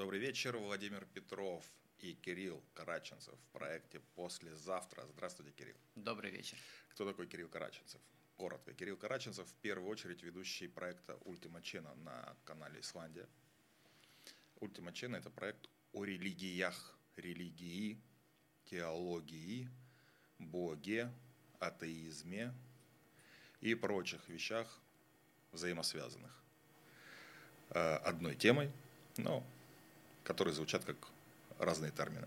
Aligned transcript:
Добрый 0.00 0.18
вечер, 0.18 0.56
Владимир 0.56 1.04
Петров 1.12 1.62
и 1.98 2.14
Кирилл 2.14 2.64
Караченцев 2.72 3.34
в 3.34 3.52
проекте 3.52 4.00
«Послезавтра». 4.16 5.04
Здравствуйте, 5.12 5.52
Кирилл. 5.52 5.76
Добрый 5.94 6.30
вечер. 6.30 6.56
Кто 6.88 7.04
такой 7.04 7.26
Кирилл 7.26 7.50
Караченцев? 7.50 8.00
Коротко. 8.38 8.72
Кирилл 8.72 8.96
Караченцев 8.96 9.46
в 9.46 9.54
первую 9.56 9.90
очередь 9.90 10.22
ведущий 10.22 10.68
проекта 10.68 11.18
«Ультима 11.26 11.60
Чена» 11.60 11.94
на 11.96 12.34
канале 12.46 12.80
«Исландия». 12.80 13.28
«Ультима 14.60 14.94
Чена»— 14.94 15.16
это 15.18 15.28
проект 15.28 15.68
о 15.92 16.04
религиях, 16.04 16.96
религии, 17.16 18.00
теологии, 18.70 19.68
боге, 20.38 21.12
атеизме 21.58 22.54
и 23.60 23.74
прочих 23.74 24.26
вещах 24.30 24.80
взаимосвязанных 25.52 26.32
э, 27.68 27.96
одной 27.96 28.34
темой, 28.34 28.72
но 29.18 29.46
которые 30.24 30.54
звучат 30.54 30.84
как 30.84 30.96
разные 31.58 31.90
термины. 31.90 32.26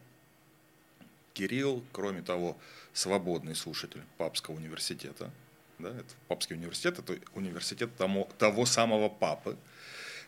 Кирилл, 1.34 1.84
кроме 1.92 2.22
того, 2.22 2.58
свободный 2.94 3.56
слушатель 3.56 4.04
Папского 4.18 4.56
университета. 4.56 5.32
Да, 5.80 5.90
это 5.90 6.14
Папский 6.28 6.56
университет– 6.56 7.00
это 7.00 7.18
университет 7.34 7.96
тому, 7.98 8.30
того 8.38 8.66
самого 8.66 9.10
папы, 9.10 9.58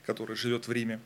который 0.04 0.36
живет 0.36 0.68
в 0.68 0.72
Риме. 0.72 1.00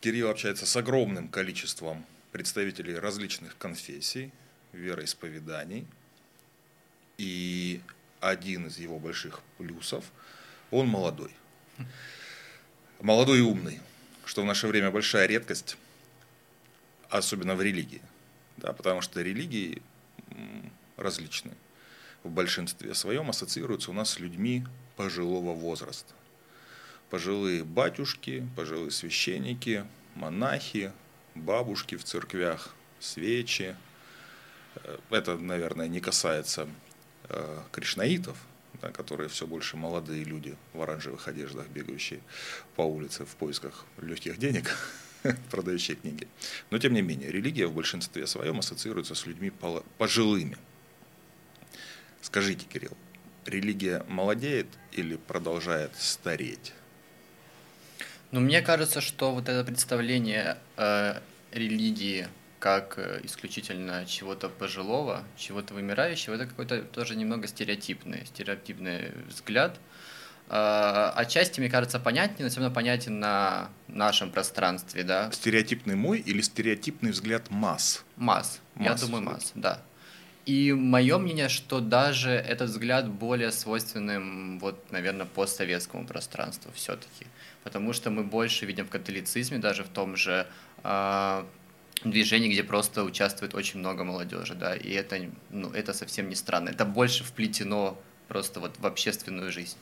Кирилл 0.00 0.30
общается 0.30 0.64
с 0.66 0.76
огромным 0.76 1.28
количеством 1.28 2.06
представителей 2.30 2.94
различных 2.94 3.58
конфессий, 3.58 4.32
вероисповеданий. 4.72 5.86
И 7.16 7.80
один 8.20 8.68
из 8.68 8.78
его 8.78 8.98
больших 8.98 9.40
плюсов– 9.58 10.04
он 10.70 10.88
молодой. 10.88 11.30
Молодой 13.00 13.38
и 13.38 13.42
умный, 13.42 13.80
что 14.28 14.42
в 14.42 14.44
наше 14.44 14.66
время 14.66 14.90
большая 14.90 15.24
редкость, 15.26 15.78
особенно 17.08 17.54
в 17.54 17.62
религии. 17.62 18.02
Да, 18.58 18.74
потому 18.74 19.00
что 19.00 19.22
религии 19.22 19.80
различные 20.98 21.54
в 22.24 22.28
большинстве 22.28 22.92
своем 22.92 23.30
ассоциируются 23.30 23.90
у 23.90 23.94
нас 23.94 24.10
с 24.10 24.18
людьми 24.18 24.66
пожилого 24.96 25.54
возраста. 25.54 26.12
Пожилые 27.08 27.64
батюшки, 27.64 28.46
пожилые 28.54 28.90
священники, 28.90 29.86
монахи, 30.14 30.92
бабушки 31.34 31.96
в 31.96 32.04
церквях, 32.04 32.74
свечи. 33.00 33.76
Э, 34.74 34.98
это, 35.08 35.38
наверное, 35.38 35.88
не 35.88 36.00
касается 36.00 36.68
э, 37.30 37.62
кришнаитов, 37.72 38.36
да, 38.80 38.90
которые 38.90 39.28
все 39.28 39.46
больше 39.46 39.76
молодые 39.76 40.24
люди 40.24 40.56
в 40.72 40.82
оранжевых 40.82 41.28
одеждах, 41.28 41.68
бегающие 41.68 42.20
по 42.76 42.82
улице 42.82 43.24
в 43.24 43.34
поисках 43.36 43.84
легких 44.00 44.38
денег, 44.38 44.76
продающие 45.50 45.96
книги. 45.96 46.28
Но, 46.70 46.78
тем 46.78 46.94
не 46.94 47.02
менее, 47.02 47.30
религия 47.30 47.66
в 47.66 47.74
большинстве 47.74 48.26
своем 48.26 48.58
ассоциируется 48.58 49.14
с 49.14 49.26
людьми 49.26 49.52
пожилыми. 49.98 50.56
Скажите, 52.20 52.66
Кирилл, 52.66 52.96
религия 53.46 54.04
молодеет 54.08 54.66
или 54.92 55.16
продолжает 55.16 55.92
стареть? 55.96 56.72
Ну, 58.30 58.40
мне 58.40 58.60
кажется, 58.60 59.00
что 59.00 59.34
вот 59.34 59.48
это 59.48 59.64
представление 59.64 60.58
э, 60.76 61.20
религии 61.52 62.28
как 62.58 62.94
э, 62.98 63.20
исключительно 63.22 64.04
чего-то 64.06 64.48
пожилого, 64.48 65.22
чего-то 65.36 65.74
вымирающего, 65.74 66.34
это 66.34 66.46
какой-то 66.46 66.82
тоже 66.82 67.16
немного 67.16 67.46
стереотипный, 67.46 68.26
стереотипный 68.26 69.12
взгляд. 69.28 69.78
А, 70.50 71.12
отчасти, 71.14 71.60
мне 71.60 71.68
кажется, 71.68 72.00
понятнее, 72.00 72.44
но 72.44 72.50
все 72.50 72.60
равно 72.60 72.74
понятен 72.74 73.20
на 73.20 73.68
нашем 73.86 74.30
пространстве, 74.30 75.02
да. 75.02 75.30
Стереотипный 75.30 75.94
мой 75.94 76.18
или 76.20 76.40
стереотипный 76.40 77.10
взгляд 77.10 77.50
масс? 77.50 78.04
Масс, 78.16 78.60
масс 78.74 79.02
я 79.02 79.06
думаю, 79.06 79.24
масс, 79.24 79.52
да. 79.54 79.82
И 80.46 80.72
мое 80.72 81.18
мнение, 81.18 81.50
что 81.50 81.80
даже 81.80 82.30
этот 82.30 82.70
взгляд 82.70 83.06
более 83.06 83.52
свойственным, 83.52 84.58
вот, 84.58 84.90
наверное, 84.90 85.26
постсоветскому 85.26 86.06
пространству 86.06 86.72
все-таки. 86.74 87.26
Потому 87.62 87.92
что 87.92 88.08
мы 88.08 88.24
больше 88.24 88.64
видим 88.64 88.86
в 88.86 88.88
католицизме, 88.88 89.58
даже 89.58 89.84
в 89.84 89.88
том 89.88 90.16
же 90.16 90.46
движении, 92.04 92.52
где 92.52 92.62
просто 92.62 93.04
участвует 93.04 93.54
очень 93.54 93.80
много 93.80 94.04
молодежи, 94.04 94.54
да, 94.54 94.76
и 94.76 94.90
это, 94.90 95.20
ну, 95.50 95.70
это 95.70 95.92
совсем 95.92 96.28
не 96.28 96.34
странно. 96.34 96.70
Это 96.70 96.84
больше 96.84 97.24
вплетено 97.24 98.00
просто 98.28 98.60
вот 98.60 98.78
в 98.78 98.86
общественную 98.86 99.50
жизнь. 99.50 99.76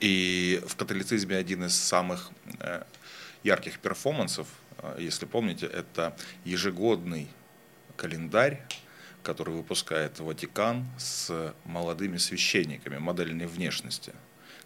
И 0.00 0.62
в 0.66 0.76
католицизме 0.76 1.36
один 1.36 1.64
из 1.64 1.74
самых 1.74 2.30
э, 2.60 2.82
ярких 3.42 3.78
перформансов, 3.78 4.48
э, 4.78 4.96
если 4.98 5.26
помните, 5.26 5.66
это 5.66 6.16
ежегодный 6.44 7.28
календарь, 7.96 8.60
который 9.22 9.54
выпускает 9.54 10.20
Ватикан 10.20 10.86
с 10.98 11.54
молодыми 11.64 12.18
священниками 12.18 12.98
модельной 12.98 13.46
внешности, 13.46 14.12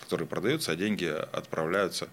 которые 0.00 0.26
продаются, 0.26 0.72
а 0.72 0.76
деньги 0.76 1.04
отправляются 1.04 2.08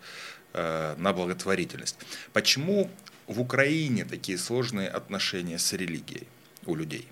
э, 0.53 0.95
на 0.97 1.13
благотворительность. 1.13 1.97
Почему 2.33 2.91
в 3.27 3.39
Украине 3.39 4.05
такие 4.05 4.37
сложные 4.37 4.89
отношения 4.89 5.59
с 5.59 5.73
религией 5.73 6.27
у 6.65 6.75
людей? 6.75 7.07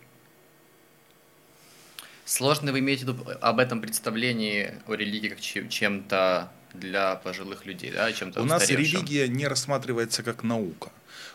Сложно 2.25 2.71
вы 2.71 2.79
имеете 2.79 3.05
в 3.05 3.09
виду 3.09 3.25
об 3.41 3.59
этом 3.59 3.81
представлении 3.81 4.75
о 4.87 4.93
религии 4.93 5.27
как 5.27 5.39
чем-то 5.41 6.51
для 6.73 7.15
пожилых 7.17 7.65
людей, 7.65 7.91
да, 7.91 8.11
чем-то 8.11 8.41
У 8.41 8.45
нас 8.45 8.69
религия 8.69 9.27
не 9.27 9.47
рассматривается 9.47 10.23
как 10.23 10.43
наука. 10.43 10.91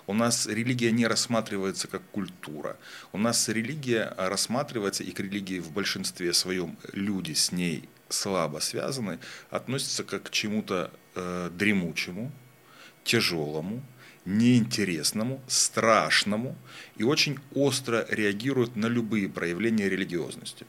У 0.06 0.14
нас 0.14 0.46
религия 0.46 0.90
не 0.90 1.06
рассматривается 1.06 1.86
как 1.86 2.02
культура. 2.10 2.76
У 3.12 3.18
нас 3.18 3.48
религия 3.48 4.14
рассматривается, 4.16 5.04
и 5.04 5.12
к 5.12 5.20
религии 5.20 5.60
в 5.60 5.70
большинстве 5.70 6.32
своем 6.32 6.76
люди 6.92 7.34
с 7.34 7.52
ней 7.52 7.88
слабо 8.08 8.58
связаны, 8.58 9.18
относятся 9.50 10.02
как 10.04 10.24
к 10.24 10.30
чему-то 10.30 10.90
э, 11.14 11.50
дремучему, 11.52 12.32
тяжелому, 13.04 13.82
неинтересному, 14.28 15.40
страшному 15.46 16.54
и 16.96 17.02
очень 17.02 17.38
остро 17.54 18.06
реагируют 18.10 18.76
на 18.76 18.86
любые 18.86 19.28
проявления 19.28 19.88
религиозности. 19.88 20.66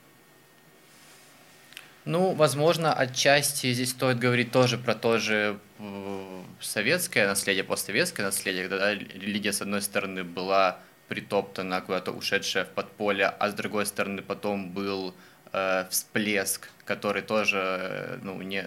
Ну, 2.05 2.33
возможно, 2.33 2.93
отчасти 2.93 3.73
здесь 3.73 3.91
стоит 3.91 4.17
говорить 4.17 4.51
тоже 4.51 4.77
про 4.77 4.95
то 4.95 5.19
же 5.19 5.59
э, 5.77 6.41
советское 6.61 7.27
наследие, 7.27 7.65
постсоветское 7.65 8.25
наследие, 8.25 8.67
когда 8.67 8.95
религия, 8.95 9.51
с 9.51 9.61
одной 9.61 9.81
стороны, 9.81 10.23
была 10.23 10.79
притоптана, 11.09 11.81
куда-то 11.81 12.11
ушедшая 12.11 12.63
в 12.63 12.69
подполье, 12.69 13.27
а 13.27 13.49
с 13.49 13.53
другой 13.53 13.85
стороны, 13.85 14.21
потом 14.21 14.69
был 14.69 15.13
э, 15.51 15.85
всплеск, 15.89 16.69
который 16.85 17.21
тоже, 17.21 17.57
э, 17.57 18.19
ну, 18.23 18.41
не... 18.41 18.63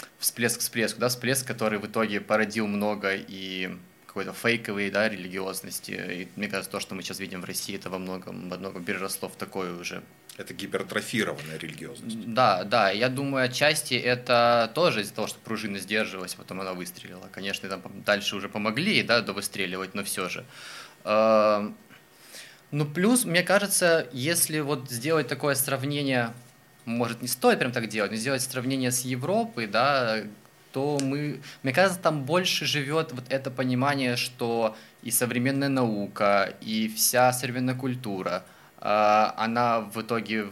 Э, 0.00 0.04
всплеск 0.18 0.60
всплеск, 0.60 0.98
да, 0.98 1.08
всплеск, 1.08 1.46
который 1.46 1.78
в 1.78 1.86
итоге 1.86 2.20
породил 2.20 2.66
много 2.66 3.14
и 3.14 3.76
какой-то 4.06 4.32
фейковой, 4.32 4.90
да, 4.90 5.08
религиозности. 5.08 5.90
И 5.92 6.28
мне 6.36 6.48
кажется, 6.48 6.70
то, 6.70 6.80
что 6.80 6.94
мы 6.94 7.02
сейчас 7.02 7.20
видим 7.20 7.40
в 7.40 7.44
России, 7.44 7.76
это 7.76 7.90
во 7.90 7.98
многом, 7.98 8.48
во 8.48 8.56
многом 8.56 8.84
переросло 8.84 9.28
в 9.28 9.36
такое 9.36 9.72
уже 9.78 10.02
это 10.38 10.54
гипертрофированная 10.54 11.58
религиозность. 11.58 12.32
Да, 12.32 12.62
да. 12.62 12.90
Я 12.90 13.08
думаю, 13.08 13.44
отчасти 13.44 13.94
это 13.94 14.70
тоже 14.72 15.00
из-за 15.02 15.12
того, 15.12 15.26
что 15.26 15.38
пружина 15.40 15.80
сдерживалась, 15.80 16.34
потом 16.34 16.60
она 16.60 16.74
выстрелила. 16.74 17.28
Конечно, 17.32 17.68
там 17.68 17.82
дальше 18.06 18.36
уже 18.36 18.48
помогли, 18.48 19.02
да, 19.02 19.20
довыстреливать, 19.20 19.94
но 19.94 20.04
все 20.04 20.28
же. 20.28 20.44
Эм, 21.04 21.76
ну, 22.70 22.86
плюс, 22.86 23.24
мне 23.24 23.42
кажется, 23.42 24.08
если 24.12 24.60
вот 24.60 24.90
сделать 24.90 25.26
такое 25.26 25.56
сравнение, 25.56 26.32
может, 26.88 27.22
не 27.22 27.28
стоит 27.28 27.58
прям 27.58 27.72
так 27.72 27.88
делать, 27.88 28.10
но 28.10 28.16
сделать 28.16 28.42
сравнение 28.42 28.90
с 28.90 29.02
Европой, 29.02 29.66
да, 29.66 30.22
то 30.72 30.98
мы, 31.00 31.40
мне 31.62 31.72
кажется, 31.72 32.00
там 32.00 32.24
больше 32.24 32.66
живет 32.66 33.12
вот 33.12 33.24
это 33.28 33.50
понимание, 33.50 34.16
что 34.16 34.76
и 35.02 35.10
современная 35.10 35.68
наука, 35.68 36.54
и 36.60 36.88
вся 36.88 37.32
современная 37.32 37.74
культура, 37.74 38.44
а, 38.78 39.34
она 39.36 39.80
в 39.80 40.00
итоге 40.00 40.48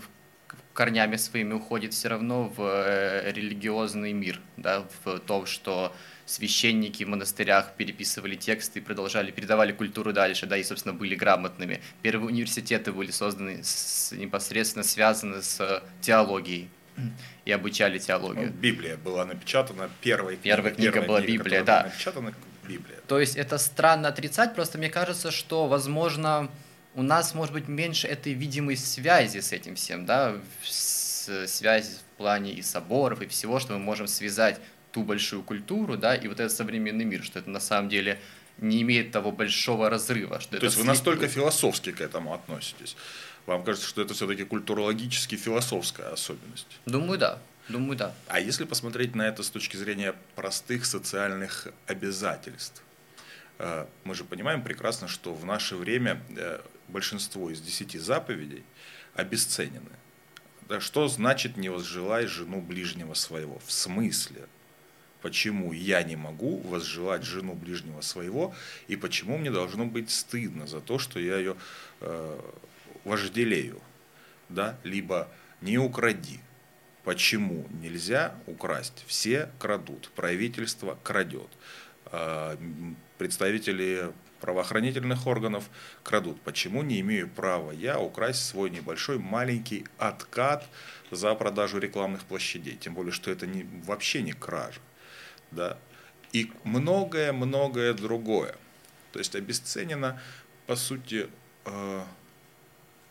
корнями 0.75 1.17
своими 1.17 1.55
уходит 1.55 1.95
все 1.95 2.09
равно 2.09 2.53
в 2.55 2.61
э, 2.61 3.33
религиозный 3.33 4.13
мир, 4.13 4.41
да, 4.59 4.85
в 5.05 5.19
том, 5.21 5.47
что 5.47 5.95
священники 6.27 7.05
в 7.05 7.09
монастырях 7.09 7.75
переписывали 7.77 8.35
тексты 8.35 8.81
и 8.81 8.83
продолжали, 8.83 9.31
передавали 9.31 9.73
культуру 9.73 10.13
дальше, 10.13 10.47
да, 10.47 10.57
и, 10.57 10.65
собственно, 10.65 10.93
были 10.93 11.15
грамотными. 11.15 11.81
Первые 12.03 12.29
университеты 12.29 12.93
были 12.93 13.13
созданы 13.13 13.63
с, 13.63 14.13
непосредственно 14.13 14.83
связаны 14.83 15.41
с 15.41 15.83
теологией 16.01 16.69
и 17.45 17.53
обучали 17.53 17.99
теологию. 17.99 18.47
Ну, 18.47 18.53
Библия 18.53 18.97
была 18.97 19.25
напечатана, 19.25 19.89
первой 20.01 20.37
Первая 20.37 20.75
книга, 20.75 20.93
первая 20.93 21.09
была 21.09 21.21
книга, 21.21 21.45
Библия, 21.45 21.63
да. 21.63 21.83
Была 21.83 21.91
напечатана 21.91 22.35
Библия. 22.67 22.99
То 23.07 23.21
есть 23.21 23.37
это 23.37 23.59
странно 23.59 24.09
отрицать, 24.09 24.55
просто 24.55 24.79
мне 24.79 24.91
кажется, 24.91 25.31
что, 25.31 25.69
возможно, 25.69 26.51
у 26.95 27.03
нас, 27.03 27.35
может 27.35 27.53
быть, 27.53 27.69
меньше 27.69 28.09
этой 28.09 28.33
видимой 28.33 28.77
связи 28.77 29.39
с 29.39 29.53
этим 29.53 29.77
всем, 29.77 30.07
да, 30.07 30.35
с, 30.65 31.47
связи 31.47 31.91
в 31.93 32.19
плане 32.19 32.53
и 32.53 32.63
соборов, 32.63 33.21
и 33.21 33.27
всего, 33.27 33.61
что 33.61 33.75
мы 33.75 33.79
можем 33.79 34.07
связать 34.07 34.59
ту 34.97 35.03
большую 35.03 35.43
культуру, 35.43 35.99
да, 35.99 36.15
и 36.15 36.27
вот 36.27 36.41
этот 36.41 36.57
современный 36.57 37.05
мир, 37.05 37.23
что 37.23 37.39
это 37.39 37.51
на 37.51 37.61
самом 37.61 37.91
деле 37.91 38.19
не 38.57 38.81
имеет 38.81 39.13
того 39.13 39.31
большого 39.31 39.91
разрыва. 39.91 40.41
Что 40.41 40.53
То 40.53 40.57
это 40.57 40.67
есть 40.67 40.79
вы 40.79 40.85
настолько 40.85 41.29
философски 41.29 41.93
к 41.93 42.01
этому 42.01 42.33
относитесь? 42.33 42.97
Вам 43.45 43.63
кажется, 43.63 43.87
что 43.87 44.01
это 44.01 44.15
все-таки 44.15 44.45
культурологически 44.45 45.37
философская 45.37 46.15
особенность? 46.15 46.81
Думаю, 46.87 47.19
да. 47.19 47.39
Думаю, 47.69 47.99
да. 47.99 48.15
А 48.27 48.41
если 48.41 48.65
посмотреть 48.65 49.15
на 49.15 49.29
это 49.29 49.43
с 49.43 49.51
точки 49.51 49.77
зрения 49.77 50.15
простых 50.35 50.87
социальных 50.87 51.69
обязательств, 51.87 52.83
э, 53.59 53.85
мы 54.05 54.15
же 54.15 54.25
понимаем 54.25 54.63
прекрасно, 54.63 55.09
что 55.09 55.35
в 55.35 55.45
наше 55.45 55.77
время 55.77 56.23
э, 56.31 56.61
большинство 56.89 57.51
из 57.51 57.61
десяти 57.61 57.99
заповедей 57.99 58.65
обесценены. 59.15 59.91
Что 60.79 61.07
значит 61.09 61.59
не 61.59 61.69
возжелай 61.69 62.27
жену 62.27 62.63
ближнего 62.63 63.13
своего? 63.13 63.59
В 63.67 63.71
смысле? 63.71 64.49
Почему 65.23 65.73
я 65.73 66.03
не 66.03 66.17
могу 66.17 66.59
возжелать 66.59 67.25
жену 67.25 67.55
ближнего 67.55 68.01
своего, 68.01 68.55
и 68.87 68.97
почему 68.97 69.39
мне 69.39 69.51
должно 69.51 69.87
быть 69.87 70.11
стыдно 70.11 70.67
за 70.67 70.81
то, 70.81 70.99
что 70.99 71.19
я 71.19 71.39
ее 71.39 71.57
э, 72.01 72.41
вожделею? 73.05 73.81
Да? 74.49 74.79
Либо 74.85 75.29
не 75.61 75.79
укради. 75.79 76.41
Почему 77.05 77.67
нельзя 77.71 78.35
украсть? 78.47 79.05
Все 79.07 79.51
крадут, 79.59 80.11
правительство 80.15 80.99
крадет, 81.03 81.49
э, 82.13 82.57
представители 83.17 84.13
правоохранительных 84.41 85.27
органов 85.27 85.65
крадут. 86.03 86.41
Почему 86.43 86.83
не 86.83 87.01
имею 87.01 87.29
права 87.29 87.73
я 87.73 87.99
украсть 87.99 88.45
свой 88.45 88.71
небольшой 88.71 89.19
маленький 89.19 89.87
откат 89.99 90.67
за 91.11 91.35
продажу 91.35 91.79
рекламных 91.79 92.25
площадей? 92.25 92.77
Тем 92.77 92.95
более, 92.95 93.13
что 93.13 93.31
это 93.31 93.47
не, 93.47 93.67
вообще 93.85 94.23
не 94.23 94.33
кража. 94.33 94.81
Да? 95.57 95.79
И 96.33 96.53
многое-многое 96.65 97.95
другое. 97.95 98.55
То 99.13 99.19
есть 99.19 99.35
обесценено, 99.35 100.21
по 100.67 100.77
сути, 100.77 101.29
э, 101.65 102.05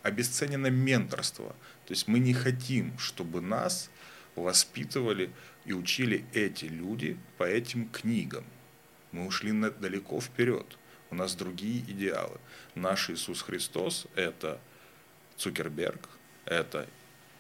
обесценено 0.04 0.68
менторство. 0.68 1.56
То 1.86 1.94
есть 1.94 2.08
мы 2.08 2.20
не 2.20 2.34
хотим, 2.34 2.98
чтобы 3.00 3.42
нас 3.42 3.90
воспитывали 4.36 5.32
и 5.66 5.74
учили 5.74 6.26
эти 6.34 6.66
люди 6.66 7.18
по 7.38 7.44
этим 7.44 7.90
книгам. 7.90 8.46
Мы 9.12 9.26
ушли 9.26 9.52
далеко 9.80 10.22
вперед. 10.22 10.78
У 11.10 11.16
нас 11.16 11.36
другие 11.36 11.80
идеалы. 11.80 12.40
Наш 12.76 13.10
Иисус 13.10 13.42
Христос– 13.42 14.08
это 14.16 14.60
Цукерберг, 15.38 16.10
это 16.46 16.88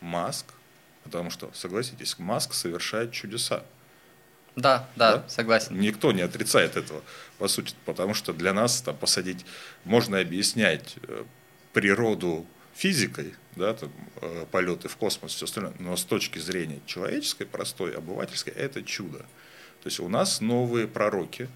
Маск, 0.02 0.54
потому 1.04 1.30
что, 1.30 1.52
согласитесь, 1.54 2.18
Маск 2.18 2.54
совершает 2.54 3.12
чудеса. 3.12 3.64
Да, 4.56 4.88
да, 4.96 5.18
Да? 5.18 5.30
согласен. 5.30 5.80
Никто 5.80 6.12
не 6.12 6.22
отрицает 6.22 6.78
этого, 6.78 7.02
по 7.38 7.48
сути, 7.48 7.74
потому 7.86 8.14
что 8.14 8.32
для 8.34 8.54
нас 8.54 8.82
там, 8.82 8.96
посадить, 8.96 9.46
можно 9.84 10.20
объяснять 10.20 10.96
э, 11.08 11.24
природу 11.74 12.46
физикой, 12.74 13.34
да, 13.56 13.74
там, 13.74 13.92
э, 14.22 14.46
полеты 14.52 14.88
в 14.88 14.96
космос, 14.98 15.34
все 15.34 15.46
остальное, 15.46 15.74
но 15.80 15.96
с 15.98 16.04
точки 16.06 16.40
зрения 16.40 16.80
человеческой, 16.86 17.46
простой, 17.46 17.94
обывательской, 17.96 18.54
это 18.54 18.82
чудо. 18.84 19.20
То 19.20 19.88
есть 19.90 20.00
у 20.00 20.08
нас 20.10 20.40
новые 20.42 20.88
пророки, 20.88 21.48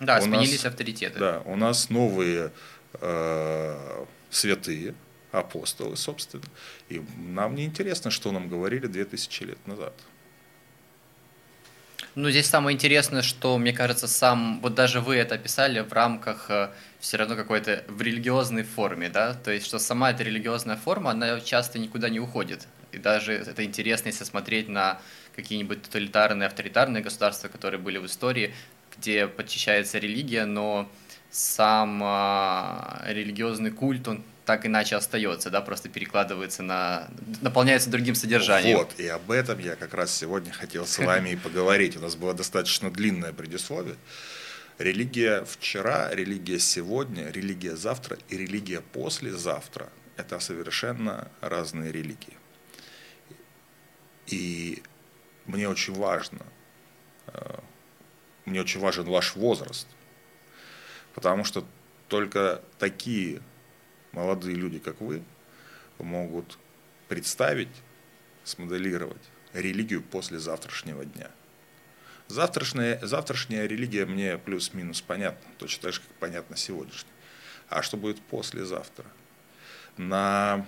Да, 0.00 0.18
у 0.18 0.22
сменились 0.22 0.64
нас- 0.64 0.72
авторитеты. 0.72 1.18
да, 1.18 1.42
у 1.44 1.54
нас 1.56 1.90
новые 1.90 2.50
э, 3.00 4.04
святые, 4.30 4.94
апостолы, 5.32 5.96
собственно, 5.96 6.42
и 6.88 7.02
нам 7.16 7.54
не 7.54 7.64
интересно, 7.66 8.10
что 8.10 8.32
нам 8.32 8.48
говорили 8.48 8.86
2000 8.86 9.42
лет 9.44 9.66
назад. 9.66 9.92
Ну, 12.20 12.30
здесь 12.30 12.46
самое 12.46 12.74
интересное, 12.74 13.22
что, 13.22 13.56
мне 13.58 13.72
кажется, 13.72 14.08
сам, 14.08 14.58
вот 14.60 14.74
даже 14.74 15.00
вы 15.00 15.14
это 15.14 15.36
описали 15.36 15.78
в 15.78 15.92
рамках 15.92 16.50
все 16.98 17.16
равно 17.16 17.36
какой-то 17.36 17.84
в 17.86 18.02
религиозной 18.02 18.64
форме, 18.64 19.08
да, 19.08 19.34
то 19.34 19.52
есть, 19.52 19.66
что 19.66 19.78
сама 19.78 20.10
эта 20.10 20.24
религиозная 20.24 20.74
форма, 20.74 21.12
она 21.12 21.38
часто 21.38 21.78
никуда 21.78 22.08
не 22.08 22.18
уходит. 22.18 22.66
И 22.90 22.98
даже 22.98 23.34
это 23.34 23.64
интересно, 23.64 24.08
если 24.08 24.24
смотреть 24.24 24.68
на 24.68 25.00
какие-нибудь 25.36 25.82
тоталитарные, 25.82 26.48
авторитарные 26.48 27.04
государства, 27.04 27.46
которые 27.46 27.80
были 27.80 27.98
в 27.98 28.06
истории, 28.06 28.52
где 28.98 29.28
подчищается 29.28 30.00
религия, 30.00 30.44
но 30.44 30.90
сам 31.30 32.00
а, 32.02 33.00
религиозный 33.06 33.70
культ, 33.70 34.08
он 34.08 34.24
так 34.48 34.64
иначе 34.64 34.96
остается, 34.96 35.50
да, 35.50 35.60
просто 35.60 35.90
перекладывается 35.90 36.62
на, 36.62 37.10
наполняется 37.42 37.90
другим 37.90 38.14
содержанием. 38.14 38.78
Вот, 38.78 38.98
и 38.98 39.06
об 39.06 39.30
этом 39.30 39.58
я 39.58 39.76
как 39.76 39.92
раз 39.92 40.10
сегодня 40.10 40.50
хотел 40.52 40.86
с 40.86 40.98
вами 40.98 41.30
и 41.30 41.36
поговорить. 41.36 41.98
У 41.98 42.00
нас 42.00 42.16
было 42.16 42.32
достаточно 42.32 42.90
длинное 42.90 43.34
предисловие. 43.34 43.96
Религия 44.78 45.44
вчера, 45.44 46.08
религия 46.14 46.58
сегодня, 46.58 47.30
религия 47.30 47.76
завтра 47.76 48.16
и 48.30 48.38
религия 48.38 48.80
послезавтра– 48.80 49.90
это 50.16 50.40
совершенно 50.40 51.30
разные 51.42 51.92
религии. 51.92 52.38
И 54.28 54.82
мне 55.44 55.68
очень 55.68 55.92
важно, 55.92 56.46
э, 57.26 57.58
мне 58.46 58.62
очень 58.62 58.80
важен 58.80 59.04
ваш 59.04 59.36
возраст, 59.36 59.88
потому 61.12 61.44
что 61.44 61.66
только 62.08 62.62
такие 62.78 63.42
молодые 64.18 64.56
люди, 64.56 64.80
как 64.80 65.00
вы, 65.00 65.22
могут 65.98 66.58
представить, 67.08 67.68
смоделировать 68.44 69.22
религию 69.52 70.02
после 70.02 70.38
завтрашнего 70.38 71.04
дня. 71.04 71.30
Завтрашняя, 72.26 72.98
завтрашняя 73.06 73.66
религия 73.66 74.06
мне 74.06 74.36
плюс-минус 74.36 75.00
понятна, 75.00 75.48
точно 75.58 75.84
так 75.84 75.92
же, 75.94 76.00
как 76.00 76.10
понятно 76.18 76.56
сегодняшняя. 76.56 77.12
А 77.68 77.82
что 77.82 77.96
будет 77.96 78.20
послезавтра? 78.20 79.06
На 79.96 80.66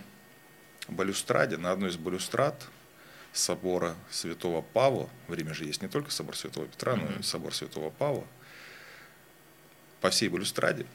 балюстраде, 0.89 1.57
на 1.57 1.73
одной 1.73 1.91
из 1.91 1.97
балюстрад 1.97 2.69
собора 3.33 3.97
Святого 4.11 4.63
Павла, 4.63 5.11
в 5.27 5.35
Риме 5.35 5.55
же 5.55 5.65
есть 5.65 5.83
не 5.83 5.89
только 5.89 6.11
собор 6.11 6.37
Святого 6.37 6.67
Петра, 6.67 6.97
но 6.97 7.07
и 7.19 7.23
собор 7.23 7.55
Святого 7.55 7.91
Павла, 7.91 8.27
по 10.01 10.11
всей 10.11 10.29
балюстраде, 10.29 10.87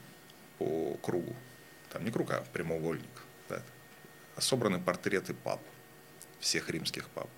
по 0.58 0.98
кругу, 1.02 1.36
там 1.96 2.04
не 2.04 2.12
круг, 2.12 2.30
а 2.32 2.44
прямоугольник, 2.52 3.24
да, 3.48 3.62
собраны 4.38 4.82
портреты 4.82 5.34
пап, 5.34 5.62
всех 6.42 6.70
римских 6.70 7.08
пап. 7.08 7.30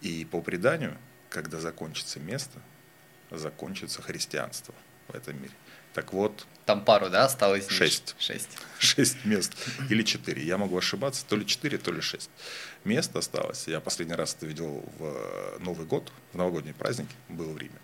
И 0.00 0.24
по 0.24 0.40
преданию, 0.40 0.96
когда 1.28 1.60
закончится 1.60 2.18
место, 2.18 2.60
закончится 3.30 4.00
христианство 4.00 4.74
в 5.08 5.14
этом 5.14 5.36
мире. 5.36 5.52
Так 5.92 6.14
вот, 6.14 6.46
Там 6.64 6.82
пару, 6.82 7.10
да, 7.10 7.26
осталось? 7.26 7.68
Шесть. 7.68 8.14
Шесть. 8.18 8.56
шесть 8.78 9.26
мест 9.26 9.52
или 9.90 10.02
четыре. 10.02 10.42
Я 10.44 10.56
могу 10.56 10.78
ошибаться, 10.78 11.26
то 11.26 11.36
ли 11.36 11.44
четыре, 11.44 11.76
то 11.76 11.92
ли 11.92 12.00
шесть. 12.00 12.30
Мест 12.84 13.14
осталось. 13.16 13.68
Я 13.68 13.80
последний 13.80 14.14
раз 14.14 14.34
это 14.34 14.46
видел 14.46 14.82
в 14.98 15.58
Новый 15.60 15.86
год, 15.86 16.10
в 16.32 16.38
новогодний 16.38 16.72
праздник, 16.72 17.08
был 17.28 17.52
в 17.52 17.58
Риме. 17.58 17.78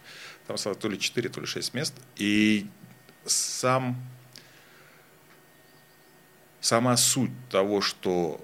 Там 0.46 0.54
осталось 0.54 0.78
то 0.78 0.88
ли 0.88 0.98
четыре, 0.98 1.28
то 1.28 1.42
ли 1.42 1.46
шесть 1.46 1.74
мест. 1.74 1.92
И 2.16 2.66
сам, 3.26 4.02
сама 6.64 6.96
суть 6.96 7.30
того, 7.50 7.82
что 7.82 8.40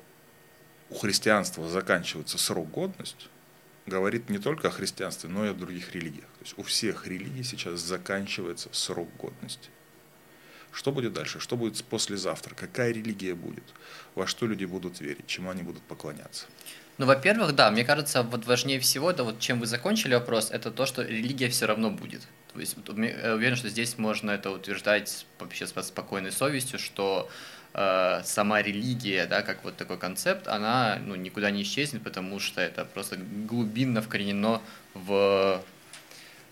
у 0.90 0.94
христианства 0.94 1.66
заканчивается 1.68 2.36
срок 2.36 2.70
годности, 2.70 3.26
говорит 3.86 4.28
не 4.28 4.38
только 4.38 4.68
о 4.68 4.70
христианстве, 4.70 5.30
но 5.30 5.46
и 5.46 5.48
о 5.48 5.54
других 5.54 5.94
религиях. 5.94 6.26
То 6.38 6.44
есть 6.44 6.58
у 6.58 6.62
всех 6.62 7.06
религий 7.06 7.42
сейчас 7.42 7.80
заканчивается 7.80 8.68
срок 8.72 9.08
годности. 9.16 9.70
Что 10.70 10.92
будет 10.92 11.14
дальше? 11.14 11.40
Что 11.40 11.56
будет 11.56 11.82
послезавтра? 11.84 12.54
Какая 12.54 12.92
религия 12.92 13.34
будет? 13.34 13.64
Во 14.14 14.26
что 14.26 14.46
люди 14.46 14.66
будут 14.66 15.00
верить? 15.00 15.26
Чему 15.26 15.50
они 15.50 15.62
будут 15.62 15.82
поклоняться? 15.82 16.44
Ну, 16.98 17.06
во-первых, 17.06 17.54
да, 17.54 17.70
мне 17.70 17.84
кажется, 17.84 18.22
вот 18.22 18.44
важнее 18.44 18.80
всего, 18.80 19.14
да, 19.14 19.24
вот 19.24 19.40
чем 19.40 19.60
вы 19.60 19.66
закончили 19.66 20.12
вопрос, 20.12 20.50
это 20.50 20.70
то, 20.70 20.84
что 20.84 21.02
религия 21.02 21.48
все 21.48 21.64
равно 21.64 21.90
будет. 21.90 22.28
Я 22.56 23.34
уверен, 23.34 23.56
что 23.56 23.68
здесь 23.68 23.98
можно 23.98 24.30
это 24.30 24.50
утверждать 24.50 25.26
вообще 25.38 25.66
с 25.66 25.82
спокойной 25.82 26.32
совестью, 26.32 26.78
что 26.78 27.30
э, 27.74 28.22
сама 28.24 28.62
религия, 28.62 29.26
да, 29.26 29.42
как 29.42 29.64
вот 29.64 29.76
такой 29.76 29.98
концепт, 29.98 30.48
она 30.48 30.98
ну, 31.04 31.14
никуда 31.14 31.50
не 31.50 31.62
исчезнет, 31.62 32.02
потому 32.02 32.40
что 32.40 32.60
это 32.60 32.84
просто 32.84 33.16
глубинно 33.16 34.02
вкоренено 34.02 34.60
в, 34.94 35.62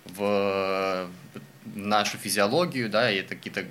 в 0.04 1.08
нашу 1.74 2.18
физиологию, 2.18 2.88
да, 2.88 3.10
и 3.10 3.16
это 3.16 3.34
какие-то 3.34 3.64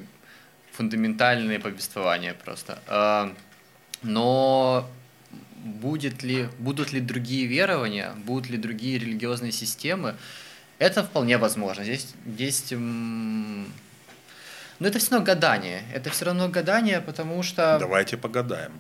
фундаментальные 0.73 1.59
повествования 1.59 2.33
просто. 2.33 2.79
А, 2.87 3.33
Но 4.03 4.89
будет 5.55 6.23
ли, 6.23 6.47
будут 6.59 6.93
ли 6.93 7.01
другие 7.01 7.47
верования, 7.47 8.13
будут 8.25 8.49
ли 8.49 8.57
другие 8.57 8.99
религиозные 8.99 9.51
системы, 9.51 10.15
это 10.79 11.03
вполне 11.03 11.37
возможно. 11.37 11.83
Здесь 11.83 12.71
м, 12.71 13.71
Но 14.79 14.87
это 14.87 14.99
все 14.99 15.11
равно 15.11 15.25
гадание. 15.25 15.83
Это 15.93 16.09
все 16.09 16.25
равно 16.25 16.49
гадание, 16.49 17.01
потому 17.01 17.43
что... 17.43 17.77
Давайте 17.79 18.17
погадаем. 18.17 18.79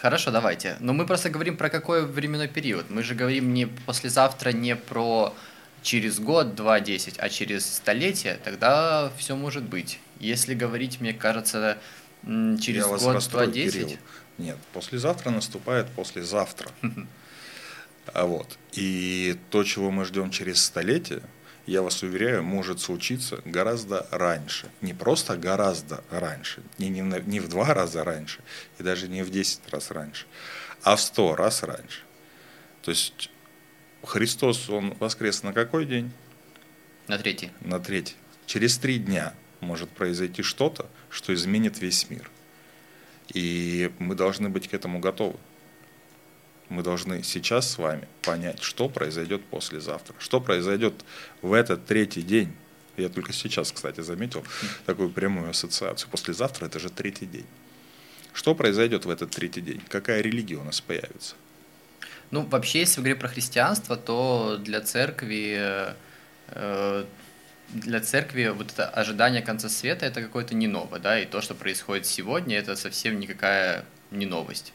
Хорошо, 0.00 0.30
давайте. 0.30 0.76
Но 0.80 0.92
мы 0.92 1.06
просто 1.06 1.30
говорим 1.30 1.56
про 1.56 1.70
какой 1.70 2.06
временной 2.06 2.48
период. 2.48 2.90
Мы 2.90 3.02
же 3.02 3.14
говорим 3.14 3.54
не 3.54 3.66
послезавтра, 3.66 4.50
не 4.50 4.74
про 4.76 5.32
через 5.82 6.18
год, 6.20 6.54
два, 6.54 6.80
десять, 6.80 7.18
а 7.18 7.28
через 7.28 7.66
столетие, 7.66 8.38
тогда 8.44 9.10
все 9.16 9.36
может 9.36 9.62
быть. 9.64 9.98
Если 10.20 10.54
говорить, 10.54 11.00
мне 11.00 11.12
кажется, 11.12 11.78
через 12.24 12.86
Я 12.86 12.96
год, 12.98 13.28
два, 13.30 13.46
десять. 13.46 13.98
Нет, 14.38 14.56
послезавтра 14.72 15.30
наступает 15.30 15.88
послезавтра. 15.90 16.68
А 18.06 18.26
вот. 18.26 18.58
И 18.72 19.38
то, 19.50 19.64
чего 19.64 19.90
мы 19.90 20.04
ждем 20.04 20.30
через 20.30 20.62
столетие, 20.62 21.22
я 21.66 21.82
вас 21.82 22.02
уверяю, 22.02 22.42
может 22.42 22.80
случиться 22.80 23.40
гораздо 23.44 24.06
раньше. 24.10 24.68
Не 24.80 24.94
просто 24.94 25.36
гораздо 25.36 26.02
раньше, 26.10 26.62
не, 26.78 26.88
не, 26.88 27.00
не 27.00 27.40
в 27.40 27.48
два 27.48 27.72
раза 27.72 28.02
раньше, 28.04 28.40
и 28.78 28.82
даже 28.82 29.08
не 29.08 29.22
в 29.22 29.30
десять 29.30 29.60
раз 29.70 29.90
раньше, 29.90 30.26
а 30.82 30.96
в 30.96 31.00
сто 31.00 31.36
раз 31.36 31.62
раньше. 31.62 32.00
То 32.82 32.90
есть 32.90 33.30
Христос, 34.02 34.68
Он 34.68 34.94
воскрес 34.98 35.42
на 35.44 35.52
какой 35.52 35.86
день? 35.86 36.10
На 37.06 37.18
третий. 37.18 37.50
На 37.60 37.78
третий. 37.78 38.16
Через 38.46 38.76
три 38.78 38.98
дня 38.98 39.34
может 39.60 39.88
произойти 39.90 40.42
что-то, 40.42 40.88
что 41.08 41.32
изменит 41.32 41.80
весь 41.80 42.10
мир. 42.10 42.28
И 43.32 43.92
мы 43.98 44.16
должны 44.16 44.48
быть 44.48 44.68
к 44.68 44.74
этому 44.74 44.98
готовы. 44.98 45.38
Мы 46.72 46.82
должны 46.82 47.22
сейчас 47.22 47.70
с 47.70 47.76
вами 47.76 48.08
понять, 48.22 48.62
что 48.62 48.88
произойдет 48.88 49.44
послезавтра, 49.44 50.14
что 50.18 50.40
произойдет 50.40 50.94
в 51.42 51.52
этот 51.52 51.84
третий 51.84 52.22
день. 52.22 52.50
Я 52.96 53.10
только 53.10 53.34
сейчас, 53.34 53.70
кстати, 53.72 54.00
заметил 54.00 54.42
такую 54.86 55.10
прямую 55.10 55.50
ассоциацию. 55.50 56.10
Послезавтра 56.10 56.64
это 56.64 56.78
же 56.78 56.88
третий 56.88 57.26
день. 57.26 57.44
Что 58.32 58.54
произойдет 58.54 59.04
в 59.04 59.10
этот 59.10 59.30
третий 59.32 59.60
день? 59.60 59.82
Какая 59.88 60.22
религия 60.22 60.56
у 60.56 60.64
нас 60.64 60.80
появится? 60.80 61.34
Ну, 62.30 62.40
вообще, 62.46 62.80
если 62.80 63.00
говорить 63.00 63.20
про 63.20 63.28
христианство, 63.28 63.98
то 63.98 64.56
для 64.58 64.80
церкви 64.80 65.94
э, 66.48 67.04
для 67.68 68.00
церкви 68.00 68.48
вот 68.48 68.72
это 68.72 68.88
ожидание 68.88 69.42
конца 69.42 69.68
света 69.68 70.06
это 70.06 70.22
какое-то 70.22 70.54
не 70.54 70.68
новое, 70.68 71.00
да, 71.00 71.20
и 71.20 71.26
то, 71.26 71.42
что 71.42 71.54
происходит 71.54 72.06
сегодня, 72.06 72.56
это 72.56 72.76
совсем 72.76 73.20
никакая 73.20 73.84
не 74.10 74.24
новость, 74.24 74.72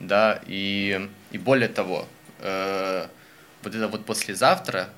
да, 0.00 0.40
и, 0.46 1.08
и 1.30 1.38
более 1.38 1.68
того, 1.68 2.06
э, 2.40 3.06
вот 3.62 3.74
это 3.74 3.88
вот 3.88 4.04
послезавтра 4.04 4.90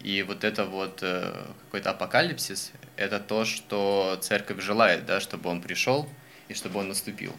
и 0.00 0.22
вот 0.22 0.44
это 0.44 0.64
вот 0.64 1.00
э, 1.02 1.46
какой-то 1.64 1.90
апокалипсис, 1.90 2.72
это 2.96 3.18
то, 3.18 3.44
что 3.44 4.18
церковь 4.22 4.62
желает, 4.62 5.06
да, 5.06 5.20
чтобы 5.20 5.50
он 5.50 5.60
пришел 5.60 6.08
и 6.48 6.54
чтобы 6.54 6.80
он 6.80 6.88
наступил, 6.88 7.34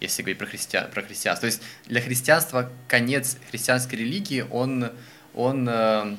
если 0.00 0.22
говорить 0.22 0.38
про, 0.38 0.46
христиан, 0.46 0.90
про 0.90 1.02
христианство. 1.02 1.48
То 1.48 1.52
есть 1.52 1.62
для 1.86 2.00
христианства 2.00 2.70
конец 2.88 3.38
христианской 3.50 3.98
религии, 3.98 4.44
он, 4.50 4.90
он 5.34 5.68
э, 5.68 6.16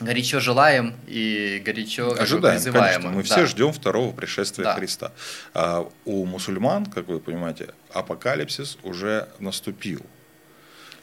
горячо 0.00 0.40
желаем 0.40 0.94
и 1.06 1.62
горячо 1.64 2.14
Ожидаем, 2.18 2.56
призываем. 2.56 3.02
Конечно. 3.02 3.10
Мы 3.10 3.22
да. 3.22 3.28
все 3.28 3.46
ждем 3.46 3.72
второго 3.72 4.12
пришествия 4.12 4.64
да. 4.64 4.74
Христа. 4.74 5.12
А 5.54 5.88
у 6.04 6.24
мусульман, 6.24 6.86
как 6.86 7.08
вы 7.08 7.20
понимаете, 7.20 7.70
апокалипсис 7.92 8.78
уже 8.82 9.28
наступил. 9.38 10.04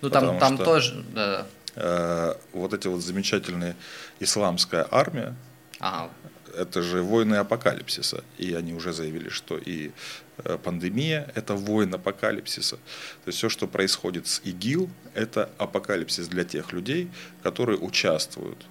Ну 0.01 0.09
там, 0.09 0.39
там 0.39 0.55
что, 0.55 0.65
тоже. 0.65 1.05
Да. 1.13 1.45
Э, 1.75 2.35
вот 2.53 2.73
эти 2.73 2.87
вот 2.87 3.01
замечательные 3.01 3.75
исламская 4.19 4.87
армия. 4.91 5.35
Ага. 5.79 6.09
Это 6.57 6.81
же 6.81 7.01
войны 7.01 7.35
апокалипсиса. 7.35 8.23
И 8.37 8.53
они 8.53 8.73
уже 8.73 8.93
заявили, 8.93 9.27
что 9.27 9.57
и 9.57 9.91
э, 10.37 10.57
пандемия– 10.63 11.29
это 11.35 11.55
война 11.55 11.95
апокалипсиса. 11.95 12.77
То 12.77 13.27
есть 13.27 13.39
все, 13.39 13.49
что 13.49 13.67
происходит 13.67 14.27
с 14.27 14.41
ИГИЛ, 14.45 14.89
это 15.15 15.49
апокалипсис 15.57 16.27
для 16.27 16.45
тех 16.45 16.71
людей, 16.71 17.09
которые 17.43 17.77
участвуют 17.77 18.65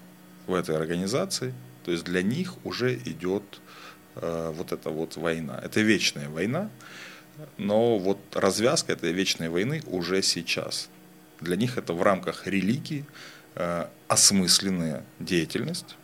в 0.46 0.54
этой 0.54 0.76
организации, 0.76 1.54
то 1.84 1.90
есть 1.90 2.04
для 2.04 2.22
них 2.22 2.54
уже 2.64 2.94
идет 2.94 3.60
э, 4.16 4.52
вот 4.54 4.72
эта 4.72 4.90
вот 4.90 5.16
война. 5.16 5.60
Это 5.62 5.80
вечная 5.80 6.28
война, 6.28 6.70
но 7.56 7.98
вот 7.98 8.18
развязка 8.34 8.92
этой 8.92 9.12
вечной 9.12 9.48
войны 9.48 9.82
уже 9.86 10.22
сейчас. 10.22 10.88
Для 11.40 11.56
них 11.56 11.78
это 11.78 11.92
в 11.92 12.02
рамках 12.02 12.46
религии 12.46 13.04
э, 13.54 13.86
осмысленная 14.08 15.04
деятельность, 15.18 15.96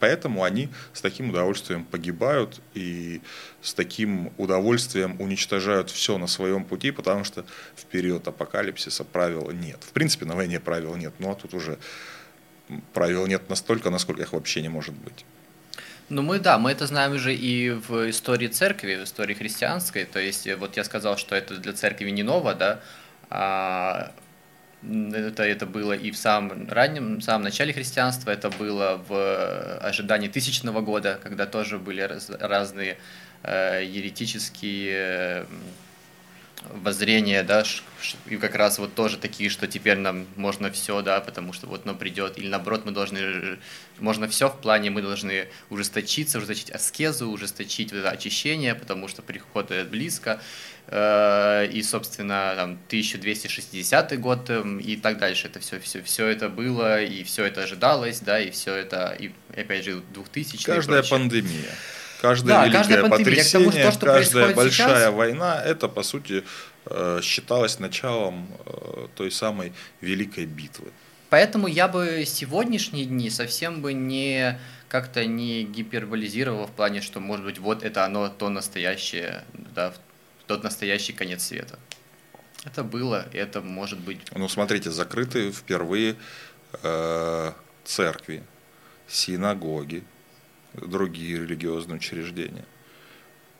поэтому 0.00 0.44
они 0.44 0.68
с 0.92 1.00
таким 1.00 1.30
удовольствием 1.30 1.84
погибают 1.84 2.60
и 2.74 3.20
с 3.62 3.74
таким 3.74 4.32
удовольствием 4.38 5.20
уничтожают 5.20 5.90
все 5.90 6.18
на 6.18 6.26
своем 6.26 6.64
пути, 6.64 6.90
потому 6.90 7.24
что 7.24 7.44
в 7.76 7.84
период 7.86 8.26
апокалипсиса 8.28 9.04
правил 9.04 9.50
нет. 9.50 9.78
В 9.82 9.92
принципе, 9.92 10.24
на 10.24 10.34
войне 10.34 10.60
правил 10.60 10.96
нет, 10.96 11.12
ну 11.18 11.30
а 11.30 11.34
тут 11.34 11.54
уже 11.54 11.78
правил 12.92 13.26
нет 13.26 13.48
настолько, 13.48 13.90
насколько 13.90 14.22
их 14.22 14.32
вообще 14.32 14.62
не 14.62 14.68
может 14.68 14.94
быть. 14.94 15.24
Ну 16.08 16.22
мы 16.22 16.38
да, 16.38 16.58
мы 16.58 16.70
это 16.70 16.86
знаем 16.86 17.12
уже 17.12 17.34
и 17.34 17.70
в 17.70 18.08
истории 18.08 18.48
церкви, 18.48 18.96
в 18.96 19.04
истории 19.04 19.34
христианской. 19.34 20.04
То 20.04 20.18
есть 20.18 20.48
вот 20.56 20.76
я 20.76 20.84
сказал, 20.84 21.18
что 21.18 21.36
это 21.36 21.56
для 21.56 21.72
церкви 21.74 22.10
не 22.10 22.22
ново, 22.22 22.54
да, 22.54 22.80
а 23.30 24.12
это, 24.82 25.42
это 25.42 25.66
было 25.66 25.92
и 25.92 26.10
в 26.10 26.16
самом 26.16 26.68
раннем, 26.68 27.16
в 27.18 27.22
самом 27.22 27.42
начале 27.42 27.72
христианства, 27.72 28.30
это 28.30 28.48
было 28.48 29.02
в 29.08 29.78
ожидании 29.80 30.28
тысячного 30.28 30.80
года, 30.80 31.18
когда 31.22 31.46
тоже 31.46 31.78
были 31.78 32.00
раз, 32.00 32.30
разные 32.30 32.96
э, 33.42 33.82
еретические 33.84 35.46
воззрения, 36.70 37.42
да, 37.42 37.64
и 38.26 38.36
как 38.36 38.54
раз 38.54 38.78
вот 38.78 38.94
тоже 38.94 39.16
такие, 39.16 39.50
что 39.50 39.66
теперь 39.66 39.96
нам 39.98 40.26
можно 40.36 40.70
все, 40.70 41.02
да, 41.02 41.20
потому 41.20 41.52
что 41.52 41.66
вот 41.66 41.84
нам 41.84 41.96
придет, 41.96 42.38
или 42.38 42.48
наоборот 42.48 42.84
мы 42.84 42.92
должны, 42.92 43.58
можно 43.98 44.28
все 44.28 44.48
в 44.48 44.60
плане, 44.60 44.90
мы 44.90 45.02
должны 45.02 45.48
ужесточиться, 45.70 46.38
ужесточить 46.38 46.70
аскезу, 46.70 47.30
ужесточить 47.30 47.92
вот 47.92 47.98
это 47.98 48.10
очищение, 48.10 48.74
потому 48.74 49.08
что 49.08 49.22
приход 49.22 49.72
близко, 49.90 50.40
э, 50.86 51.68
и, 51.72 51.82
собственно, 51.82 52.54
там, 52.56 52.78
1260 52.88 54.20
год 54.20 54.50
эм, 54.50 54.78
и 54.78 54.96
так 54.96 55.18
дальше, 55.18 55.48
это 55.48 55.60
все, 55.60 55.78
все, 55.80 56.02
все 56.02 56.26
это 56.26 56.48
было, 56.48 57.02
и 57.02 57.22
все 57.22 57.44
это 57.44 57.62
ожидалось, 57.62 58.20
да, 58.20 58.40
и 58.40 58.50
все 58.50 58.74
это, 58.74 59.16
и 59.18 59.32
опять 59.56 59.84
же, 59.84 60.02
2000 60.12 60.64
Каждая 60.64 61.02
пандемия. 61.02 61.74
Каждое 62.20 62.48
да, 62.48 62.64
великое 62.64 62.78
каждая 62.78 63.08
потрясение, 63.08 63.70
тому, 63.70 63.84
то, 63.86 63.92
что 63.92 64.06
каждая 64.06 64.54
большая 64.54 64.88
сейчас... 64.88 65.14
война, 65.14 65.62
это, 65.62 65.88
по 65.88 66.02
сути, 66.02 66.44
э, 66.86 67.20
считалось 67.22 67.78
началом 67.78 68.48
э, 68.66 69.06
той 69.14 69.30
самой 69.30 69.72
великой 70.00 70.46
битвы. 70.46 70.88
Поэтому 71.30 71.68
я 71.68 71.86
бы 71.86 72.24
сегодняшние 72.26 73.04
дни 73.04 73.30
совсем 73.30 73.82
бы 73.82 73.92
не 73.92 74.58
как-то 74.88 75.26
не 75.26 75.62
гиперболизировал 75.64 76.66
в 76.66 76.70
плане, 76.70 77.02
что, 77.02 77.20
может 77.20 77.44
быть, 77.44 77.58
вот 77.58 77.84
это 77.84 78.04
оно, 78.04 78.28
то 78.28 78.48
настоящее, 78.48 79.44
да, 79.52 79.92
тот 80.46 80.64
настоящий 80.64 81.12
конец 81.12 81.44
света. 81.44 81.78
Это 82.64 82.82
было, 82.82 83.26
это 83.32 83.60
может 83.60 84.00
быть... 84.00 84.18
Ну, 84.34 84.48
смотрите, 84.48 84.90
закрыты 84.90 85.52
впервые 85.52 86.16
э, 86.82 87.52
церкви, 87.84 88.42
синагоги, 89.06 90.02
другие 90.80 91.38
религиозные 91.38 91.96
учреждения. 91.96 92.64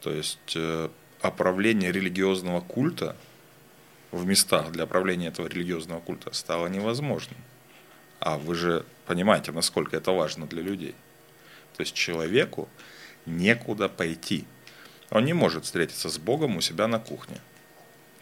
То 0.00 0.10
есть 0.10 0.54
э, 0.54 0.88
оправление 1.20 1.92
религиозного 1.92 2.60
культа 2.60 3.16
в 4.10 4.26
местах 4.26 4.72
для 4.72 4.84
оправления 4.84 5.28
этого 5.28 5.48
религиозного 5.48 6.00
культа 6.00 6.32
стало 6.32 6.68
невозможным. 6.68 7.38
А 8.20 8.38
вы 8.38 8.54
же 8.54 8.84
понимаете, 9.06 9.52
насколько 9.52 9.96
это 9.96 10.12
важно 10.12 10.46
для 10.46 10.62
людей. 10.62 10.94
То 11.76 11.82
есть 11.82 11.94
человеку 11.94 12.68
некуда 13.26 13.88
пойти. 13.88 14.44
Он 15.10 15.24
не 15.24 15.32
может 15.32 15.64
встретиться 15.64 16.08
с 16.08 16.18
Богом 16.18 16.56
у 16.56 16.60
себя 16.60 16.88
на 16.88 16.98
кухне. 16.98 17.38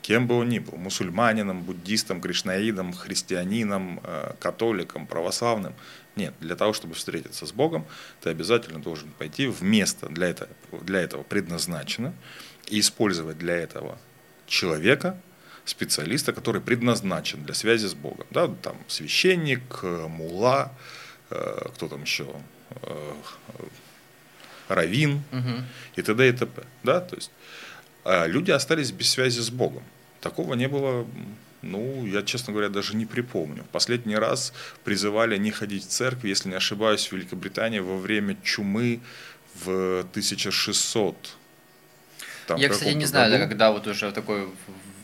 Кем 0.02 0.28
бы 0.28 0.36
он 0.36 0.48
ни 0.48 0.60
был, 0.60 0.78
мусульманином, 0.78 1.62
буддистом, 1.62 2.20
кришнаидом, 2.20 2.92
христианином, 2.92 4.00
э, 4.02 4.34
католиком, 4.38 5.06
православным– 5.06 5.74
нет, 6.16 6.34
для 6.40 6.56
того, 6.56 6.72
чтобы 6.72 6.94
встретиться 6.94 7.46
с 7.46 7.52
Богом, 7.52 7.86
ты 8.22 8.30
обязательно 8.30 8.80
должен 8.80 9.10
пойти 9.10 9.46
в 9.46 9.62
место 9.62 10.08
для 10.08 10.28
этого, 10.28 10.50
для 10.82 11.00
этого 11.00 11.22
предназначено 11.22 12.14
и 12.68 12.80
использовать 12.80 13.38
для 13.38 13.54
этого 13.54 13.98
человека, 14.46 15.18
специалиста, 15.66 16.32
который 16.32 16.60
предназначен 16.60 17.44
для 17.44 17.54
связи 17.54 17.86
с 17.86 17.94
Богом. 17.94 18.26
Да, 18.30 18.48
там 18.48 18.76
священник, 18.88 19.80
э, 19.82 20.06
мула, 20.08 20.72
э, 21.30 21.68
кто 21.74 21.88
там 21.88 22.02
еще, 22.02 22.28
э, 22.82 23.14
равин 24.68 25.22
угу. 25.32 25.64
и 25.96 26.02
т.д. 26.02 26.28
и 26.28 26.32
т.п. 26.32 26.62
Да, 26.82 27.00
то 27.00 27.16
есть 27.16 27.30
а 28.04 28.26
люди 28.26 28.52
остались 28.52 28.92
без 28.92 29.10
связи 29.10 29.40
с 29.40 29.50
Богом. 29.50 29.82
Такого 30.20 30.54
не 30.54 30.68
было 30.68 31.06
ну, 31.66 32.06
я, 32.06 32.22
честно 32.22 32.52
говоря, 32.52 32.68
даже 32.68 32.96
не 32.96 33.06
припомню. 33.06 33.64
Последний 33.72 34.16
раз 34.16 34.52
призывали 34.84 35.36
не 35.36 35.50
ходить 35.50 35.84
в 35.84 35.88
церковь, 35.88 36.24
если 36.24 36.48
не 36.48 36.56
ошибаюсь, 36.56 37.06
в 37.08 37.12
Великобритании 37.12 37.80
во 37.80 37.98
время 37.98 38.36
чумы 38.42 39.00
в 39.64 40.00
1600. 40.00 41.36
Там, 42.46 42.60
я, 42.60 42.68
кстати, 42.68 42.94
не 42.94 43.04
знаю, 43.04 43.30
да, 43.30 43.38
когда 43.38 43.72
вот 43.72 43.86
уже 43.86 44.08
в 44.08 44.12
такой 44.12 44.48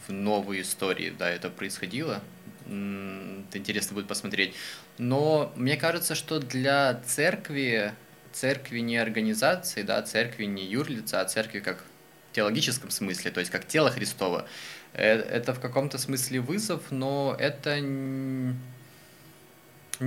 в 0.07 0.13
новой 0.13 0.61
истории, 0.61 1.13
да, 1.17 1.29
это 1.31 1.51
происходило. 1.51 2.23
это 2.67 3.59
интересно 3.59 3.95
будет 3.95 4.07
посмотреть. 4.07 4.55
Но 4.99 5.53
мне 5.57 5.77
кажется, 5.77 6.15
что 6.15 6.39
для 6.39 7.01
церкви, 7.07 7.93
церкви 8.33 8.81
не 8.81 8.97
организации, 8.97 9.83
да, 9.83 10.03
церкви 10.03 10.45
не 10.45 10.65
юрлица, 10.65 11.21
а 11.21 11.25
церкви 11.25 11.61
как 11.61 11.85
в 12.31 12.35
теологическом 12.35 12.91
смысле, 12.91 13.31
то 13.31 13.41
есть 13.41 13.53
как 13.53 13.67
тело 13.67 13.91
Христова, 13.91 14.47
это 14.95 15.55
в 15.55 15.61
каком-то 15.61 15.99
смысле 15.99 16.41
вызов, 16.41 16.91
но 16.91 17.37
это 17.39 17.81
не 17.81 18.55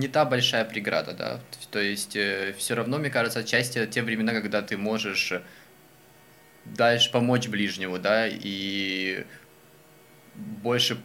та 0.08 0.25
большая 0.25 0.65
преграда, 0.65 1.13
да. 1.13 1.39
То 1.72 1.80
есть 1.80 2.15
э, 2.15 2.54
все 2.58 2.75
равно, 2.75 2.98
мне 2.98 3.10
кажется, 3.10 3.39
отчасти 3.39 3.86
те 3.88 4.01
времена, 4.01 4.34
когда 4.34 4.62
ты 4.62 4.77
можешь 4.77 5.34
дальше 6.65 7.12
помочь 7.12 7.48
ближнему, 7.48 7.98
да, 7.98 8.27
и 8.27 9.25
больше 10.36 10.98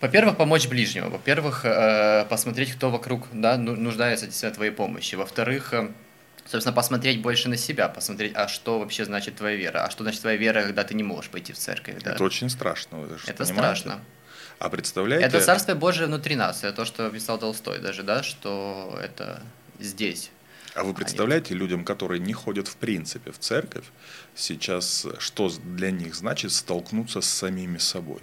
во-первых, 0.00 0.36
помочь 0.36 0.68
ближнему. 0.68 1.10
Во-первых, 1.10 1.64
э, 1.64 2.24
посмотреть, 2.28 2.72
кто 2.72 2.88
вокруг 2.90 3.26
да, 3.32 3.56
ну, 3.56 3.74
нуждается 3.74 4.26
действительно 4.26 4.54
твоей 4.54 4.70
помощи. 4.70 5.16
Во-вторых, 5.16 5.74
э, 5.74 5.90
собственно, 6.50 6.74
посмотреть 6.74 7.20
больше 7.20 7.48
на 7.48 7.56
себя, 7.56 7.88
посмотреть, 7.88 8.32
а 8.34 8.48
что 8.48 8.78
вообще 8.78 9.04
значит 9.04 9.36
твоя 9.36 9.56
вера, 9.56 9.84
а 9.84 9.90
что 9.90 10.02
значит 10.02 10.20
твоя 10.20 10.36
вера, 10.36 10.62
когда 10.62 10.84
ты 10.84 10.94
не 10.94 11.02
можешь 11.02 11.30
пойти 11.30 11.52
в 11.52 11.58
церковь. 11.58 12.02
Да? 12.02 12.12
Это 12.12 12.24
очень 12.24 12.48
страшно. 12.48 12.98
Вы 12.98 13.06
это 13.26 13.44
понимаете? 13.44 13.52
страшно. 13.54 14.00
А 14.58 14.70
представляете... 14.70 15.26
Это 15.26 15.40
царство 15.40 15.74
Божие 15.74 16.06
внутри 16.06 16.34
нас, 16.34 16.64
это 16.64 16.72
то, 16.72 16.84
что 16.84 17.08
писал 17.10 17.38
Толстой 17.38 17.78
даже, 17.78 18.02
да, 18.02 18.22
что 18.22 18.98
это 19.00 19.42
здесь. 19.78 20.30
А 20.74 20.84
вы 20.84 20.94
представляете 20.94 21.54
они... 21.54 21.60
людям, 21.60 21.84
которые 21.84 22.18
не 22.18 22.32
ходят 22.32 22.66
в 22.66 22.76
принципе 22.76 23.30
в 23.30 23.38
церковь, 23.38 23.84
сейчас 24.34 25.06
что 25.18 25.50
для 25.50 25.90
них 25.90 26.14
значит 26.14 26.52
столкнуться 26.52 27.20
с 27.20 27.26
самими 27.26 27.78
собой? 27.78 28.22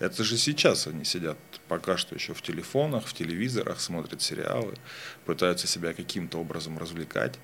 Это 0.00 0.24
же 0.24 0.38
сейчас 0.38 0.86
они 0.86 1.04
сидят 1.04 1.36
пока 1.68 1.98
что 1.98 2.14
еще 2.14 2.32
в 2.32 2.40
телефонах, 2.40 3.06
в 3.06 3.12
телевизорах, 3.12 3.80
смотрят 3.80 4.22
сериалы, 4.22 4.74
пытаются 5.26 5.66
себя 5.66 5.92
каким-то 5.92 6.38
образом 6.38 6.78
развлекать, 6.78 7.38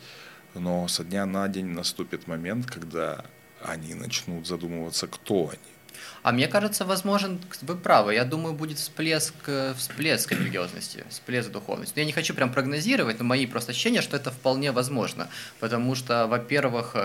но 0.55 0.89
со 0.89 1.05
дня 1.05 1.27
на 1.27 1.47
день 1.49 1.67
наступит 1.67 2.27
момент, 2.27 2.67
когда 2.67 3.27
они 3.63 3.95
начнут 3.95 4.47
задумываться, 4.47 5.07
кто 5.07 5.51
они. 5.51 5.77
А 6.23 6.33
мне 6.33 6.49
кажется, 6.49 6.85
возможен, 6.85 7.41
вы 7.61 7.77
правы, 7.77 8.15
я 8.15 8.25
думаю, 8.25 8.55
будет 8.55 8.79
всплеск, 8.79 9.35
всплеск 9.77 10.33
религиозности, 10.33 11.05
всплеск 11.11 11.51
духовности. 11.51 11.99
Я 11.99 12.05
не 12.07 12.13
хочу 12.13 12.35
прям 12.35 12.53
прогнозировать, 12.53 13.19
но 13.19 13.25
мои 13.25 13.47
просто 13.47 13.73
ощущения, 13.73 14.01
что 14.01 14.17
это 14.17 14.31
вполне 14.31 14.73
возможно. 14.73 15.29
Потому 15.61 15.95
что, 15.95 16.27
во-первых, 16.27 16.97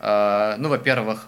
э, 0.00 0.56
ну, 0.58 0.68
во-первых, 0.68 1.26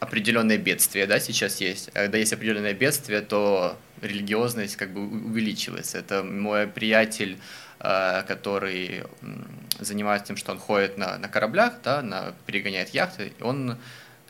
определенное 0.00 0.58
бедствие, 0.58 1.06
да, 1.06 1.20
сейчас 1.20 1.60
есть. 1.60 1.88
А 1.88 2.04
когда 2.04 2.18
есть 2.18 2.32
определенное 2.32 2.74
бедствие, 2.74 3.20
то 3.20 3.78
религиозность 4.02 4.76
как 4.76 4.92
бы 4.92 5.00
увеличивается. 5.00 5.98
Это 5.98 6.22
мой 6.22 6.66
приятель, 6.66 7.38
э, 7.80 8.22
который 8.26 9.04
занимается 9.78 10.28
тем, 10.28 10.36
что 10.36 10.52
он 10.52 10.58
ходит 10.58 10.98
на, 10.98 11.18
на 11.18 11.28
кораблях, 11.28 11.74
да, 11.82 12.02
на, 12.02 12.34
перегоняет 12.46 12.90
яхты, 12.90 13.32
он 13.40 13.76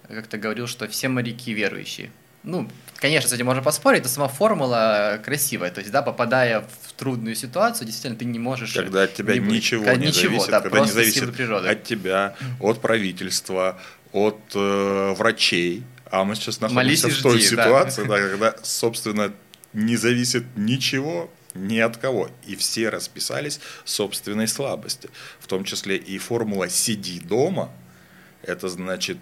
как-то 0.08 0.38
говорил, 0.38 0.66
что 0.66 0.86
все 0.88 1.08
моряки 1.08 1.52
верующие. 1.52 2.10
Ну, 2.44 2.68
конечно, 2.96 3.28
с 3.28 3.32
этим 3.32 3.46
можно 3.46 3.62
поспорить, 3.62 4.02
но 4.02 4.08
сама 4.08 4.28
формула 4.28 5.20
красивая. 5.24 5.70
То 5.70 5.80
есть, 5.80 5.90
да, 5.90 6.02
попадая 6.02 6.60
в 6.60 6.92
трудную 6.92 7.34
ситуацию, 7.34 7.86
действительно, 7.86 8.18
ты 8.18 8.26
не 8.26 8.38
можешь... 8.38 8.74
Когда 8.74 9.02
от 9.04 9.14
тебя 9.14 9.34
не, 9.34 9.40
ничего 9.40 9.90
не 9.92 10.08
ничего, 10.08 10.30
зависит, 10.30 10.50
да, 10.50 10.60
когда 10.60 10.80
не 10.80 10.90
зависит 10.90 11.40
от 11.40 11.84
тебя, 11.84 12.36
от 12.60 12.80
правительства, 12.80 13.80
от 14.12 14.40
э, 14.54 15.14
врачей. 15.16 15.82
А 16.10 16.24
мы 16.24 16.36
сейчас 16.36 16.60
находимся 16.60 17.06
Молись 17.08 17.18
в 17.18 17.22
той 17.22 17.38
жди, 17.38 17.48
ситуации, 17.48 18.02
да. 18.02 18.08
Да, 18.08 18.28
когда, 18.28 18.54
собственно, 18.62 19.32
не 19.72 19.96
зависит 19.96 20.44
ничего 20.54 21.30
ни 21.54 21.78
от 21.78 21.96
кого. 21.96 22.30
И 22.46 22.56
все 22.56 22.90
расписались 22.90 23.60
собственной 23.84 24.48
слабости. 24.48 25.08
В 25.40 25.46
том 25.46 25.64
числе 25.64 25.96
и 25.96 26.18
формула 26.18 26.68
«сиди 26.68 27.20
дома»– 27.20 27.72
это 28.42 28.68
значит 28.68 29.18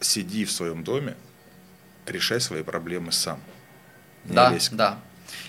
сиди 0.00 0.44
в 0.44 0.52
своем 0.52 0.84
доме, 0.84 1.16
решай 2.10 2.40
свои 2.40 2.62
проблемы 2.62 3.12
сам. 3.12 3.40
Не 4.24 4.34
да, 4.34 4.50
лезь. 4.52 4.68
да. 4.70 4.98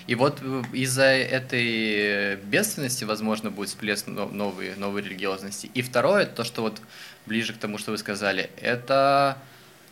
И 0.06 0.14
вот 0.14 0.38
э, 0.42 0.62
из-за 0.72 1.04
этой 1.04 2.36
бедственности, 2.36 3.04
возможно, 3.04 3.50
будет 3.50 3.68
всплеск 3.68 4.06
новой, 4.06 4.74
новой 4.76 5.02
религиозности. 5.02 5.70
И 5.74 5.82
второе, 5.82 6.26
то, 6.26 6.44
что 6.44 6.62
вот 6.62 6.80
ближе 7.26 7.52
к 7.52 7.58
тому, 7.58 7.78
что 7.78 7.90
вы 7.92 7.98
сказали, 7.98 8.50
это 8.60 9.38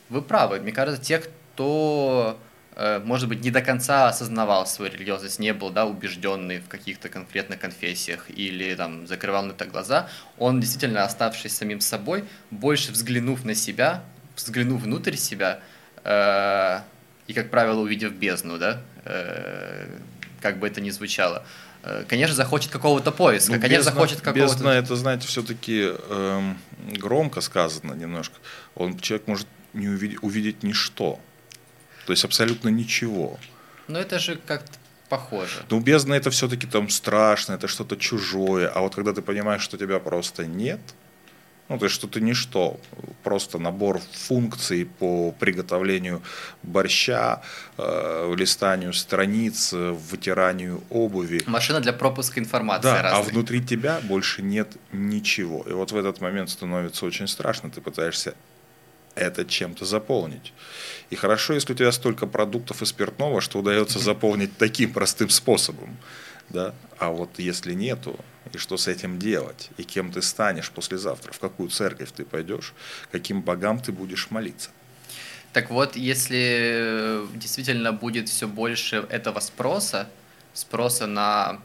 вы 0.08 0.22
правы. 0.22 0.60
Мне 0.60 0.72
кажется, 0.72 1.02
те, 1.02 1.18
кто, 1.18 2.38
э, 2.76 3.00
может 3.04 3.28
быть, 3.28 3.42
не 3.42 3.50
до 3.50 3.62
конца 3.62 4.08
осознавал 4.08 4.66
свою 4.66 4.92
религиозность, 4.92 5.38
не 5.38 5.52
был 5.52 5.70
да, 5.70 5.86
убежденный 5.86 6.58
в 6.58 6.68
каких-то 6.68 7.08
конкретных 7.08 7.60
конфессиях 7.60 8.26
или 8.28 8.74
там, 8.74 9.06
закрывал 9.06 9.44
на 9.44 9.52
это 9.52 9.66
глаза, 9.66 10.08
он 10.38 10.60
действительно, 10.60 11.04
оставшись 11.04 11.56
самим 11.56 11.80
собой, 11.80 12.24
больше 12.50 12.92
взглянув 12.92 13.44
на 13.44 13.54
себя, 13.54 14.02
взглянув 14.36 14.82
внутрь 14.82 15.16
себя, 15.16 15.60
и, 17.30 17.32
как 17.32 17.50
правило, 17.50 17.80
увидев 17.80 18.12
бездну, 18.12 18.58
да, 18.58 18.82
э, 19.04 19.86
как 20.40 20.58
бы 20.58 20.66
это 20.66 20.80
ни 20.80 20.90
звучало, 20.90 21.44
э, 21.84 22.04
конечно, 22.08 22.34
захочет 22.34 22.72
какого-то 22.72 23.12
поиска, 23.12 23.52
ну, 23.52 23.60
конечно, 23.60 23.76
бездна, 23.76 23.92
захочет 23.92 24.20
какого-то... 24.20 24.52
Бездна, 24.52 24.68
это, 24.70 24.96
знаете, 24.96 25.28
все-таки 25.28 25.92
эм, 26.08 26.58
громко 26.96 27.40
сказано 27.40 27.94
немножко. 27.94 28.34
Он, 28.74 28.98
человек 28.98 29.28
может 29.28 29.46
не 29.74 29.88
увидеть, 29.88 30.18
увидеть 30.22 30.62
ничто, 30.64 31.20
то 32.06 32.12
есть 32.12 32.24
абсолютно 32.24 32.68
ничего. 32.68 33.38
Но 33.86 34.00
это 34.00 34.18
же 34.18 34.34
как-то 34.34 34.72
похоже. 35.08 35.62
Ну, 35.70 35.78
бездна 35.78 36.14
это 36.14 36.30
все-таки 36.30 36.66
там 36.66 36.88
страшно, 36.88 37.52
это 37.52 37.68
что-то 37.68 37.96
чужое, 37.96 38.68
а 38.68 38.80
вот 38.80 38.96
когда 38.96 39.12
ты 39.12 39.22
понимаешь, 39.22 39.62
что 39.62 39.78
тебя 39.78 40.00
просто 40.00 40.46
нет– 40.46 40.80
ну, 41.70 41.78
то 41.78 41.84
есть 41.84 41.94
что-то 41.94 42.20
ничто, 42.20 42.80
просто 43.22 43.58
набор 43.58 44.00
функций 44.12 44.84
по 44.84 45.30
приготовлению 45.30 46.20
борща, 46.64 47.42
э, 47.78 48.34
листанию 48.36 48.92
страниц, 48.92 49.72
вытиранию 49.72 50.82
обуви. 50.90 51.42
Машина 51.46 51.80
для 51.80 51.92
пропуска 51.92 52.40
информации. 52.40 52.82
Да, 52.82 53.02
разной. 53.02 53.20
а 53.20 53.22
внутри 53.22 53.62
тебя 53.62 54.00
больше 54.02 54.42
нет 54.42 54.76
ничего. 54.90 55.64
И 55.68 55.72
вот 55.72 55.92
в 55.92 55.96
этот 55.96 56.20
момент 56.20 56.50
становится 56.50 57.06
очень 57.06 57.28
страшно, 57.28 57.70
ты 57.70 57.80
пытаешься 57.80 58.34
это 59.14 59.44
чем-то 59.44 59.84
заполнить. 59.84 60.52
И 61.10 61.14
хорошо, 61.14 61.54
если 61.54 61.72
у 61.72 61.76
тебя 61.76 61.92
столько 61.92 62.26
продуктов 62.26 62.82
и 62.82 62.86
спиртного, 62.86 63.40
что 63.40 63.60
удается 63.60 63.98
заполнить 64.00 64.58
таким 64.58 64.92
простым 64.92 65.28
способом. 65.28 65.96
Да? 66.50 66.74
А 66.98 67.10
вот 67.10 67.38
если 67.38 67.72
нету, 67.72 68.18
и 68.52 68.58
что 68.58 68.76
с 68.76 68.88
этим 68.88 69.18
делать, 69.18 69.70
и 69.76 69.84
кем 69.84 70.12
ты 70.12 70.22
станешь 70.22 70.70
послезавтра, 70.70 71.32
в 71.32 71.38
какую 71.38 71.70
церковь 71.70 72.10
ты 72.12 72.24
пойдешь, 72.24 72.74
каким 73.12 73.42
богам 73.42 73.78
ты 73.80 73.92
будешь 73.92 74.30
молиться. 74.30 74.70
Так 75.52 75.70
вот, 75.70 75.96
если 75.96 77.22
действительно 77.34 77.92
будет 77.92 78.28
все 78.28 78.46
больше 78.46 79.06
этого 79.08 79.40
спроса, 79.40 80.08
спроса 80.52 81.06
на, 81.06 81.60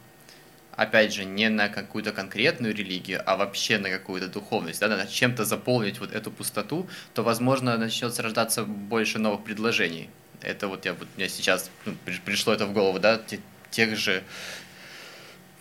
опять 0.76 1.13
же, 1.13 1.24
не 1.24 1.50
на 1.50 1.69
какую-то 1.69 2.12
конкретную 2.12 2.74
религию, 2.74 3.21
а 3.26 3.38
вообще 3.38 3.78
на 3.78 3.89
какую-то 3.89 4.28
духовность, 4.28 4.80
да, 4.80 4.88
на 4.88 5.06
чем-то 5.06 5.45
заполнить 5.45 6.00
вот 6.00 6.12
эту 6.12 6.32
пустоту, 6.32 6.88
то, 7.13 7.24
возможно, 7.24 7.78
начнет 7.78 8.17
рождаться 8.19 8.63
больше 8.63 9.19
новых 9.19 9.43
предложений. 9.43 10.10
Это 10.41 10.67
вот 10.67 10.86
я 10.86 10.93
вот 10.93 11.08
мне 11.15 11.30
сейчас 11.30 11.69
ну, 11.86 11.95
пришло 12.26 12.54
это 12.54 12.65
в 12.65 12.74
голову, 12.74 13.00
да, 13.00 13.21
тех 13.69 13.98
же 13.98 14.24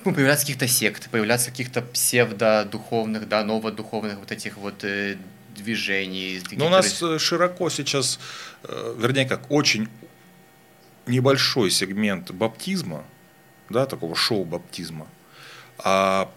ну, 0.05 0.13
появляться 0.13 0.45
каких-то 0.45 0.69
сект, 0.69 1.11
появляться 1.11 1.51
каких-то 1.51 1.83
псевдодуховных, 1.83 3.29
да, 3.29 3.45
новодуховных 3.45 4.19
вот 4.19 4.33
этих 4.33 4.57
вот 4.57 4.85
э, 4.85 5.17
движений. 5.55 6.43
Ну, 6.53 6.67
у 6.67 6.69
нас 6.69 7.03
э, 7.03 7.19
широко 7.19 7.71
сейчас, 7.71 8.19
э, 8.65 8.95
вернее 8.99 9.27
как, 9.27 9.51
очень 9.51 9.89
небольшой 11.07 11.71
сегмент 11.71 12.31
баптизма, 12.33 13.05
да, 13.71 13.87
такого 13.87 14.15
шоу-баптизма, 14.15 15.07
а 15.79 16.31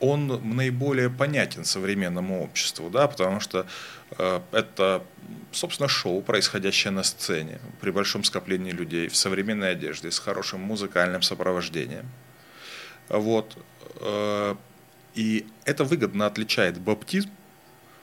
он 0.00 0.40
наиболее 0.56 1.10
понятен 1.10 1.64
современному 1.64 2.42
обществу, 2.42 2.88
да, 2.88 3.06
потому 3.06 3.40
что 3.40 3.66
э, 4.18 4.40
это, 4.52 5.04
собственно, 5.52 5.88
шоу, 5.88 6.22
происходящее 6.22 6.90
на 6.90 7.02
сцене, 7.02 7.60
при 7.80 7.90
большом 7.90 8.24
скоплении 8.24 8.72
людей, 8.72 9.08
в 9.08 9.16
современной 9.16 9.72
одежде, 9.72 10.10
с 10.10 10.18
хорошим 10.18 10.60
музыкальным 10.60 11.22
сопровождением. 11.22 12.06
Вот. 13.10 13.56
Э, 13.96 14.54
и 15.14 15.46
это 15.64 15.84
выгодно 15.84 16.26
отличает 16.26 16.78
баптизм. 16.78 17.30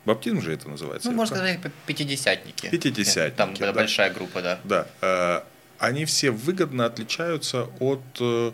Баптизм 0.05 0.41
же 0.41 0.53
это 0.53 0.69
называется. 0.69 1.09
Ну, 1.09 1.15
можно 1.15 1.35
сказать, 1.35 1.59
пятидесятники. 1.85 2.69
Пятидесятники. 2.69 3.37
Там 3.37 3.53
да. 3.55 3.73
большая 3.73 4.13
группа, 4.13 4.41
да. 4.41 4.59
Да. 4.63 4.87
Э, 5.01 5.41
они 5.79 6.05
все 6.05 6.31
выгодно 6.31 6.85
отличаются 6.85 7.67
от 7.79 8.01
э, 8.19 8.51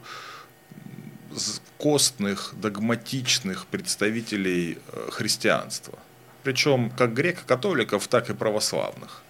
костных, 1.77 2.53
догматичных 2.55 3.65
представителей 3.67 4.77
христианства. 5.09 5.97
Причем 6.43 6.91
как 6.91 7.13
греко-католиков, 7.13 8.07
так 8.07 8.29
и 8.29 8.33
православных. 8.33 9.21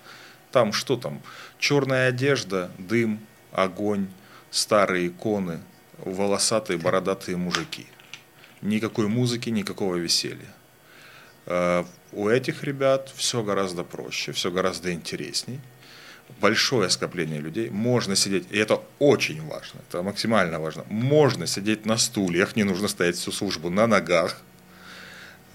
Там 0.51 0.73
что 0.73 0.97
там? 0.97 1.21
Черная 1.59 2.09
одежда, 2.09 2.71
дым, 2.77 3.19
огонь, 3.51 4.07
старые 4.51 5.07
иконы, 5.07 5.61
волосатые 6.05 6.77
бородатые 6.77 7.37
мужики. 7.37 7.87
Никакой 8.61 9.07
музыки, 9.07 9.49
никакого 9.49 9.95
веселья. 9.95 10.53
Э, 11.45 11.83
у 12.11 12.29
этих 12.29 12.63
ребят 12.63 13.11
все 13.15 13.43
гораздо 13.43 13.83
проще, 13.83 14.31
все 14.31 14.51
гораздо 14.51 14.91
интересней. 14.93 15.59
Большое 16.39 16.89
скопление 16.89 17.41
людей. 17.41 17.69
Можно 17.69 18.15
сидеть, 18.15 18.47
и 18.49 18.57
это 18.57 18.81
очень 18.99 19.45
важно, 19.45 19.81
это 19.87 20.01
максимально 20.01 20.59
важно. 20.59 20.85
Можно 20.89 21.47
сидеть 21.47 21.85
на 21.85 21.97
стульях, 21.97 22.55
не 22.55 22.63
нужно 22.63 22.87
стоять 22.87 23.15
всю 23.17 23.31
службу 23.31 23.69
на 23.69 23.87
ногах. 23.87 24.41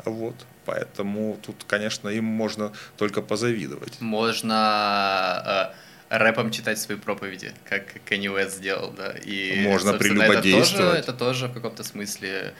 Вот. 0.04 0.34
Поэтому 0.66 1.38
тут, 1.42 1.64
конечно, 1.66 2.10
им 2.10 2.24
можно 2.24 2.72
только 2.98 3.22
позавидовать. 3.22 4.00
Можно 4.00 5.72
э, 5.72 5.74
рэпом 6.08 6.50
читать 6.50 6.78
свои 6.78 6.96
проповеди, 6.96 7.52
как 7.68 8.00
Кенни 8.08 8.28
Уэст 8.28 8.56
сделал, 8.56 8.90
да. 8.90 9.14
И, 9.24 9.62
можно 9.62 9.94
прелюбодействовать. 9.94 11.00
Это 11.00 11.12
тоже, 11.12 11.46
это 11.46 11.48
тоже 11.48 11.48
в 11.48 11.52
каком-то 11.54 11.84
смысле 11.84 12.54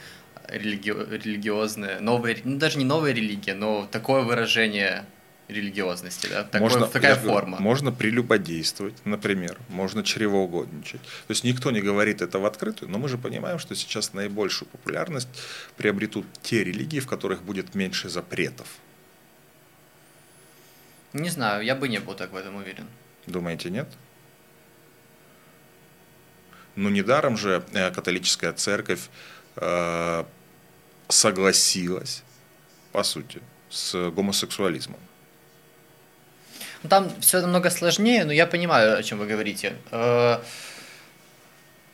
религи... 0.47 0.89
религиозная, 0.89 1.99
новая, 1.99 2.37
ну, 2.43 2.57
даже 2.57 2.77
не 2.77 2.85
новая 2.85 3.11
религия, 3.11 3.55
но 3.55 3.87
такое 3.91 4.21
выражение 4.21 5.05
религиозности, 5.47 6.27
да? 6.27 6.43
Такое, 6.43 6.61
можно, 6.61 6.87
такая 6.87 7.15
форма. 7.15 7.59
Можно 7.59 7.91
прелюбодействовать, 7.91 8.93
например, 9.03 9.57
можно 9.67 10.03
чревоугодничать. 10.03 11.01
То 11.01 11.31
есть 11.31 11.43
никто 11.43 11.71
не 11.71 11.81
говорит 11.81 12.21
это 12.21 12.37
в 12.37 12.45
открытую, 12.45 12.91
но 12.91 12.99
мы 12.99 13.09
же 13.09 13.17
понимаем, 13.17 13.57
что 13.57 13.75
сейчас 13.75 14.13
наибольшую 14.13 14.69
популярность 14.69 15.27
приобретут 15.75 16.25
те 16.43 16.63
религии, 16.63 16.99
в 16.99 17.07
которых 17.07 17.41
будет 17.41 17.73
меньше 17.73 18.09
запретов. 18.09 18.67
Не 21.13 21.29
знаю, 21.29 21.63
я 21.63 21.75
бы 21.75 21.87
не 21.87 21.99
был 21.99 22.13
так 22.13 22.31
в 22.31 22.35
этом 22.35 22.55
уверен. 22.55 22.85
Думаете, 23.29 23.69
нет? 23.69 23.87
Ну, 26.75 26.89
недаром 26.89 27.37
же 27.37 27.63
э, 27.73 27.91
католическая 27.91 28.53
церковь 28.53 29.09
э, 29.55 30.23
согласилась, 31.07 32.23
по 32.91 33.03
сути, 33.03 33.41
с 33.69 34.09
гомосексуализмом. 34.11 34.99
Ну, 36.83 36.89
там 36.89 37.11
все 37.19 37.41
намного 37.41 37.69
сложнее, 37.69 38.23
но 38.23 38.31
я 38.31 38.47
понимаю, 38.47 38.97
о 38.97 39.03
чем 39.03 39.19
вы 39.19 39.27
говорите. 39.27 39.75
Э, 39.91 40.39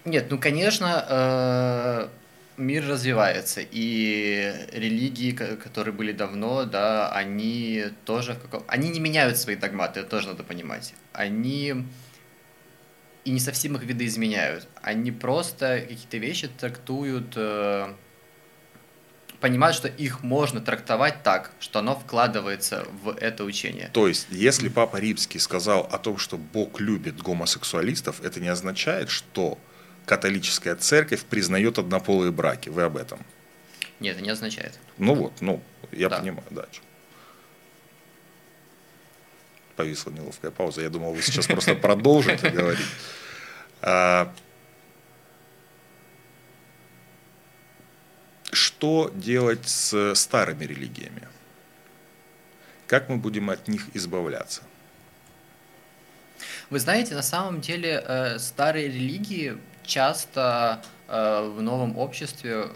нет, 0.06 0.28
ну, 0.30 0.40
конечно, 0.40 2.10
мир 2.58 2.88
развивается, 2.88 3.62
и 3.62 4.54
религии, 4.72 5.32
которые 5.32 5.94
были 5.94 6.12
давно, 6.12 6.66
да, 6.66 7.10
они 7.12 7.86
тоже, 8.06 8.38
они 8.68 8.90
не 8.90 9.00
меняют 9.00 9.38
свои 9.38 9.56
догматы, 9.56 10.02
это 10.02 10.10
тоже 10.10 10.28
надо 10.28 10.44
понимать. 10.44 10.94
Они 11.14 11.86
и 13.26 13.32
не 13.32 13.40
совсем 13.40 13.76
их 13.76 13.84
видоизменяют. 13.84 14.68
Они 14.82 15.12
просто 15.12 15.84
какие-то 15.88 16.18
вещи 16.18 16.48
трактуют 16.48 17.34
э, 17.36 17.92
понимают, 19.40 19.76
что 19.76 19.88
их 19.88 20.24
можно 20.24 20.62
трактовать 20.62 21.24
так, 21.24 21.52
что 21.60 21.80
оно 21.80 21.96
вкладывается 21.96 22.86
в 23.04 23.10
это 23.10 23.44
учение. 23.44 23.90
То 23.94 24.08
есть, 24.08 24.28
если 24.30 24.70
Папа 24.70 24.98
Римский 24.98 25.40
сказал 25.40 25.82
о 25.92 25.98
том, 25.98 26.18
что 26.18 26.38
Бог 26.38 26.80
любит 26.80 27.22
гомосексуалистов, 27.22 28.22
это 28.24 28.40
не 28.40 28.48
означает, 28.48 29.10
что 29.10 29.58
католическая 30.06 30.76
церковь 30.76 31.24
признает 31.24 31.78
однополые 31.78 32.32
браки. 32.32 32.70
Вы 32.70 32.84
об 32.84 32.98
этом? 32.98 33.20
Нет, 34.00 34.16
это 34.16 34.24
не 34.24 34.30
означает. 34.30 34.78
Ну 34.98 35.16
вот, 35.16 35.42
ну, 35.42 35.62
я 35.92 36.10
да. 36.10 36.20
понимаю, 36.20 36.48
да. 36.52 36.66
Повисла 39.76 40.12
неловкая 40.12 40.52
пауза. 40.52 40.82
Я 40.82 40.90
думал, 40.90 41.14
вы 41.14 41.22
сейчас 41.22 41.48
просто 41.48 41.76
продолжите 41.76 42.50
говорить. 42.50 42.86
А, 43.82 44.34
что 48.52 49.12
делать 49.14 49.68
с 49.68 50.16
старыми 50.16 50.66
религиями? 50.66 51.28
Как 52.88 53.10
мы 53.10 53.18
будем 53.18 53.50
от 53.50 53.68
них 53.68 53.88
избавляться? 53.94 54.62
Вы 56.70 56.80
знаете, 56.80 57.16
на 57.16 57.22
самом 57.22 57.62
деле 57.62 58.04
э, 58.06 58.40
старые 58.40 58.88
религии 58.88 59.58
часто 59.86 60.82
э, 61.08 61.50
в 61.56 61.62
новом 61.62 61.98
обществе 61.98 62.70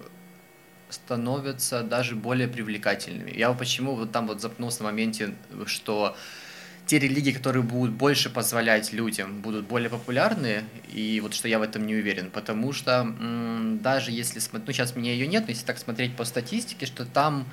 становятся 0.89 1.83
даже 1.83 2.15
более 2.15 2.47
привлекательными. 2.47 3.31
Я 3.31 3.51
почему 3.53 3.95
вот 3.95 4.11
там 4.11 4.27
вот 4.27 4.41
запнулся 4.41 4.83
на 4.83 4.89
моменте, 4.89 5.35
что 5.65 6.15
те 6.85 6.97
религии, 6.97 7.31
которые 7.31 7.61
будут 7.61 7.91
больше 7.93 8.31
позволять 8.31 8.91
людям, 8.93 9.41
будут 9.41 9.67
более 9.67 9.91
популярны, 9.91 10.63
и 10.91 11.19
вот 11.21 11.35
что 11.35 11.47
я 11.47 11.59
в 11.59 11.61
этом 11.61 11.85
не 11.85 11.93
уверен, 11.93 12.31
потому 12.31 12.73
что 12.73 13.01
м, 13.01 13.79
даже 13.83 14.09
если 14.11 14.39
смотреть, 14.39 14.67
ну 14.67 14.73
сейчас 14.73 14.95
меня 14.95 15.11
ее 15.11 15.27
нет, 15.27 15.43
но 15.43 15.49
если 15.49 15.65
так 15.67 15.77
смотреть 15.77 16.15
по 16.15 16.23
статистике, 16.23 16.87
что 16.87 17.05
там 17.05 17.45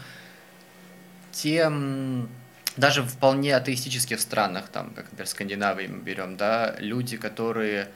те, 1.33 1.71
даже 2.79 3.03
в 3.03 3.09
вполне 3.09 3.55
атеистических 3.55 4.21
странах, 4.21 4.69
там, 4.69 4.91
как, 4.95 5.05
например, 5.05 5.27
Скандинавии 5.27 5.87
мы 5.87 5.99
берем, 5.99 6.39
да, 6.39 6.75
люди, 6.79 7.19
которые 7.19 7.89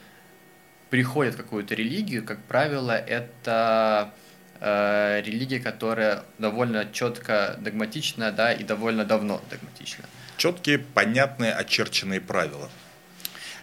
приходят 0.90 1.34
в 1.34 1.36
какую-то 1.38 1.74
религию, 1.74 2.24
как 2.24 2.42
правило, 2.44 2.92
это 2.92 4.12
э, 4.60 5.22
религия, 5.24 5.60
которая 5.60 6.24
довольно 6.38 6.86
четко 6.92 7.56
догматична, 7.60 8.32
да, 8.32 8.52
и 8.52 8.64
довольно 8.64 9.04
давно 9.04 9.40
догматична 9.50 10.04
четкие, 10.40 10.78
понятные, 10.78 11.52
очерченные 11.52 12.20
правила. 12.20 12.70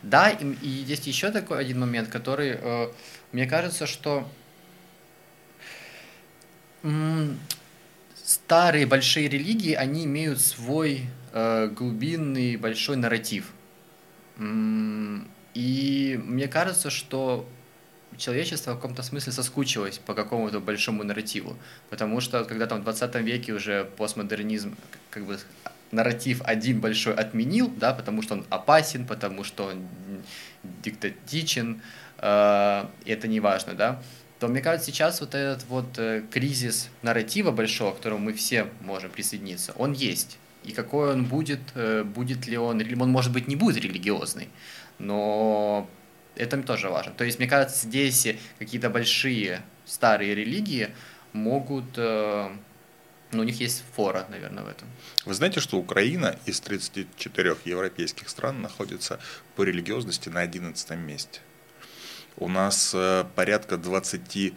Да, 0.04 0.30
и, 0.30 0.46
и 0.62 0.70
есть 0.70 1.08
еще 1.08 1.32
такой 1.32 1.60
один 1.60 1.80
момент, 1.80 2.08
который, 2.10 2.60
э, 2.62 2.88
мне 3.32 3.48
кажется, 3.48 3.88
что 3.88 4.30
старые 8.24 8.86
большие 8.86 9.28
религии, 9.28 9.74
они 9.74 10.06
имеют 10.06 10.40
свой 10.40 11.08
э, 11.34 11.68
глубинный 11.68 12.56
большой 12.58 12.96
нарратив. 12.96 13.52
М, 14.38 15.28
и 15.54 16.20
мне 16.24 16.48
кажется, 16.48 16.90
что 16.90 17.48
человечество 18.18 18.72
в 18.72 18.76
каком-то 18.76 19.04
смысле 19.04 19.32
соскучилось 19.32 20.00
по 20.00 20.14
какому-то 20.14 20.60
большому 20.60 21.04
нарративу. 21.04 21.56
Потому 21.90 22.22
что 22.22 22.46
когда 22.46 22.66
там 22.66 22.82
в 22.82 22.84
20 22.84 23.16
веке 23.16 23.54
уже 23.54 23.86
постмодернизм 23.98 24.76
как 25.10 25.26
бы 25.26 25.38
нарратив 25.92 26.42
один 26.44 26.80
большой 26.80 27.14
отменил, 27.14 27.72
да, 27.76 27.94
потому 27.94 28.22
что 28.22 28.36
он 28.36 28.46
опасен, 28.50 29.06
потому 29.06 29.44
что 29.44 29.66
он 29.66 29.88
диктатичен, 30.84 31.82
э, 32.18 32.86
это 33.06 33.28
не 33.28 33.40
важно, 33.40 33.74
да, 33.74 34.02
то 34.40 34.48
мне 34.48 34.62
кажется, 34.62 34.92
сейчас 34.92 35.22
вот 35.22 35.34
этот 35.34 35.66
вот 35.68 35.98
э, 35.98 36.24
кризис 36.30 36.90
нарратива 37.02 37.52
большого, 37.52 37.94
к 37.94 37.98
которому 37.98 38.26
мы 38.26 38.34
все 38.34 38.68
можем 38.82 39.10
присоединиться, 39.12 39.74
он 39.78 39.94
есть. 39.94 40.38
И 40.64 40.74
какой 40.74 41.14
он 41.14 41.26
будет, 41.26 41.62
э, 41.76 42.04
будет 42.04 42.48
ли 42.48 42.58
он, 42.58 42.82
он 43.02 43.10
может 43.10 43.32
быть 43.32 43.48
не 43.48 43.56
будет 43.56 43.78
религиозный, 43.78 44.50
но 45.00 45.90
это 46.36 46.62
тоже 46.64 46.90
важно. 46.90 47.14
То 47.14 47.24
есть, 47.24 47.40
мне 47.40 47.48
кажется, 47.48 47.88
здесь 47.88 48.28
какие-то 48.60 48.90
большие 48.90 49.62
старые 49.86 50.36
религии 50.36 50.90
могут 51.34 51.86
э, 51.98 52.50
ну, 53.32 53.42
у 53.42 53.44
них 53.44 53.60
есть 53.60 53.84
фора, 53.96 54.26
наверное, 54.30 54.64
в 54.64 54.68
этом. 54.68 54.88
Вы 55.26 55.34
знаете, 55.34 55.60
что 55.60 55.78
Украина 55.78 56.38
из 56.46 56.60
34 56.62 57.58
европейских 57.66 58.30
стран 58.30 58.62
находится 58.62 59.20
по 59.56 59.64
религиозности 59.64 60.30
на 60.30 60.42
11 60.42 60.92
месте. 60.92 61.42
У 62.38 62.48
нас 62.48 62.92
э, 62.94 63.26
порядка 63.36 63.76
23% 63.76 64.54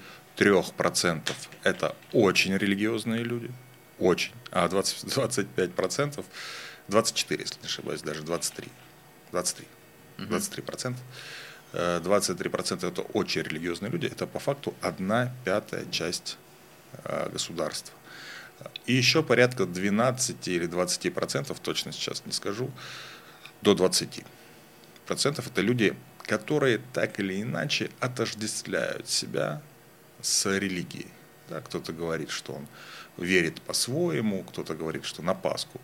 это 1.64 1.96
очень 2.12 2.56
религиозные 2.56 3.24
люди, 3.24 3.50
очень, 3.98 4.32
а 4.50 4.68
20, 4.68 5.04
25%, 5.04 6.24
24, 6.88 7.42
если 7.42 7.60
не 7.60 7.66
ошибаюсь, 7.66 8.02
даже 8.02 8.22
23, 8.22 8.68
23, 9.32 9.66
23 10.26 10.62
процента. 10.62 11.00
23% 11.72 12.88
это 12.88 13.02
очень 13.02 13.42
религиозные 13.42 13.92
люди, 13.92 14.06
это 14.06 14.26
по 14.26 14.40
факту 14.40 14.74
одна 14.80 15.32
пятая 15.44 15.86
часть 15.90 16.36
э, 17.04 17.28
государства. 17.30 17.94
И 18.86 18.92
еще 18.92 19.22
порядка 19.22 19.66
12 19.66 20.48
или 20.48 20.66
20 20.66 21.14
процентов, 21.14 21.60
точно 21.60 21.92
сейчас 21.92 22.26
не 22.26 22.32
скажу, 22.32 22.70
до 23.62 23.74
20 23.74 24.24
процентов 25.06 25.46
это 25.46 25.60
люди, 25.60 25.96
которые 26.26 26.80
так 26.92 27.20
или 27.20 27.40
иначе 27.40 27.90
отождествляют 28.00 29.08
себя 29.08 29.62
с 30.20 30.46
религией. 30.58 31.08
Да, 31.48 31.60
кто-то 31.60 31.92
говорит, 31.92 32.30
что 32.30 32.52
он 32.52 32.66
верит 33.16 33.60
по-своему, 33.62 34.44
кто-то 34.44 34.74
говорит, 34.74 35.04
что 35.04 35.22
на 35.22 35.34
Пасху 35.34 35.80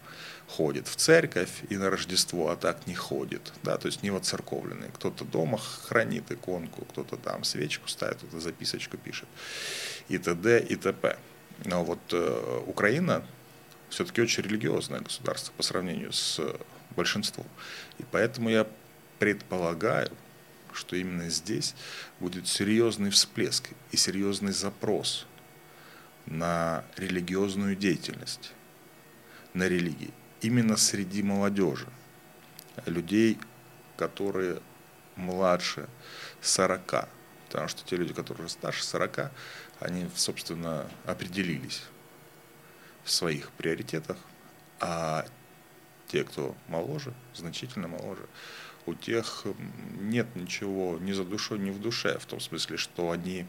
ходит 0.48 0.86
в 0.88 0.96
церковь 0.96 1.62
и 1.68 1.76
на 1.76 1.90
Рождество, 1.90 2.50
а 2.50 2.56
так 2.56 2.86
не 2.86 2.94
ходит. 2.94 3.52
Да, 3.62 3.76
то 3.76 3.86
есть 3.86 4.02
не 4.02 4.10
воцерковленный. 4.10 4.88
Кто-то 4.94 5.24
дома 5.24 5.58
хранит 5.58 6.30
иконку, 6.30 6.84
кто-то 6.84 7.16
там 7.16 7.44
свечку 7.44 7.88
ставит, 7.88 8.18
кто-то 8.18 8.40
записочку 8.40 8.96
пишет 8.96 9.28
и 10.08 10.18
т.д. 10.18 10.60
и 10.60 10.76
т.п. 10.76 11.18
Но 11.64 11.84
вот 11.84 11.98
э, 12.12 12.62
Украина 12.66 13.24
все-таки 13.88 14.20
очень 14.20 14.42
религиозное 14.44 15.00
государство 15.00 15.52
по 15.56 15.62
сравнению 15.62 16.12
с 16.12 16.40
большинством. 16.94 17.46
И 17.98 18.04
поэтому 18.10 18.50
я 18.50 18.66
предполагаю, 19.18 20.10
что 20.72 20.96
именно 20.96 21.28
здесь 21.30 21.74
будет 22.20 22.46
серьезный 22.46 23.10
всплеск 23.10 23.70
и 23.90 23.96
серьезный 23.96 24.52
запрос 24.52 25.26
на 26.26 26.84
религиозную 26.96 27.76
деятельность, 27.76 28.52
на 29.54 29.68
религии, 29.68 30.12
именно 30.40 30.76
среди 30.76 31.22
молодежи, 31.22 31.88
людей, 32.86 33.38
которые 33.96 34.60
младше 35.16 35.88
40, 36.42 37.08
потому 37.48 37.68
что 37.68 37.84
те 37.84 37.96
люди, 37.96 38.12
которые 38.12 38.48
старше 38.48 38.84
40, 38.84 39.30
они, 39.80 40.08
собственно, 40.14 40.88
определились 41.04 41.82
в 43.04 43.10
своих 43.10 43.50
приоритетах, 43.52 44.16
а 44.80 45.26
те, 46.08 46.24
кто 46.24 46.54
моложе, 46.68 47.14
значительно 47.34 47.88
моложе, 47.88 48.26
у 48.84 48.94
тех 48.94 49.44
нет 50.00 50.26
ничего 50.36 50.98
ни 50.98 51.12
за 51.12 51.24
душой, 51.24 51.58
ни 51.58 51.70
в 51.70 51.80
душе, 51.80 52.18
в 52.18 52.26
том 52.26 52.40
смысле, 52.40 52.76
что 52.76 53.10
они 53.10 53.46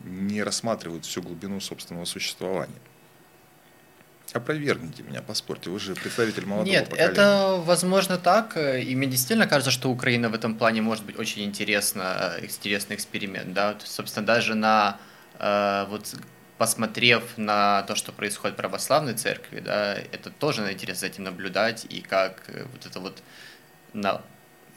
не 0.00 0.42
рассматривают 0.42 1.04
всю 1.04 1.22
глубину 1.22 1.60
собственного 1.60 2.04
существования. 2.04 2.80
Опровергните 4.32 5.02
меня, 5.02 5.22
поспорьте, 5.22 5.70
вы 5.70 5.78
же 5.78 5.94
представитель 5.94 6.44
молодого 6.46 6.70
Нет, 6.72 6.88
поколения. 6.90 7.12
это 7.12 7.62
возможно 7.64 8.18
так, 8.18 8.56
и 8.56 8.94
мне 8.94 9.06
действительно 9.06 9.46
кажется, 9.46 9.70
что 9.70 9.90
Украина 9.90 10.28
в 10.28 10.34
этом 10.34 10.56
плане 10.56 10.82
может 10.82 11.04
быть 11.04 11.18
очень 11.18 11.44
интересно, 11.44 12.32
интересный 12.42 12.96
эксперимент, 12.96 13.52
да, 13.54 13.72
вот, 13.72 13.82
собственно, 13.82 14.26
даже 14.26 14.54
на, 14.54 14.98
э, 15.38 15.86
вот, 15.88 16.14
посмотрев 16.58 17.22
на 17.36 17.82
то, 17.82 17.94
что 17.94 18.12
происходит 18.12 18.54
в 18.54 18.56
православной 18.58 19.14
церкви, 19.14 19.60
да, 19.60 19.94
это 19.94 20.30
тоже 20.30 20.70
интересно 20.72 21.00
за 21.00 21.06
этим 21.06 21.24
наблюдать, 21.24 21.86
и 21.88 22.00
как 22.00 22.42
э, 22.48 22.64
вот 22.72 22.84
это 22.86 23.00
вот 23.00 23.22
на, 23.92 24.22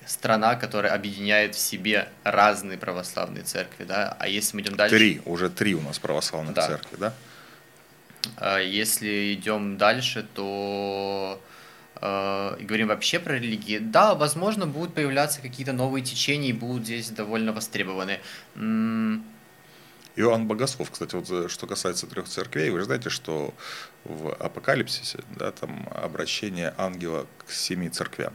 страна, 0.05 0.55
которая 0.55 0.93
объединяет 0.93 1.55
в 1.55 1.59
себе 1.59 2.09
разные 2.23 2.77
православные 2.77 3.43
церкви, 3.43 3.83
да, 3.83 4.15
а 4.19 4.27
если 4.27 4.55
мы 4.55 4.61
идем 4.61 4.75
дальше... 4.75 4.95
Три, 4.95 5.21
уже 5.25 5.49
три 5.49 5.75
у 5.75 5.81
нас 5.81 5.99
православных 5.99 6.55
Да. 6.55 6.67
церкви, 6.67 6.97
да? 6.99 7.13
А 8.37 8.59
Если 8.59 9.33
идем 9.33 9.77
дальше, 9.77 10.27
то 10.33 11.41
э, 12.01 12.57
и 12.59 12.65
говорим 12.65 12.87
вообще 12.87 13.19
про 13.19 13.33
религии, 13.35 13.77
да, 13.79 14.15
возможно, 14.15 14.65
будут 14.65 14.93
появляться 14.93 15.41
какие-то 15.41 15.73
новые 15.73 16.03
течения 16.03 16.49
и 16.49 16.53
будут 16.53 16.83
здесь 16.83 17.09
довольно 17.09 17.53
востребованы. 17.53 18.19
Иоанн 20.15 20.47
Богослов, 20.47 20.91
кстати, 20.91 21.15
вот 21.15 21.49
что 21.49 21.67
касается 21.67 22.07
трех 22.07 22.27
церквей, 22.27 22.69
вы 22.71 22.79
же 22.79 22.85
знаете, 22.85 23.09
что 23.09 23.53
в 24.03 24.33
Апокалипсисе, 24.33 25.19
да, 25.37 25.51
там 25.51 25.87
обращение 25.95 26.73
ангела 26.77 27.25
к 27.45 27.51
семи 27.51 27.89
церквям. 27.89 28.33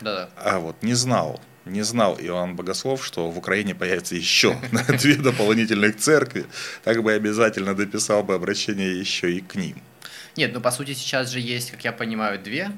Да-да. 0.00 0.28
А 0.36 0.58
вот 0.58 0.82
не 0.82 0.94
знал, 0.94 1.40
не 1.64 1.82
знал 1.82 2.18
Иоанн 2.18 2.56
Богослов, 2.56 3.04
что 3.04 3.30
в 3.30 3.38
Украине 3.38 3.74
появится 3.74 4.14
еще 4.14 4.56
две 4.88 5.16
дополнительных 5.16 5.96
церкви, 5.96 6.46
так 6.82 7.02
бы 7.02 7.12
обязательно 7.12 7.74
дописал 7.74 8.22
бы 8.22 8.34
обращение 8.34 8.98
еще 8.98 9.32
и 9.32 9.40
к 9.40 9.54
ним. 9.54 9.80
Нет, 10.36 10.52
ну 10.54 10.60
по 10.60 10.70
сути 10.70 10.94
сейчас 10.94 11.30
же 11.30 11.40
есть, 11.40 11.70
как 11.70 11.84
я 11.84 11.92
понимаю, 11.92 12.40
две 12.40 12.70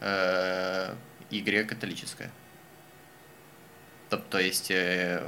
э, 0.00 0.94
и 1.30 1.40
греко-католическая. 1.40 2.30
То, 4.10 4.18
то 4.18 4.38
есть 4.38 4.70
э, 4.70 5.22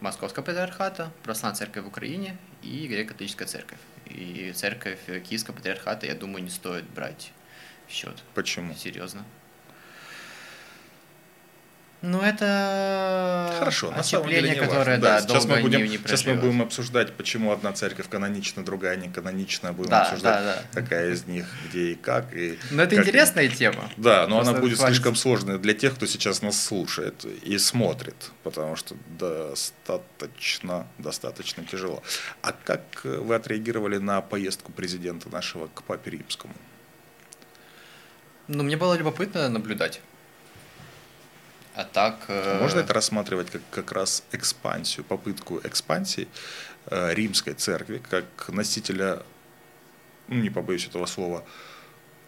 Московского 0.00 0.44
патриархата, 0.44 1.12
Православная 1.22 1.56
церковь 1.56 1.84
в 1.84 1.88
Украине 1.88 2.36
и 2.62 2.86
греко-католическая 2.88 3.46
церковь. 3.46 3.78
И 4.06 4.52
церковь 4.54 4.98
Киевского 5.28 5.54
патриархата, 5.54 6.06
я 6.06 6.14
думаю, 6.14 6.42
не 6.42 6.50
стоит 6.50 6.84
брать 6.84 7.32
в 7.86 7.92
счет. 7.92 8.22
Почему? 8.34 8.74
Серьезно. 8.74 9.24
Ну, 12.02 12.20
это 12.20 13.54
Хорошо, 13.60 13.92
на 13.92 14.02
самом 14.02 14.28
деле 14.28 14.50
не 14.50 14.56
которое, 14.56 14.78
важно. 14.78 14.98
да, 14.98 15.20
сейчас, 15.20 15.44
мы 15.46 15.60
будем, 15.60 15.84
не, 15.84 15.88
не 15.88 15.98
сейчас 15.98 16.26
мы 16.26 16.34
будем 16.34 16.60
обсуждать, 16.62 17.12
почему 17.14 17.52
одна 17.52 17.72
церковь 17.72 18.08
канонична, 18.08 18.64
другая 18.64 18.96
не 18.96 19.08
канонична. 19.08 19.72
Будем 19.72 19.90
Да, 19.90 20.02
обсуждать, 20.02 20.42
да, 20.42 20.62
да. 20.72 20.80
какая 20.80 21.12
из 21.12 21.26
них, 21.26 21.46
где 21.68 21.92
и 21.92 21.94
как. 21.94 22.34
И 22.34 22.58
Но 22.72 22.82
это 22.82 22.96
как- 22.96 23.06
интересная 23.06 23.48
тема. 23.48 23.88
Да, 23.96 24.26
но 24.26 24.36
Просто 24.38 24.50
она 24.50 24.60
будет 24.60 24.78
хватит. 24.78 24.94
слишком 24.96 25.14
сложной 25.14 25.60
для 25.60 25.74
тех, 25.74 25.94
кто 25.94 26.06
сейчас 26.06 26.42
нас 26.42 26.60
слушает 26.60 27.24
и 27.24 27.56
смотрит, 27.58 28.32
потому 28.42 28.74
что 28.74 28.96
достаточно, 29.20 30.88
достаточно 30.98 31.64
тяжело. 31.64 32.02
А 32.42 32.52
как 32.52 32.82
вы 33.04 33.32
отреагировали 33.36 33.98
на 33.98 34.20
поездку 34.22 34.72
президента 34.72 35.28
нашего 35.28 35.68
к 35.68 35.84
Папе 35.84 36.10
Римскому? 36.10 36.54
Ну, 38.48 38.64
мне 38.64 38.76
было 38.76 38.94
любопытно 38.94 39.48
наблюдать. 39.48 40.00
А 41.74 41.84
так... 41.84 42.24
э, 42.28 42.60
Можно 42.60 42.80
это 42.80 42.92
рассматривать 42.92 43.50
как 43.50 43.62
как 43.70 43.92
раз 43.92 44.24
экспансию, 44.32 45.04
попытку 45.04 45.60
экспансии 45.64 46.28
э, 46.86 47.14
римской 47.14 47.54
церкви, 47.54 48.02
как 48.10 48.24
носителя, 48.48 49.22
ну, 50.28 50.36
не 50.42 50.50
побоюсь 50.50 50.86
этого 50.86 51.06
слова, 51.06 51.44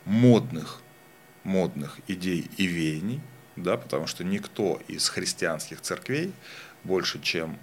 модных, 0.07 0.81
модных 1.43 1.99
идей 2.09 2.51
и 2.57 2.67
веяний, 2.67 3.21
да, 3.57 3.77
потому 3.77 4.07
что 4.07 4.25
никто 4.25 4.81
из 4.89 5.09
христианских 5.09 5.81
церквей 5.83 6.33
больше, 6.83 7.21
чем 7.21 7.59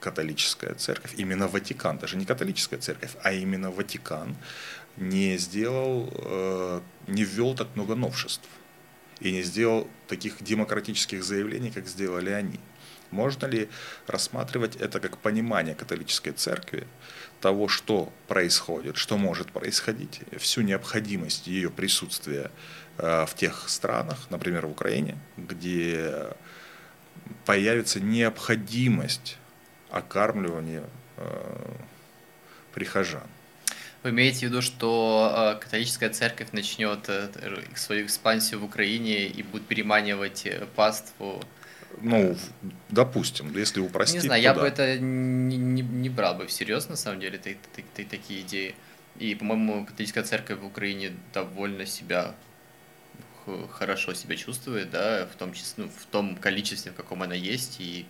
католическая 0.00 0.74
церковь, 0.74 1.14
именно 1.16 1.46
Ватикан, 1.46 1.98
даже 1.98 2.16
не 2.16 2.24
католическая 2.24 2.80
церковь, 2.80 3.12
а 3.22 3.32
именно 3.32 3.70
Ватикан, 3.70 4.36
не 4.96 5.38
сделал, 5.38 6.10
э, 6.12 6.80
не 7.06 7.22
ввел 7.22 7.54
так 7.54 7.68
много 7.76 7.94
новшеств 7.94 8.48
и 9.20 9.32
не 9.32 9.42
сделал 9.42 9.88
таких 10.08 10.42
демократических 10.42 11.22
заявлений, 11.22 11.70
как 11.70 11.86
сделали 11.86 12.30
они. 12.30 12.58
Можно 13.10 13.46
ли 13.46 13.68
рассматривать 14.06 14.76
это 14.76 15.00
как 15.00 15.18
понимание 15.18 15.74
католической 15.74 16.30
церкви 16.30 16.86
того, 17.40 17.68
что 17.68 18.12
происходит, 18.28 18.96
что 18.96 19.18
может 19.18 19.50
происходить, 19.50 20.20
всю 20.38 20.60
необходимость 20.60 21.46
ее 21.46 21.70
присутствия 21.70 22.50
э, 22.98 23.26
в 23.26 23.34
тех 23.34 23.68
странах, 23.68 24.30
например, 24.30 24.66
в 24.66 24.70
Украине, 24.70 25.18
где 25.36 26.28
появится 27.44 28.00
необходимость 28.00 29.38
окармливания 29.90 30.84
э, 31.16 31.72
прихожан. 32.72 33.26
Вы 34.02 34.10
имеете 34.10 34.40
в 34.40 34.42
виду, 34.50 34.62
что 34.62 35.56
э, 35.56 35.62
католическая 35.62 36.10
церковь 36.10 36.52
начнет 36.52 37.08
э, 37.08 37.28
свою 37.76 38.06
экспансию 38.06 38.60
в 38.60 38.64
Украине 38.64 39.26
и 39.26 39.42
будет 39.42 39.66
переманивать 39.66 40.46
э, 40.46 40.66
паству? 40.74 41.42
Ну, 42.00 42.36
допустим, 42.88 43.54
если 43.54 43.80
упростить, 43.80 44.22
не 44.22 44.28
знаю, 44.28 44.42
я 44.42 44.54
да. 44.54 44.60
бы 44.60 44.66
это 44.66 44.98
не, 44.98 45.56
не, 45.56 45.82
не 45.82 46.08
брал 46.08 46.34
бы 46.36 46.46
всерьез, 46.46 46.88
на 46.88 46.96
самом 46.96 47.20
деле, 47.20 47.36
та- 47.38 47.50
та- 47.50 47.82
та- 47.94 48.08
такие 48.08 48.40
идеи. 48.40 48.74
И, 49.18 49.34
по-моему, 49.34 49.84
католическая 49.84 50.24
церковь 50.24 50.60
в 50.60 50.64
Украине 50.64 51.12
довольно 51.34 51.84
себя 51.84 52.34
хорошо 53.72 54.14
себя 54.14 54.36
чувствует, 54.36 54.90
да, 54.90 55.26
в 55.26 55.36
том 55.36 55.52
числе, 55.52 55.84
ну, 55.84 55.90
в 55.90 56.06
том 56.06 56.36
количестве, 56.36 56.92
в 56.92 56.94
каком 56.94 57.22
она 57.22 57.34
есть, 57.34 57.80
и 57.80 58.06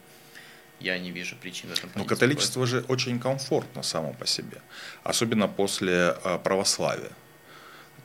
я 0.80 0.98
не 0.98 1.10
вижу 1.10 1.36
причин 1.36 1.70
в 1.70 1.72
этом 1.72 1.90
Но 1.94 2.04
католичество 2.04 2.66
же 2.66 2.84
очень 2.88 3.20
комфортно 3.20 3.82
само 3.82 4.12
по 4.12 4.26
себе, 4.26 4.62
особенно 5.04 5.46
после 5.46 6.16
а, 6.24 6.38
православия. 6.38 7.12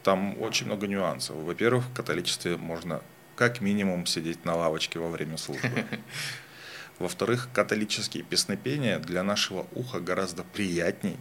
Там 0.04 0.40
очень 0.42 0.68
много 0.68 0.88
нюансов. 0.88 1.36
Во-первых, 1.38 1.86
в 1.86 1.94
католичестве 1.94 2.58
можно 2.58 3.02
как 3.36 3.62
минимум 3.62 4.06
сидеть 4.06 4.46
на 4.46 4.56
лавочке 4.56 5.00
во 5.00 5.10
время 5.10 5.38
службы. 5.38 5.86
Во-вторых, 7.00 7.50
католические 7.54 8.24
песнопения 8.24 9.00
для 9.00 9.24
нашего 9.24 9.68
уха 9.74 10.00
гораздо 10.00 10.44
приятней 10.44 11.18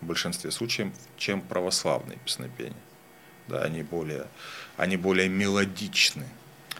в 0.00 0.06
большинстве 0.06 0.50
случаев, 0.50 0.92
чем 1.16 1.40
православные 1.40 2.18
песнопения. 2.24 2.74
Да, 3.46 3.62
они 3.62 3.82
более, 3.82 4.26
они 4.76 4.96
более 4.96 5.28
мелодичны. 5.28 6.26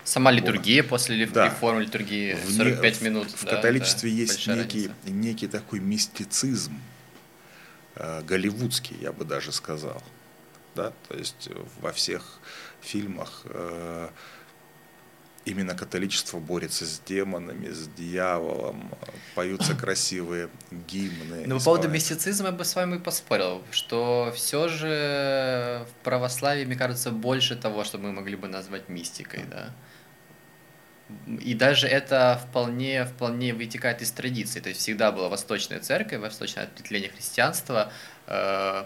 Сама 0.09 0.31
литургия 0.31 0.83
после 0.83 1.17
лиф- 1.17 1.33
Да. 1.33 1.47
реформы 1.47 1.83
литургии 1.83 2.33
В 2.35 2.51
не- 2.51 2.57
45 2.57 3.03
минут. 3.03 3.29
В 3.31 3.45
да, 3.45 3.57
католичестве 3.57 4.11
есть 4.11 4.47
некий, 4.47 4.89
разница. 4.89 4.95
некий 5.11 5.47
такой 5.49 5.81
мистицизм, 5.81 6.81
э, 7.97 8.23
голливудский, 8.23 8.97
я 9.03 9.13
бы 9.13 9.25
даже 9.27 9.53
сказал. 9.53 10.03
Да? 10.75 10.93
То 11.09 11.15
есть 11.19 11.51
во 11.83 11.93
всех 11.93 12.23
фильмах 12.81 13.43
э, 13.45 14.09
именно 15.45 15.75
католичество 15.75 16.39
борется 16.39 16.87
с 16.87 17.01
демонами, 17.01 17.69
с 17.71 17.87
дьяволом, 17.89 18.91
поются 19.35 19.75
красивые 19.85 20.49
гимны. 20.89 21.45
Ну, 21.47 21.59
по 21.59 21.65
поводу 21.65 21.89
мистицизма 21.91 22.47
я 22.47 22.53
бы 22.53 22.65
с 22.65 22.75
вами 22.77 22.97
поспорил, 22.97 23.63
что 23.71 24.33
все 24.35 24.69
же 24.69 25.85
в 25.91 26.05
православии, 26.05 26.65
мне 26.65 26.77
кажется, 26.77 27.11
больше 27.11 27.57
того, 27.57 27.85
что 27.85 27.99
мы 27.99 28.13
могли 28.13 28.37
бы 28.37 28.49
назвать 28.49 28.89
мистикой, 28.89 29.45
да. 29.51 29.71
И 31.41 31.55
даже 31.55 31.87
это 31.87 32.41
вполне, 32.49 33.05
вполне 33.07 33.55
вытекает 33.55 34.03
из 34.03 34.11
традиции. 34.11 34.61
То 34.61 34.69
есть 34.69 34.81
всегда 34.81 35.11
была 35.11 35.29
восточная 35.29 35.81
церковь, 35.81 36.21
восточное 36.21 36.65
ответвление 36.65 37.11
христианства 37.11 37.93
э, 38.27 38.85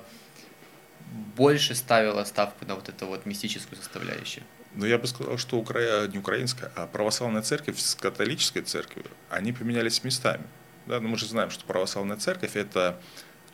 больше 1.37 1.75
ставила 1.75 2.25
ставку 2.25 2.65
на 2.65 2.75
вот 2.75 2.89
эту 2.89 3.07
вот 3.07 3.27
мистическую 3.27 3.77
составляющую. 3.77 4.45
Ну, 4.75 4.87
я 4.87 4.99
бы 4.99 5.07
сказал, 5.07 5.37
что 5.37 5.59
укра... 5.59 6.07
не 6.07 6.19
украинская, 6.19 6.73
а 6.77 6.87
православная 6.87 7.43
церковь 7.43 7.79
с 7.79 7.95
католической 7.95 8.63
церковью, 8.63 9.11
они 9.29 9.53
поменялись 9.53 10.03
местами. 10.05 10.45
Да, 10.87 10.99
но 11.01 11.09
мы 11.09 11.19
же 11.19 11.27
знаем, 11.27 11.51
что 11.51 11.65
православная 11.65 12.17
церковь– 12.17 12.53
это 12.57 13.01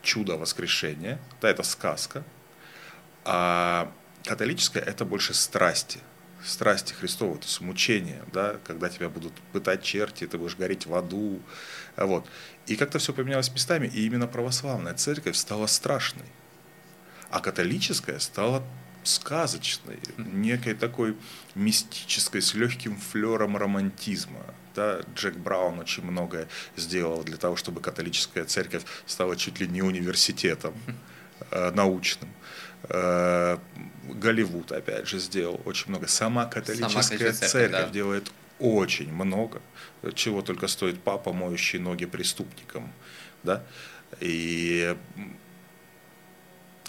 чудо 0.02 0.36
воскрешения, 0.36 1.18
да, 1.40 1.50
это 1.50 1.62
сказка, 1.62 2.24
а 3.24 3.92
католическая– 4.24 4.82
это 4.86 5.04
больше 5.04 5.34
страсти, 5.34 5.98
страсти 6.44 6.92
Христова, 6.92 7.36
то 7.36 7.44
есть 7.44 7.60
мучения, 7.60 8.22
да, 8.32 8.56
когда 8.64 8.88
тебя 8.88 9.08
будут 9.08 9.32
пытать 9.52 9.82
черти, 9.82 10.26
ты 10.26 10.38
будешь 10.38 10.56
гореть 10.56 10.86
в 10.86 10.94
аду, 10.94 11.40
вот. 11.96 12.26
И 12.66 12.76
как-то 12.76 12.98
все 12.98 13.12
поменялось 13.12 13.52
местами, 13.52 13.86
и 13.86 14.06
именно 14.06 14.26
православная 14.26 14.94
церковь 14.94 15.36
стала 15.36 15.66
страшной, 15.66 16.26
а 17.30 17.40
католическая 17.40 18.18
стала 18.18 18.62
сказочной, 19.04 19.98
некой 20.16 20.74
такой 20.74 21.16
мистической, 21.54 22.42
с 22.42 22.54
легким 22.54 22.96
флером 22.96 23.56
романтизма. 23.56 24.54
Да, 24.74 25.00
Джек 25.14 25.36
Браун 25.36 25.78
очень 25.80 26.04
многое 26.04 26.46
сделал 26.76 27.24
для 27.24 27.36
того, 27.36 27.56
чтобы 27.56 27.80
католическая 27.80 28.44
церковь 28.44 28.84
стала 29.06 29.36
чуть 29.36 29.58
ли 29.60 29.66
не 29.66 29.82
университетом 29.82 30.74
э, 31.50 31.70
научным. 31.72 32.30
Э, 32.84 33.58
Голливуд, 34.04 34.72
опять 34.72 35.06
же, 35.06 35.18
сделал 35.18 35.60
очень 35.64 35.90
много. 35.90 36.08
Сама 36.08 36.46
католическая, 36.46 36.88
Сама 36.88 37.02
церковь, 37.02 37.50
церковь 37.50 37.86
да. 37.86 37.88
делает 37.90 38.32
очень 38.58 39.12
много, 39.12 39.60
чего 40.14 40.42
только 40.42 40.66
стоит 40.66 41.00
папа, 41.00 41.32
моющий 41.32 41.78
ноги 41.78 42.06
преступникам. 42.06 42.92
Да? 43.42 43.62
И 44.20 44.96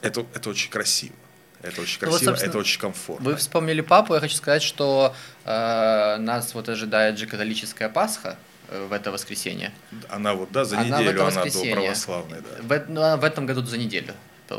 это, 0.01 0.25
это 0.33 0.49
очень 0.49 0.71
красиво. 0.71 1.15
Это 1.61 1.81
очень 1.81 1.99
красиво, 1.99 2.31
ну, 2.31 2.37
вот, 2.37 2.41
это 2.41 2.57
очень 2.57 2.79
комфортно. 2.79 3.29
Вы 3.29 3.35
вспомнили 3.35 3.81
папу, 3.81 4.13
я 4.13 4.21
хочу 4.21 4.35
сказать, 4.35 4.63
что 4.63 5.13
э, 5.43 6.15
нас 6.17 6.53
вот 6.53 6.69
ожидает 6.69 7.17
же 7.17 7.27
католическая 7.27 7.89
Пасха 7.89 8.37
э, 8.69 8.87
в 8.87 8.93
это 8.93 9.11
воскресенье. 9.11 9.73
Она 10.07 10.35
вот, 10.35 10.53
да, 10.53 10.63
за 10.63 10.79
она 10.79 11.01
неделю 11.01 11.25
она 11.25 11.43
до 11.43 11.71
православной, 11.71 12.39
да. 12.39 12.77
В, 12.79 12.85
ну, 12.89 13.01
а 13.01 13.17
в 13.17 13.25
этом 13.25 13.45
году 13.45 13.61
за 13.63 13.77
неделю 13.77 14.13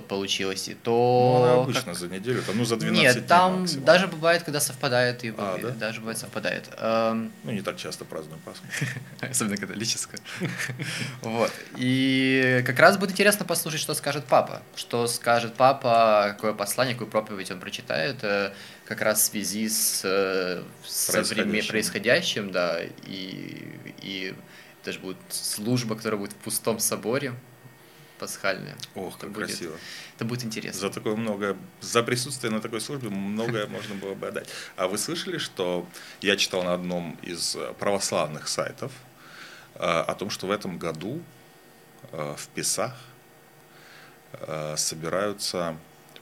получилось, 0.09 0.71
то... 0.83 1.37
Ну, 1.39 1.45
она 1.45 1.63
обычно 1.63 1.83
как... 1.83 1.95
за 1.97 2.09
неделю, 2.09 2.43
там, 2.43 2.57
ну, 2.57 2.65
за 2.65 2.77
12 2.77 3.03
Нет, 3.03 3.27
там 3.27 3.61
максимум. 3.61 3.85
даже 3.85 4.07
бывает, 4.07 4.43
когда 4.43 4.61
совпадает, 4.61 5.25
и 5.25 5.35
а, 5.37 5.59
да? 5.61 5.71
даже 5.71 6.01
бывает 6.01 6.19
совпадает. 6.19 6.69
Ну, 6.81 7.31
не 7.45 7.63
так 7.63 7.77
часто 7.77 8.05
празднуем 8.05 8.41
Пасху. 8.45 8.65
Особенно 9.21 9.57
католическую. 9.57 10.21
Вот. 11.23 11.53
И 11.77 12.63
как 12.67 12.79
раз 12.79 12.97
будет 12.97 13.13
интересно 13.13 13.45
послушать, 13.45 13.81
что 13.81 13.95
скажет 13.95 14.25
папа. 14.25 14.63
Что 14.77 15.07
скажет 15.07 15.55
папа, 15.55 16.35
какое 16.35 16.53
послание, 16.53 16.95
какую 16.95 17.11
проповедь 17.11 17.51
он 17.51 17.61
прочитает, 17.61 18.17
э, 18.23 18.53
как 18.85 19.03
раз 19.03 19.21
в 19.21 19.25
связи 19.25 19.69
с, 19.69 20.03
э, 20.05 20.63
с 20.85 21.11
происходящим. 21.11 21.69
происходящим, 21.69 22.53
да, 22.53 22.81
и, 23.07 23.79
и 24.03 24.35
даже 24.85 24.99
будет 25.01 25.19
служба, 25.29 25.97
которая 25.97 26.19
будет 26.19 26.33
в 26.33 26.37
пустом 26.37 26.79
соборе, 26.79 27.35
пасхальные. 28.21 28.77
Ох, 28.95 29.19
как 29.19 29.31
будет, 29.31 29.49
красиво. 29.49 29.77
Это 30.17 30.25
будет 30.27 30.45
интересно. 30.45 30.81
За 30.81 30.91
такое 30.91 31.17
много, 31.17 31.57
за 31.81 32.03
присутствие 32.03 32.53
на 32.53 32.61
такой 32.61 32.81
службе 32.81 33.09
многое 33.09 33.67
можно 33.67 33.95
было 33.95 34.15
бы 34.15 34.29
отдать. 34.29 34.49
А 34.77 34.87
вы 34.87 34.99
слышали, 34.99 35.39
что 35.39 35.87
я 36.21 36.37
читал 36.37 36.63
на 36.63 36.75
одном 36.75 37.19
из 37.23 37.57
православных 37.79 38.47
сайтов 38.49 38.93
э, 39.75 39.79
о 39.79 40.15
том, 40.15 40.29
что 40.29 40.47
в 40.47 40.51
этом 40.51 40.79
году 40.79 41.23
э, 42.13 42.35
в 42.37 42.49
Песах 42.49 42.95
э, 44.33 44.77
собираются 44.77 45.77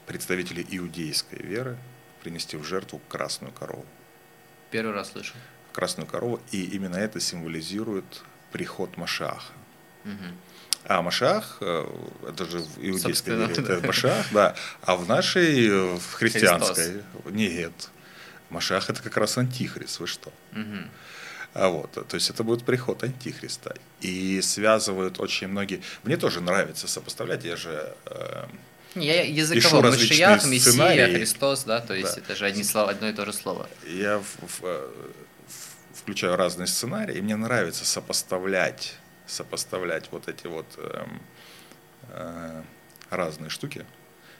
представители 0.05 0.65
иудейской 0.69 1.39
веры 1.39 1.77
принести 2.23 2.57
в 2.57 2.63
жертву 2.63 3.01
красную 3.09 3.51
корову. 3.51 3.85
Первый 4.71 4.93
раз 4.93 5.11
слышу. 5.11 5.33
Красную 5.73 6.07
корову, 6.07 6.39
и 6.51 6.63
именно 6.63 6.95
это 6.95 7.19
символизирует 7.19 8.23
приход 8.51 8.97
Машаха. 8.97 9.53
Угу. 10.05 10.35
А 10.85 11.01
Машах, 11.01 11.57
э, 11.61 11.85
это 12.27 12.45
же 12.45 12.59
в 12.59 12.77
иудейской 12.79 13.35
вере, 13.35 13.53
это 13.53 13.85
Машах, 13.85 14.25
да. 14.31 14.55
А 14.81 14.95
в 14.95 15.07
нашей, 15.07 15.67
э, 15.67 15.95
в 15.97 16.13
христианской, 16.13 16.85
Христос. 16.85 17.31
нет. 17.31 17.89
Машах 18.49 18.89
это 18.89 19.01
как 19.01 19.17
раз 19.17 19.37
антихрист, 19.37 19.99
вы 19.99 20.07
что? 20.07 20.31
Угу. 20.53 20.89
А 21.53 21.69
вот, 21.69 21.91
то 21.91 22.15
есть 22.15 22.29
это 22.29 22.43
будет 22.43 22.63
приход 22.63 23.03
антихриста. 23.03 23.75
И 24.01 24.39
связывают 24.41 25.19
очень 25.19 25.47
многие... 25.47 25.81
Мне 26.03 26.17
тоже 26.17 26.41
нравится 26.41 26.87
сопоставлять, 26.87 27.43
я 27.43 27.55
же... 27.55 27.93
Э, 28.05 28.45
я 28.95 29.23
языковой 29.23 29.91
Машиях, 29.91 30.45
Мессия, 30.45 31.07
Христос, 31.07 31.63
да, 31.63 31.79
то 31.81 31.93
есть 31.93 32.15
да. 32.15 32.21
это 32.21 32.35
же 32.35 32.45
одни 32.45 32.63
слова, 32.63 32.91
одно 32.91 33.09
и 33.09 33.13
то 33.13 33.25
же 33.25 33.33
слово. 33.33 33.69
Я 33.87 34.19
в, 34.19 34.23
в, 34.41 34.61
в, 34.61 34.89
включаю 35.93 36.35
разные 36.35 36.67
сценарии, 36.67 37.17
и 37.17 37.21
мне 37.21 37.35
нравится 37.35 37.85
сопоставлять 37.85 38.95
сопоставлять 39.29 40.11
вот 40.11 40.27
эти 40.27 40.47
вот 40.47 40.65
э, 40.77 41.05
э, 42.09 42.63
разные 43.09 43.49
штуки. 43.49 43.85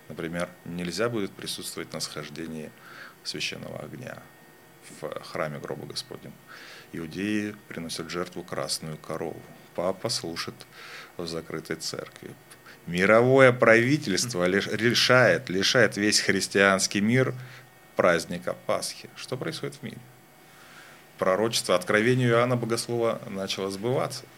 Например, 0.08 0.50
нельзя 0.66 1.10
будет 1.10 1.32
присутствовать 1.32 1.94
на 1.94 2.00
схождении 2.00 2.72
священного 3.24 3.80
огня 3.80 4.18
в 5.02 5.24
храме 5.24 5.60
гроба 5.60 5.86
Господнем. 5.86 6.34
Иудеи 6.92 7.56
приносят 7.68 8.10
жертву 8.10 8.44
красную 8.44 8.98
корову. 8.98 9.42
Папа 9.76 10.10
слушает 10.10 10.56
в 11.18 11.28
закрытой 11.28 11.76
церкви. 11.76 12.34
Мировое 12.88 13.52
правительство 13.52 14.50
решает, 14.50 15.50
лишает 15.50 15.98
весь 15.98 16.22
христианский 16.22 17.02
мир 17.02 17.36
праздника 17.96 18.56
Пасхи. 18.66 19.10
Что 19.16 19.38
происходит 19.38 19.76
в 19.76 19.84
мире? 19.84 20.00
Пророчество, 21.20 21.76
откровение 21.76 22.30
Иоанна 22.30 22.56
Богослова 22.56 23.22
начало 23.30 23.70
сбываться– 23.70 24.26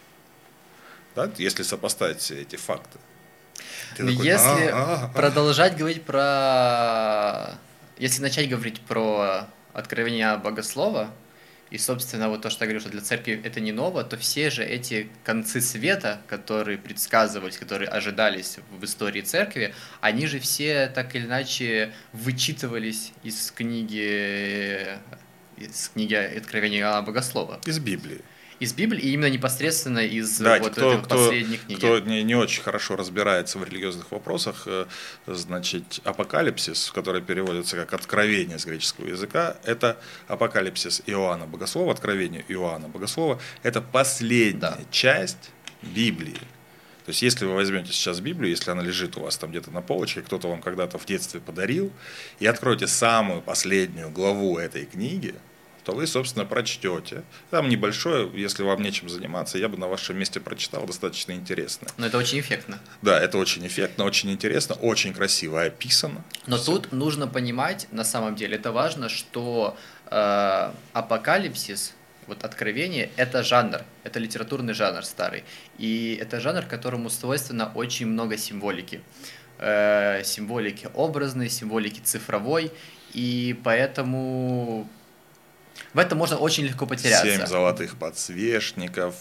да, 1.14 1.30
если 1.38 1.62
сопоставить 1.62 2.18
все 2.18 2.40
эти 2.42 2.56
факты. 2.56 2.98
Ты 3.96 4.06
такой, 4.08 4.26
если 4.26 4.68
а, 4.68 5.04
а, 5.04 5.08
продолжать 5.08 5.76
говорить 5.76 6.02
про... 6.02 7.58
Если 7.98 8.22
начать 8.22 8.48
говорить 8.48 8.80
про 8.80 9.46
откровение 9.74 10.36
богослова, 10.38 11.10
и, 11.70 11.78
собственно, 11.78 12.28
вот 12.28 12.42
то, 12.42 12.50
что 12.50 12.64
я 12.64 12.68
говорю, 12.68 12.80
что 12.80 12.90
для 12.90 13.00
церкви 13.00 13.40
это 13.42 13.58
не 13.60 13.72
ново, 13.72 14.04
то 14.04 14.18
все 14.18 14.50
же 14.50 14.62
эти 14.62 15.08
концы 15.24 15.62
света, 15.62 16.20
которые 16.26 16.76
предсказывались, 16.76 17.56
которые 17.56 17.88
ожидались 17.88 18.58
в 18.70 18.84
истории 18.84 19.22
церкви, 19.22 19.74
они 20.02 20.26
же 20.26 20.38
все 20.38 20.88
так 20.88 21.14
или 21.14 21.24
иначе 21.24 21.92
вычитывались 22.12 23.12
из 23.22 23.50
книги, 23.50 24.98
из 25.56 25.90
книги 25.94 26.14
Откровения 26.14 27.00
Богослова. 27.00 27.58
Из 27.64 27.78
Библии 27.78 28.20
из 28.62 28.72
Библии, 28.74 29.00
и 29.00 29.12
именно 29.14 29.28
непосредственно 29.28 29.98
из 29.98 30.38
да, 30.38 30.58
вот 30.60 30.72
кто, 30.72 30.92
этой 30.92 31.04
кто, 31.04 31.16
последней 31.16 31.56
книги. 31.56 31.78
Кто 31.78 31.98
не, 31.98 32.22
не 32.22 32.36
очень 32.36 32.62
хорошо 32.62 32.94
разбирается 32.94 33.58
в 33.58 33.64
религиозных 33.64 34.12
вопросах, 34.12 34.62
э, 34.66 34.86
значит, 35.26 36.00
апокалипсис, 36.04 36.92
который 36.94 37.22
переводится 37.22 37.74
как 37.74 37.92
откровение 37.92 38.60
с 38.60 38.64
греческого 38.64 39.08
языка, 39.08 39.56
это 39.64 39.98
апокалипсис 40.28 41.02
Иоанна 41.06 41.46
Богослова, 41.46 41.92
откровение 41.92 42.44
Иоанна 42.46 42.86
Богослова, 42.86 43.40
это 43.64 43.82
последняя 43.82 44.52
да. 44.60 44.78
часть 44.92 45.50
Библии. 45.82 46.38
То 47.04 47.08
есть, 47.08 47.22
если 47.22 47.46
вы 47.46 47.54
возьмете 47.54 47.92
сейчас 47.92 48.20
Библию, 48.20 48.50
если 48.50 48.70
она 48.70 48.82
лежит 48.82 49.16
у 49.16 49.22
вас 49.22 49.36
там 49.36 49.50
где-то 49.50 49.72
на 49.72 49.82
полочке, 49.82 50.22
кто-то 50.22 50.48
вам 50.48 50.62
когда-то 50.62 50.98
в 50.98 51.04
детстве 51.04 51.40
подарил, 51.40 51.90
и 52.38 52.46
откроете 52.46 52.86
самую 52.86 53.42
последнюю 53.42 54.10
главу 54.10 54.56
этой 54.56 54.86
книги, 54.86 55.34
то 55.84 55.92
вы, 55.92 56.06
собственно, 56.06 56.44
прочтете. 56.44 57.22
Там 57.50 57.68
небольшое, 57.68 58.30
если 58.34 58.62
вам 58.62 58.82
нечем 58.82 59.08
заниматься, 59.08 59.58
я 59.58 59.68
бы 59.68 59.76
на 59.76 59.88
вашем 59.88 60.18
месте 60.18 60.40
прочитал, 60.40 60.86
достаточно 60.86 61.32
интересно. 61.32 61.88
Но 61.96 62.06
это 62.06 62.18
очень 62.18 62.40
эффектно. 62.40 62.78
Да, 63.02 63.20
это 63.20 63.38
очень 63.38 63.66
эффектно, 63.66 64.04
очень 64.04 64.30
интересно, 64.30 64.74
очень 64.76 65.12
красиво 65.12 65.62
описано. 65.62 66.24
Но 66.46 66.56
Все. 66.56 66.66
тут 66.66 66.92
нужно 66.92 67.26
понимать, 67.26 67.88
на 67.90 68.04
самом 68.04 68.36
деле, 68.36 68.56
это 68.56 68.72
важно, 68.72 69.08
что 69.08 69.76
э, 70.10 70.72
апокалипсис, 70.92 71.94
вот 72.28 72.44
откровение, 72.44 73.10
это 73.16 73.42
жанр, 73.42 73.82
это 74.04 74.20
литературный 74.20 74.74
жанр 74.74 75.04
старый. 75.04 75.42
И 75.78 76.16
это 76.20 76.40
жанр, 76.40 76.62
которому 76.62 77.10
свойственно 77.10 77.72
очень 77.74 78.06
много 78.06 78.36
символики. 78.36 79.00
Э, 79.58 80.22
символики 80.24 80.88
образной, 80.94 81.48
символики 81.48 82.00
цифровой. 82.00 82.70
И 83.12 83.58
поэтому 83.64 84.88
в 85.94 85.98
этом 85.98 86.18
можно 86.18 86.36
очень 86.36 86.64
легко 86.64 86.86
потеряться. 86.86 87.26
Семь 87.26 87.46
золотых 87.46 87.96
подсвечников, 87.96 89.14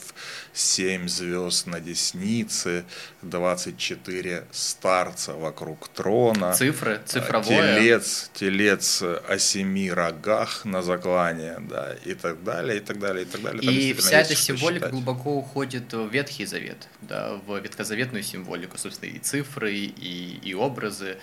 семь 0.54 1.08
звезд 1.08 1.68
на 1.68 1.80
деснице, 1.80 2.86
24 3.22 4.46
старца 4.52 5.34
вокруг 5.34 5.88
трона. 5.90 6.54
Цифры, 6.54 7.02
цифровое. 7.06 7.80
Телец, 7.80 8.32
телец 8.34 9.02
о 9.02 9.38
семи 9.38 9.92
рогах 9.92 10.66
на 10.66 10.82
заклане, 10.82 11.58
да, 11.60 11.96
и 12.06 12.14
так 12.14 12.44
далее, 12.44 12.78
и 12.78 12.82
так 12.82 13.00
далее, 13.00 13.24
и 13.24 13.28
так 13.28 13.42
далее. 13.42 13.62
Там 13.62 13.74
и 13.74 13.94
вся 13.94 14.22
эта 14.22 14.36
символика 14.36 14.90
глубоко 14.90 15.36
уходит 15.36 15.94
в 15.94 16.10
Ветхий 16.10 16.46
Завет, 16.46 16.88
да, 17.02 17.40
в 17.46 17.58
ветхозаветную 17.60 18.24
символику, 18.24 18.78
собственно, 18.78 19.10
и 19.10 19.20
цифры, 19.20 19.74
и, 19.74 20.40
и 20.44 20.54
образы, 20.54 21.18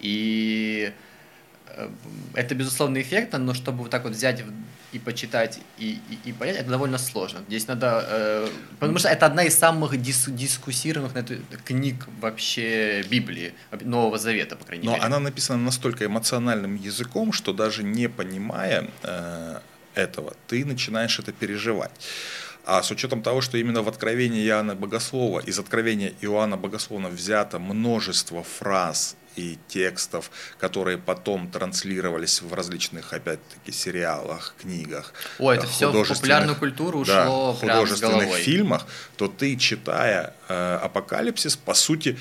и 0.00 0.92
это 2.34 2.54
безусловно 2.54 3.00
эффектно, 3.00 3.38
но 3.38 3.54
чтобы 3.54 3.82
вот 3.82 3.90
так 3.90 4.04
вот 4.04 4.12
взять 4.12 4.42
и 4.92 4.98
почитать 4.98 5.58
и, 5.78 5.98
и, 6.08 6.28
и 6.28 6.32
понять, 6.32 6.56
это 6.56 6.70
довольно 6.70 6.98
сложно. 6.98 7.40
Здесь 7.48 7.66
надо, 7.66 8.06
э, 8.08 8.48
потому 8.78 8.98
что 8.98 9.08
это 9.08 9.26
одна 9.26 9.42
из 9.44 9.58
самых 9.58 10.00
дис, 10.00 10.26
дискуссированных 10.28 11.14
на 11.14 11.18
эту, 11.18 11.34
книг 11.64 12.06
вообще 12.20 13.02
Библии, 13.10 13.54
Нового 13.82 14.18
Завета, 14.18 14.56
по 14.56 14.64
крайней 14.64 14.86
Но 14.86 14.92
мере. 14.92 15.04
она 15.04 15.18
написана 15.18 15.62
настолько 15.62 16.06
эмоциональным 16.06 16.76
языком, 16.76 17.32
что 17.32 17.52
даже 17.52 17.82
не 17.82 18.08
понимая 18.08 18.88
э, 19.02 19.58
этого, 19.94 20.34
ты 20.46 20.64
начинаешь 20.64 21.18
это 21.18 21.32
переживать. 21.32 21.90
А 22.66 22.82
с 22.82 22.90
учетом 22.90 23.22
того, 23.22 23.40
что 23.42 23.58
именно 23.58 23.82
в 23.82 23.88
Откровении 23.88 24.46
Иоанна 24.46 24.74
Богослова, 24.74 25.40
из 25.40 25.58
Откровения 25.58 26.14
Иоанна 26.22 26.56
Богослова 26.56 27.08
взято 27.08 27.58
множество 27.58 28.42
фраз 28.42 29.16
и 29.36 29.58
текстов, 29.68 30.30
которые 30.58 30.98
потом 30.98 31.50
транслировались 31.50 32.42
в 32.42 32.52
различных, 32.54 33.12
опять-таки, 33.12 33.72
сериалах, 33.72 34.54
книгах. 34.60 35.12
О, 35.38 35.52
это 35.52 35.66
все 35.66 35.90
в 35.90 36.08
популярную 36.08 36.56
культуру 36.56 37.00
ушло 37.00 37.52
да, 37.52 37.60
художественных 37.60 38.34
фильмах, 38.36 38.86
то 39.16 39.28
ты, 39.28 39.56
читая 39.56 40.34
э, 40.48 40.78
«Апокалипсис», 40.82 41.56
по 41.56 41.74
сути, 41.74 42.18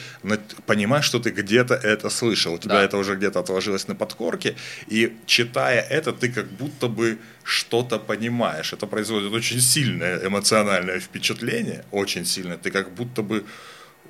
понимаешь, 0.66 1.06
что 1.06 1.20
ты 1.20 1.32
где-то 1.32 1.76
это 1.76 2.10
слышал, 2.10 2.54
у 2.54 2.58
тебя 2.58 2.76
да. 2.76 2.84
это 2.84 2.98
уже 2.98 3.16
где-то 3.16 3.40
отложилось 3.40 3.88
на 3.88 3.96
подкорке, 3.96 4.56
и 4.88 5.18
читая 5.26 5.82
это, 5.82 6.14
ты 6.14 6.30
как 6.30 6.48
будто 6.48 6.88
бы 6.88 7.18
что-то 7.44 8.00
понимаешь. 8.00 8.74
Это 8.74 8.88
производит 8.88 9.34
очень 9.34 9.60
сильное 9.62 10.26
эмоциональное 10.26 11.00
впечатление, 11.00 11.84
очень 11.92 12.26
сильное. 12.26 12.58
Ты 12.58 12.72
как 12.72 12.94
будто 12.94 13.22
бы 13.22 13.46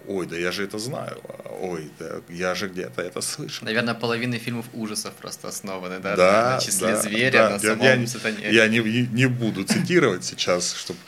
ой, 0.07 0.27
да 0.27 0.37
я 0.37 0.51
же 0.51 0.63
это 0.63 0.79
знаю, 0.79 1.21
ой, 1.61 1.91
да 1.99 2.21
я 2.29 2.55
же 2.55 2.67
где-то 2.67 3.01
это 3.01 3.21
слышал. 3.21 3.65
Наверное, 3.65 3.93
половина 3.93 4.37
фильмов 4.37 4.65
ужасов 4.73 5.13
просто 5.13 5.47
основаны, 5.47 5.99
да, 5.99 6.15
да 6.15 6.55
на 6.55 6.61
числе 6.61 6.87
да, 6.89 7.01
зверя, 7.01 7.31
да, 7.31 7.49
на 7.49 7.59
самом 7.59 8.01
я, 8.01 8.07
сатане. 8.07 8.51
Я 8.51 8.67
не, 8.67 8.79
не 8.79 9.27
буду 9.27 9.63
цитировать 9.63 10.23
сейчас, 10.23 10.73
чтобы 10.73 10.99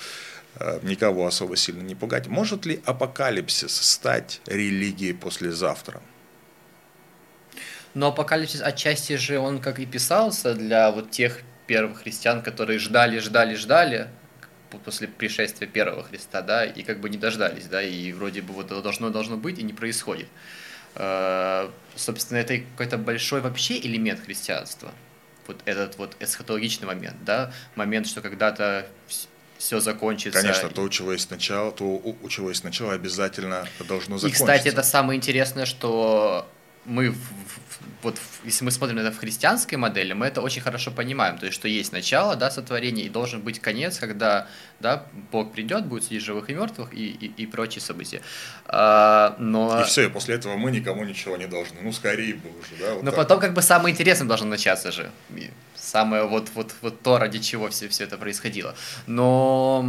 э, 0.60 0.80
никого 0.84 1.26
особо 1.28 1.56
сильно 1.56 1.82
не 1.82 1.96
пугать. 1.96 2.28
Может 2.28 2.66
ли 2.66 2.82
апокалипсис 2.86 3.76
стать 3.76 4.42
религией 4.46 5.14
послезавтра? 5.14 6.02
Но 7.94 8.08
апокалипсис 8.08 8.62
отчасти 8.62 9.16
же 9.16 9.40
он 9.40 9.60
как 9.60 9.80
и 9.80 9.86
писался 9.86 10.54
для 10.54 10.92
вот 10.92 11.12
тех 11.12 11.40
первых 11.68 12.02
христиан, 12.02 12.42
которые 12.42 12.80
ждали, 12.80 13.20
ждали, 13.20 13.56
ждали, 13.56 14.10
после 14.80 15.08
пришествия 15.08 15.68
первого 15.68 16.04
Христа, 16.04 16.42
да, 16.42 16.66
и 16.66 16.84
как 16.84 17.00
бы 17.00 17.10
не 17.10 17.18
дождались, 17.18 17.66
да, 17.66 17.82
и 17.82 18.12
вроде 18.12 18.42
бы 18.42 18.54
вот 18.54 18.68
должно, 18.68 19.10
должно 19.10 19.38
быть, 19.38 19.60
и 19.60 19.64
не 19.64 19.74
происходит. 19.74 20.28
Э, 20.96 21.70
собственно, 21.96 22.38
это 22.38 22.58
какой-то 22.58 22.98
большой 22.98 23.42
вообще 23.42 23.80
элемент 23.80 24.22
христианства, 24.22 24.92
вот 25.48 25.62
этот 25.66 25.98
вот 25.98 26.16
эсхатологичный 26.20 26.88
момент, 26.88 27.18
да, 27.24 27.54
момент, 27.76 28.08
что 28.08 28.22
когда-то 28.22 28.88
все 29.58 29.80
закончится. 29.80 30.42
Конечно, 30.42 30.70
то, 30.70 30.82
у 30.82 30.90
чего 30.90 31.14
есть 31.14 31.32
начало, 31.32 31.72
то, 31.72 31.86
у 31.86 32.30
чего 32.30 32.50
есть 32.50 32.64
начало, 32.64 32.94
обязательно 32.94 33.68
должно 33.88 34.18
закончиться. 34.18 34.28
И, 34.28 34.32
кстати, 34.32 34.68
это 34.68 34.84
самое 34.84 35.18
интересное, 35.18 35.66
что 35.66 36.48
мы 36.86 37.12
в, 37.12 37.18
вот 38.04 38.18
если 38.44 38.64
мы 38.64 38.72
смотрим 38.72 38.98
на 38.98 39.02
это 39.02 39.12
в 39.12 39.18
христианской 39.18 39.78
модели, 39.78 40.14
мы 40.14 40.28
это 40.28 40.42
очень 40.42 40.62
хорошо 40.62 40.92
понимаем, 40.92 41.38
то 41.38 41.46
есть 41.46 41.56
что 41.56 41.68
есть 41.68 41.92
начало, 41.92 42.36
да, 42.36 42.52
сотворения, 42.52 43.04
и 43.04 43.10
должен 43.10 43.42
быть 43.42 43.60
конец, 43.60 43.98
когда, 44.00 44.48
да, 44.80 45.06
Бог 45.32 45.54
придет, 45.54 45.86
будет 45.86 46.04
судить 46.04 46.24
живых 46.24 46.50
и 46.50 46.54
мертвых 46.54 46.94
и, 46.94 47.08
и, 47.08 47.44
и 47.44 47.46
прочие 47.48 47.82
события. 47.82 48.22
А, 48.66 49.36
но... 49.40 49.82
И 49.82 49.84
все, 49.86 50.06
и 50.06 50.10
после 50.10 50.36
этого 50.36 50.56
мы 50.56 50.72
никому 50.72 51.04
ничего 51.04 51.38
не 51.38 51.48
должны, 51.48 51.82
ну 51.82 51.92
скорее 51.92 52.36
бы 52.36 52.50
уже, 52.50 52.76
да. 52.80 52.94
Вот 52.94 53.04
но 53.04 53.12
так. 53.12 53.18
потом 53.18 53.40
как 53.40 53.54
бы 53.54 53.62
самое 53.62 53.94
интересное 53.94 54.28
должно 54.28 54.48
начаться 54.48 54.92
же, 54.92 55.12
самое 55.76 56.24
вот, 56.26 56.50
вот, 56.54 56.74
вот 56.82 57.02
то, 57.02 57.18
ради 57.18 57.40
чего 57.40 57.70
все, 57.70 57.88
все 57.88 58.04
это 58.04 58.18
происходило. 58.18 58.76
Но 59.08 59.84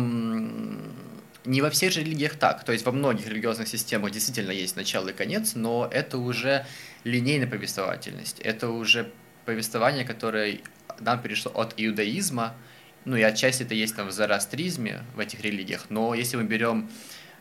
не 1.47 1.63
во 1.63 1.71
всех 1.71 1.93
же 1.93 2.01
религиях 2.01 2.37
так. 2.37 2.65
То 2.65 2.73
есть 2.73 2.85
во 2.85 2.93
многих 2.93 3.29
религиозных 3.29 3.69
системах 3.69 4.11
действительно 4.11 4.51
есть 4.51 4.77
начало 4.77 5.09
и 5.09 5.13
конец, 5.13 5.55
но 5.55 5.89
это 5.91 6.19
уже 6.19 6.67
линейная 7.05 7.47
повествовательность. 7.47 8.41
Это 8.41 8.69
уже 8.69 9.11
повествование, 9.45 10.05
которое 10.05 10.61
нам 11.01 11.23
перешло 11.23 11.53
от 11.53 11.75
иудаизма, 11.77 12.55
ну 13.05 13.17
и 13.17 13.23
отчасти 13.23 13.63
это 13.63 13.75
есть 13.75 13.95
там 13.97 14.09
в 14.09 14.13
зороастризме, 14.13 15.03
в 15.15 15.21
этих 15.21 15.41
религиях, 15.41 15.87
но 15.89 16.15
если 16.15 16.37
мы 16.37 16.45
берем 16.45 16.91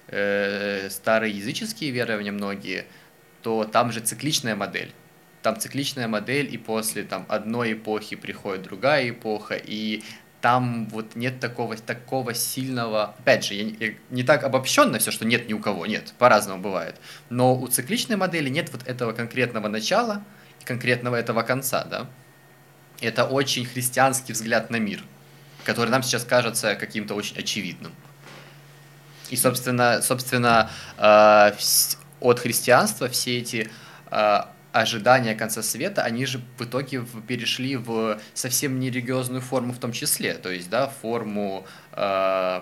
э, 0.08 0.90
старые 0.90 1.36
языческие 1.36 1.92
верования 1.92 2.32
многие, 2.32 2.86
то 3.42 3.64
там 3.64 3.92
же 3.92 4.00
цикличная 4.00 4.56
модель. 4.56 4.92
Там 5.42 5.60
цикличная 5.60 6.08
модель, 6.08 6.54
и 6.54 6.58
после 6.58 7.04
там, 7.04 7.26
одной 7.30 7.74
эпохи 7.74 8.16
приходит 8.16 8.64
другая 8.64 9.10
эпоха, 9.10 9.56
и 9.56 10.04
там 10.46 10.88
вот 10.90 11.16
нет 11.16 11.40
такого, 11.40 11.76
такого 11.76 12.36
сильного, 12.36 13.16
опять 13.18 13.46
же, 13.46 13.56
я 13.56 13.64
я 13.80 13.96
не 14.12 14.22
так 14.22 14.44
обобщенно 14.44 15.00
все, 15.00 15.10
что 15.10 15.26
нет 15.26 15.50
ни 15.50 15.54
у 15.54 15.60
кого, 15.60 15.88
нет, 15.88 16.14
по-разному 16.20 16.62
бывает, 16.62 16.98
но 17.32 17.56
у 17.56 17.68
цикличной 17.68 18.16
модели 18.16 18.48
нет 18.50 18.70
вот 18.72 18.86
этого 18.86 19.12
конкретного 19.12 19.70
начала, 19.70 20.24
конкретного 20.64 21.16
этого 21.16 21.42
конца, 21.42 21.84
да. 21.86 22.06
Это 23.02 23.26
очень 23.26 23.66
христианский 23.66 24.34
взгляд 24.34 24.70
на 24.70 24.76
мир, 24.76 25.02
который 25.64 25.90
нам 25.90 26.04
сейчас 26.04 26.24
кажется 26.24 26.76
каким-то 26.76 27.16
очень 27.16 27.40
очевидным. 27.40 27.92
И, 29.32 29.38
собственно, 29.38 30.04
собственно 30.04 30.70
э, 31.00 31.54
от 32.20 32.40
христианства 32.40 33.10
все 33.10 33.40
эти 33.40 33.72
э, 34.12 34.40
ожидания 34.82 35.36
конца 35.36 35.64
света, 35.64 36.04
они 36.04 36.26
же 36.26 36.42
в 36.58 36.64
итоге 36.64 37.06
перешли 37.28 37.78
в 37.78 38.20
совсем 38.34 38.80
нерелигиозную 38.80 39.42
форму 39.42 39.72
в 39.72 39.80
том 39.80 39.94
числе, 39.94 40.34
то 40.34 40.52
есть, 40.52 40.70
да, 40.70 40.90
форму 40.90 41.66
э, 41.94 42.62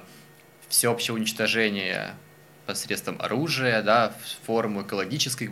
всеобщего 0.69 1.15
уничтожения 1.15 2.13
посредством 2.67 3.19
оружия, 3.19 3.81
да, 3.81 4.13
форму 4.45 4.83
экологической 4.83 5.49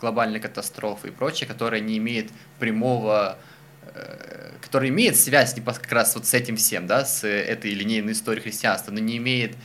глобальной 0.00 0.38
катастрофы 0.38 1.08
и 1.08 1.10
прочее, 1.10 1.48
которая 1.48 1.80
не 1.80 1.98
имеет 1.98 2.30
прямого 2.60 3.36
э, 3.82 4.52
которая 4.62 4.90
имеет 4.90 5.16
связь 5.16 5.54
как 5.54 5.90
раз 5.92 6.14
вот 6.14 6.26
с 6.26 6.34
этим 6.34 6.56
всем, 6.56 6.86
да, 6.86 7.04
с 7.04 7.26
этой 7.26 7.72
линейной 7.72 8.12
историей 8.12 8.42
христианства, 8.42 8.92
но 8.92 9.00
не 9.00 9.16
имеет 9.16 9.56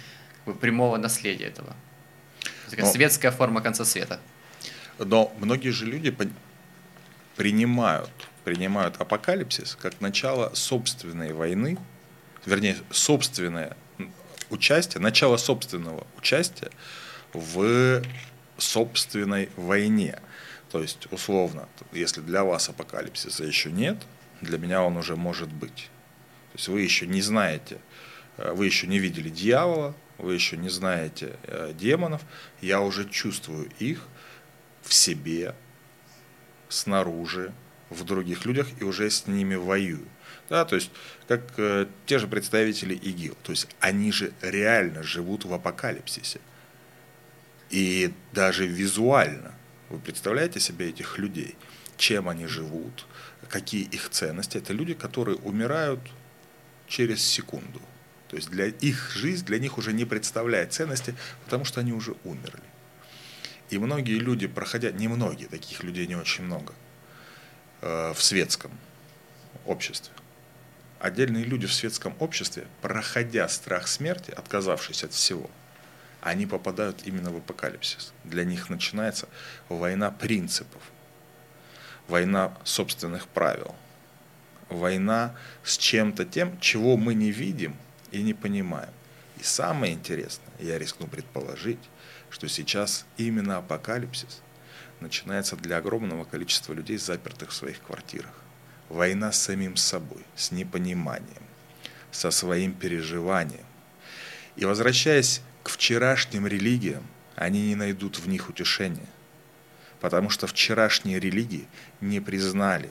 как 0.44 0.56
бы, 0.56 0.60
прямого 0.60 0.98
наследия 0.98 1.46
этого. 1.46 1.76
Такая 2.68 2.86
но... 2.86 2.92
светская 2.92 3.32
форма 3.32 3.62
конца 3.62 3.86
света. 3.86 4.20
Но 5.06 5.34
многие 5.40 5.70
же 5.70 5.86
люди 5.86 6.16
принимают, 7.36 8.12
принимают 8.44 9.00
апокалипсис 9.00 9.78
как 9.82 10.00
начало 10.00 10.54
собственной 10.54 11.34
войны, 11.34 11.78
вернее, 12.46 12.78
собственное 12.92 13.76
участие, 14.50 15.02
начало 15.02 15.38
собственного 15.38 16.06
участия 16.18 16.70
в 17.34 18.04
собственной 18.58 19.50
войне. 19.56 20.20
То 20.72 20.82
есть, 20.82 21.08
условно, 21.12 21.68
если 21.92 22.22
для 22.22 22.44
вас 22.44 22.70
апокалипсиса 22.70 23.44
еще 23.44 23.72
нет, 23.72 23.98
для 24.42 24.58
меня 24.58 24.84
он 24.84 24.98
уже 24.98 25.16
может 25.16 25.52
быть. 25.52 25.90
То 26.52 26.58
есть 26.58 26.68
вы 26.68 26.82
еще 26.82 27.08
не 27.08 27.22
знаете, 27.22 27.80
э, 28.38 28.52
вы 28.54 28.66
еще 28.66 28.88
не 28.88 29.00
видели 29.00 29.30
дьявола, 29.30 29.96
вы 30.18 30.34
еще 30.34 30.58
не 30.58 30.70
знаете 30.70 31.36
э, 31.44 31.74
демонов, 31.78 32.22
я 32.62 32.82
уже 32.82 33.10
чувствую 33.10 33.70
их, 33.80 34.08
в 34.82 34.94
себе, 34.94 35.56
снаружи, 36.70 37.54
в 37.90 38.04
других 38.04 38.46
людях 38.46 38.68
и 38.80 38.84
уже 38.84 39.10
с 39.10 39.28
ними 39.28 39.56
воюю. 39.56 40.08
Да, 40.50 40.66
то 40.66 40.76
есть, 40.76 40.92
как 41.28 41.42
э, 41.58 41.88
те 42.06 42.20
же 42.20 42.28
представители 42.28 42.94
ИГИЛ. 42.94 43.38
То 43.44 43.52
есть, 43.52 43.68
они 43.80 44.12
же 44.12 44.34
реально 44.42 45.04
живут 45.04 45.46
в 45.46 45.54
апокалипсисе. 45.54 46.42
И 47.70 48.14
даже 48.34 48.68
визуально. 48.68 49.54
Вы 49.90 50.00
представляете 50.00 50.60
себе 50.60 50.90
этих 50.90 51.18
людей? 51.18 51.56
Чем 51.96 52.28
они 52.28 52.48
живут? 52.48 53.06
Какие 53.48 53.84
их 53.84 54.10
ценности? 54.10 54.58
Это 54.58 54.74
люди, 54.74 54.94
которые 54.94 55.38
умирают 55.38 56.02
через 56.88 57.24
секунду. 57.24 57.82
То 58.28 58.36
есть, 58.36 58.50
для 58.50 58.66
их 58.66 59.12
жизнь, 59.12 59.46
для 59.46 59.58
них 59.60 59.78
уже 59.78 59.94
не 59.94 60.04
представляет 60.04 60.74
ценности, 60.74 61.16
потому 61.46 61.64
что 61.64 61.80
они 61.80 61.94
уже 61.94 62.16
умерли. 62.26 62.64
И 63.72 63.80
многие 63.80 64.20
люди, 64.20 64.48
проходя, 64.48 64.92
не 64.92 65.08
многие, 65.08 65.46
таких 65.46 65.82
людей 65.82 66.06
не 66.06 66.16
очень 66.16 66.44
много, 66.44 66.74
э, 67.82 68.14
в 68.14 68.22
светском 68.22 68.72
обществе. 69.66 70.14
Отдельные 71.00 71.46
люди 71.46 71.68
в 71.68 71.74
светском 71.74 72.14
обществе, 72.20 72.68
проходя 72.82 73.48
страх 73.48 73.88
смерти, 73.88 74.32
отказавшись 74.32 75.06
от 75.06 75.14
всего, 75.14 75.50
они 76.20 76.46
попадают 76.46 77.08
именно 77.08 77.32
в 77.32 77.38
апокалипсис. 77.38 78.14
Для 78.26 78.44
них 78.44 78.70
начинается 78.70 79.30
война 79.70 80.12
принципов, 80.12 80.82
война 82.10 82.58
собственных 82.66 83.26
правил, 83.30 83.74
война 84.68 85.34
с 85.64 85.78
чем-то 85.78 86.26
тем, 86.26 86.60
чего 86.60 86.98
мы 86.98 87.14
не 87.14 87.32
видим 87.32 87.78
и 88.12 88.22
не 88.22 88.34
понимаем. 88.34 88.94
И 89.40 89.44
самое 89.44 89.94
интересное, 89.94 90.52
я 90.60 90.78
рискну 90.78 91.08
предположить, 91.08 91.80
что 92.32 92.48
сейчас 92.48 93.06
именно 93.18 93.58
апокалипсис 93.58 94.42
начинается 95.02 95.56
для 95.56 95.78
огромного 95.78 96.24
количества 96.24 96.74
людей, 96.74 96.98
запертых 96.98 97.52
в 97.52 97.54
своих 97.54 97.82
квартирах. 97.82 98.34
война 98.90 99.32
с 99.32 99.42
самим 99.42 99.78
собой, 99.78 100.22
с 100.36 100.52
непониманием, 100.52 101.44
со 102.12 102.30
своим 102.30 102.74
переживанием. 102.74 103.66
И 104.58 104.66
возвращаясь 104.66 105.42
к 105.64 105.70
вчерашним 105.70 106.46
религиям, 106.46 107.06
они 107.36 107.70
не 107.70 107.76
найдут 107.76 108.20
в 108.20 108.28
них 108.28 108.50
утешения, 108.50 109.08
потому 110.02 110.30
что 110.30 110.46
вчерашние 110.46 111.20
религии 111.20 111.68
не 112.02 112.20
признали 112.20 112.90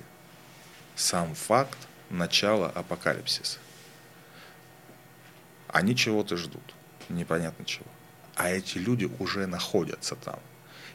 сам 0.97 1.35
факт 1.35 1.79
начала 2.09 2.71
апокалипсиса. 2.71 3.59
Они 5.69 5.95
чего-то 5.95 6.37
ждут, 6.37 6.75
непонятно 7.11 7.65
чего. 7.65 7.87
А 8.41 8.49
эти 8.49 8.79
люди 8.79 9.07
уже 9.19 9.47
находятся 9.47 10.17
там. 10.17 10.39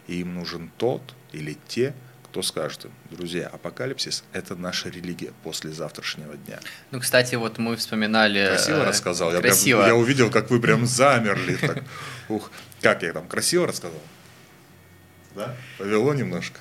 И 0.08 0.22
им 0.22 0.34
нужен 0.34 0.72
тот 0.78 1.04
или 1.32 1.56
те, 1.68 1.94
кто 2.24 2.42
скажет 2.42 2.86
им, 2.86 2.92
друзья, 3.12 3.48
апокалипсис– 3.48 4.24
это 4.34 4.56
наша 4.56 4.90
религия 4.90 5.32
после 5.44 5.70
завтрашнего 5.70 6.38
дня. 6.38 6.60
Ну, 6.90 7.00
кстати, 7.00 7.36
вот 7.36 7.60
мы 7.60 7.76
вспоминали… 7.76 8.48
Красиво 8.48 8.78
э, 8.78 8.86
рассказал. 8.86 9.30
Красиво. 9.40 9.82
Я, 9.82 9.86
прям, 9.86 9.96
я 9.96 10.02
увидел, 10.02 10.32
как 10.32 10.50
вы 10.50 10.60
прям 10.60 10.88
замерли. 10.88 11.56
Так. 11.58 11.84
Ух, 12.30 12.50
как 12.82 13.04
я 13.04 13.14
там 13.14 13.28
красиво 13.28 13.68
рассказал? 13.68 14.02
Да? 15.36 15.56
Повело 15.78 16.16
немножко. 16.16 16.60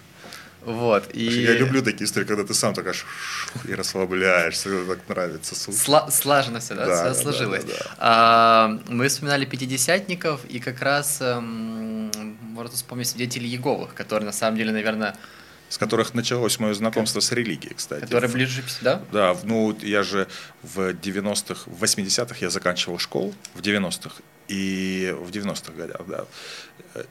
Вот, 0.65 1.11
и... 1.13 1.25
Я 1.25 1.55
люблю 1.55 1.83
такие 1.83 2.05
истории, 2.05 2.27
когда 2.27 2.45
ты 2.45 2.55
сам 2.55 2.75
так 2.75 2.87
аж 2.87 3.07
и 3.69 3.75
расслабляешься, 3.75 4.71
так 4.87 4.99
нравится. 5.09 5.55
Сла- 5.55 6.11
слаженно 6.11 6.61
все, 6.61 6.75
да, 6.75 6.87
да 6.87 7.15
сложилось. 7.15 7.65
Да, 7.65 7.73
да, 7.73 7.79
да. 7.79 7.95
А, 7.99 8.81
мы 8.89 9.09
вспоминали 9.09 9.45
пятидесятников, 9.45 10.45
и 10.47 10.61
как 10.61 10.81
раз 10.81 11.19
эм, 11.21 12.11
можно 12.41 12.75
вспомнить 12.75 13.09
свидетелей 13.09 13.49
Еговых, 13.49 13.95
которые 13.95 14.27
на 14.27 14.33
самом 14.33 14.57
деле, 14.57 14.73
наверное, 14.73 15.17
с 15.69 15.79
которых 15.79 16.15
началось 16.15 16.59
мое 16.61 16.73
знакомство 16.75 17.21
с 17.21 17.33
религией, 17.33 17.75
кстати. 17.75 18.03
Которые 18.03 18.31
ближе 18.31 18.63
да? 18.81 19.03
Да, 19.13 19.37
ну 19.43 19.77
я 19.83 20.03
же 20.03 20.29
в 20.63 20.91
90-х, 20.91 21.63
в 21.67 21.83
80-х 21.83 22.37
я 22.41 22.51
заканчивал 22.51 22.99
школу, 22.99 23.35
в 23.55 23.61
90-х, 23.61 24.23
и 24.49 25.15
в 25.19 25.31
90-х 25.31 25.73
годах, 25.73 26.03
да. 26.07 26.27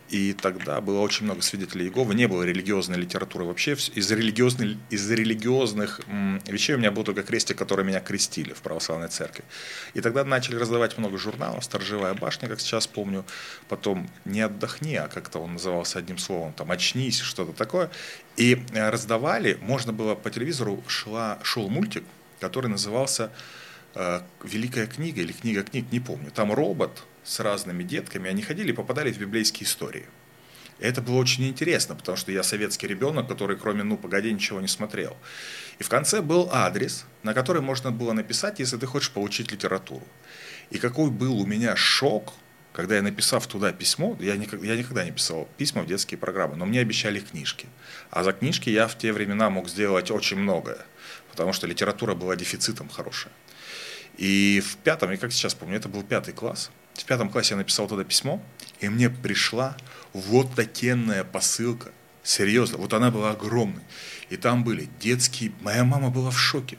И 0.10 0.34
тогда 0.34 0.80
было 0.80 1.00
очень 1.00 1.26
много 1.26 1.42
свидетелей 1.42 1.86
Иеговы, 1.86 2.16
не 2.16 2.28
было 2.28 2.44
религиозной 2.44 2.98
литературы 2.98 3.44
вообще. 3.46 3.74
Из, 3.74 4.12
религиозной, 4.12 4.78
из 4.90 5.10
религиозных 5.10 6.02
вещей 6.48 6.76
у 6.76 6.78
меня 6.78 6.92
был 6.92 7.04
только 7.04 7.24
крестик, 7.24 7.58
который 7.58 7.84
меня 7.84 8.00
крестили 8.00 8.54
в 8.54 8.62
православной 8.62 9.10
церкви. 9.10 9.44
И 9.94 10.02
тогда 10.02 10.24
начали 10.24 10.56
раздавать 10.56 10.98
много 10.98 11.18
журналов, 11.18 11.64
«Сторожевая 11.66 12.14
башня», 12.14 12.48
как 12.48 12.62
сейчас 12.62 12.88
помню, 12.88 13.26
потом 13.68 14.10
«Не 14.26 14.42
отдохни», 14.42 14.96
а 14.96 15.08
как-то 15.08 15.40
он 15.40 15.54
назывался 15.54 16.00
одним 16.00 16.18
словом, 16.18 16.54
там 16.54 16.72
«Очнись», 16.72 17.20
что-то 17.20 17.52
такое. 17.52 17.90
И 18.38 18.64
э, 18.74 18.90
раздавали, 18.90 19.58
можно 19.62 19.92
было 19.92 20.16
по 20.16 20.30
телевизору, 20.30 20.84
шла, 20.88 21.40
шел 21.44 21.70
мультик, 21.70 22.04
который 22.40 22.68
назывался 22.68 23.32
э, 23.96 24.22
«Великая 24.44 24.88
книга» 24.88 25.22
или 25.22 25.34
«Книга 25.34 25.64
книг», 25.64 25.88
не 25.92 26.00
помню. 26.00 26.32
Там 26.32 26.54
робот, 26.54 27.04
с 27.24 27.40
разными 27.40 27.84
детками, 27.84 28.30
они 28.30 28.42
ходили 28.42 28.70
и 28.70 28.74
попадали 28.74 29.12
в 29.12 29.18
библейские 29.18 29.68
истории. 29.68 30.06
И 30.80 30.86
это 30.86 31.02
было 31.02 31.16
очень 31.16 31.48
интересно, 31.48 31.96
потому 31.96 32.18
что 32.18 32.32
я 32.32 32.44
советский 32.44 32.88
ребенок, 32.88 33.28
который 33.28 33.58
кроме 33.58 33.84
«ну, 33.84 33.98
погоди» 33.98 34.32
ничего 34.32 34.60
не 34.60 34.68
смотрел. 34.68 35.16
И 35.80 35.84
в 35.84 35.90
конце 35.90 36.22
был 36.22 36.50
адрес, 36.52 37.06
на 37.24 37.34
который 37.34 37.62
можно 37.62 37.92
было 37.92 38.14
написать, 38.14 38.60
если 38.60 38.78
ты 38.78 38.86
хочешь 38.86 39.12
получить 39.12 39.52
литературу. 39.52 40.06
И 40.72 40.80
какой 40.80 41.10
был 41.12 41.40
у 41.40 41.46
меня 41.46 41.76
шок, 41.76 42.34
когда 42.74 42.96
я 42.96 43.02
написав 43.04 43.46
туда 43.46 43.72
письмо, 43.72 44.18
я 44.20 44.36
никогда, 44.36 44.66
я 44.66 44.76
никогда 44.76 45.06
не 45.06 45.12
писал 45.12 45.48
письма 45.58 45.84
в 45.84 45.88
детские 45.88 46.18
программы, 46.18 46.56
но 46.56 46.66
мне 46.66 46.80
обещали 46.80 47.20
книжки. 47.20 47.68
А 48.10 48.24
за 48.24 48.34
книжки 48.34 48.70
я 48.70 48.88
в 48.88 48.98
те 48.98 49.14
времена 49.14 49.50
мог 49.52 49.70
сделать 49.70 50.10
очень 50.10 50.38
многое, 50.38 50.80
потому 51.30 51.54
что 51.54 51.68
литература 51.68 52.16
была 52.16 52.36
дефицитом 52.36 52.90
хорошая. 52.90 53.32
И 54.18 54.62
в 54.66 54.78
пятом, 54.78 55.12
и 55.12 55.18
как 55.18 55.32
сейчас 55.32 55.54
помню, 55.54 55.78
это 55.78 55.88
был 55.88 56.04
пятый 56.04 56.34
класс– 56.34 56.72
в 56.94 57.06
пятом 57.06 57.30
классе 57.30 57.52
я 57.52 57.58
написал 57.58 57.88
туда 57.88 58.04
письмо, 58.04 58.42
и 58.80 58.90
мне 58.90 59.10
пришла 59.10 59.76
вот 60.14 60.54
такенная 60.56 61.24
посылка. 61.24 61.92
Серьезно, 62.24 62.78
вот 62.78 62.94
она 62.94 63.12
была 63.12 63.32
огромной. 63.32 63.84
И 64.30 64.38
там 64.38 64.64
были 64.64 64.90
детские... 65.00 65.52
Моя 65.62 65.84
мама 65.84 66.10
была 66.10 66.32
в 66.32 66.40
шоке. 66.40 66.78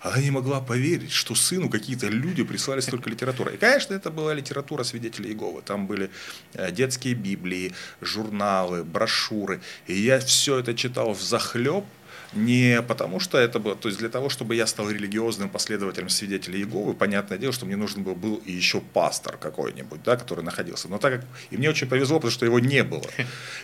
Она 0.00 0.18
не 0.20 0.30
могла 0.30 0.60
поверить, 0.60 1.10
что 1.10 1.34
сыну 1.34 1.68
какие-то 1.68 2.06
люди 2.06 2.44
прислали 2.44 2.80
столько 2.80 3.10
литературы. 3.10 3.54
И, 3.54 3.56
конечно, 3.56 3.94
это 3.94 4.10
была 4.10 4.32
литература 4.32 4.84
свидетелей 4.84 5.30
Иеговы. 5.30 5.62
Там 5.62 5.86
были 5.86 6.10
э, 6.54 6.70
детские 6.70 7.14
библии, 7.14 7.74
журналы, 8.00 8.84
брошюры. 8.84 9.60
И 9.86 9.94
я 9.94 10.20
все 10.20 10.58
это 10.58 10.74
читал 10.74 11.14
в 11.14 11.20
захлеб, 11.20 11.84
не 12.32 12.82
потому 12.82 13.20
что 13.20 13.38
это 13.38 13.58
было, 13.58 13.74
то 13.74 13.88
есть 13.88 13.98
для 13.98 14.08
того, 14.08 14.28
чтобы 14.28 14.54
я 14.54 14.66
стал 14.66 14.90
религиозным 14.90 15.48
последователем 15.48 16.08
свидетелей 16.08 16.60
Иеговы, 16.60 16.94
понятное 16.94 17.38
дело, 17.38 17.52
что 17.52 17.66
мне 17.66 17.76
нужен 17.76 18.02
был, 18.02 18.14
был 18.14 18.36
и 18.44 18.52
еще 18.52 18.80
пастор 18.80 19.36
какой-нибудь, 19.38 20.02
да, 20.02 20.16
который 20.16 20.44
находился. 20.44 20.88
Но 20.88 20.98
так 20.98 21.20
как, 21.20 21.24
и 21.50 21.56
мне 21.56 21.70
очень 21.70 21.88
повезло, 21.88 22.16
потому 22.16 22.32
что 22.32 22.44
его 22.44 22.60
не 22.60 22.82
было. 22.82 23.04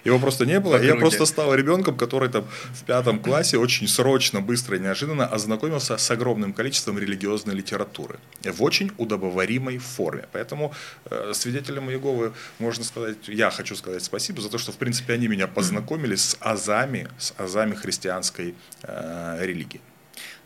Его 0.04 0.18
просто 0.18 0.46
не 0.46 0.60
было, 0.60 0.80
и 0.80 0.86
я 0.86 0.96
просто 0.96 1.26
стал 1.26 1.54
ребенком, 1.54 1.96
который 1.96 2.28
там 2.28 2.46
в 2.72 2.84
пятом 2.84 3.20
классе 3.20 3.58
очень 3.58 3.88
срочно, 3.88 4.40
быстро 4.40 4.76
и 4.76 4.80
неожиданно 4.80 5.26
ознакомился 5.26 5.96
с 5.96 6.10
огромным 6.10 6.52
количеством 6.52 6.98
религиозной 6.98 7.54
литературы 7.54 8.18
в 8.42 8.62
очень 8.62 8.92
удобоваримой 8.98 9.78
форме. 9.78 10.26
Поэтому 10.32 10.72
э, 11.10 11.32
свидетелям 11.34 11.90
Иеговы 11.90 12.32
можно 12.58 12.84
сказать, 12.84 13.16
я 13.26 13.50
хочу 13.50 13.76
сказать 13.76 14.02
спасибо 14.02 14.40
за 14.40 14.48
то, 14.48 14.58
что 14.58 14.72
в 14.72 14.76
принципе 14.76 15.14
они 15.14 15.28
меня 15.28 15.46
познакомили 15.46 16.16
с 16.16 16.36
азами, 16.40 17.08
с 17.18 17.34
азами 17.38 17.74
христианской 17.74 18.53
э, 18.82 19.38
религии. 19.40 19.80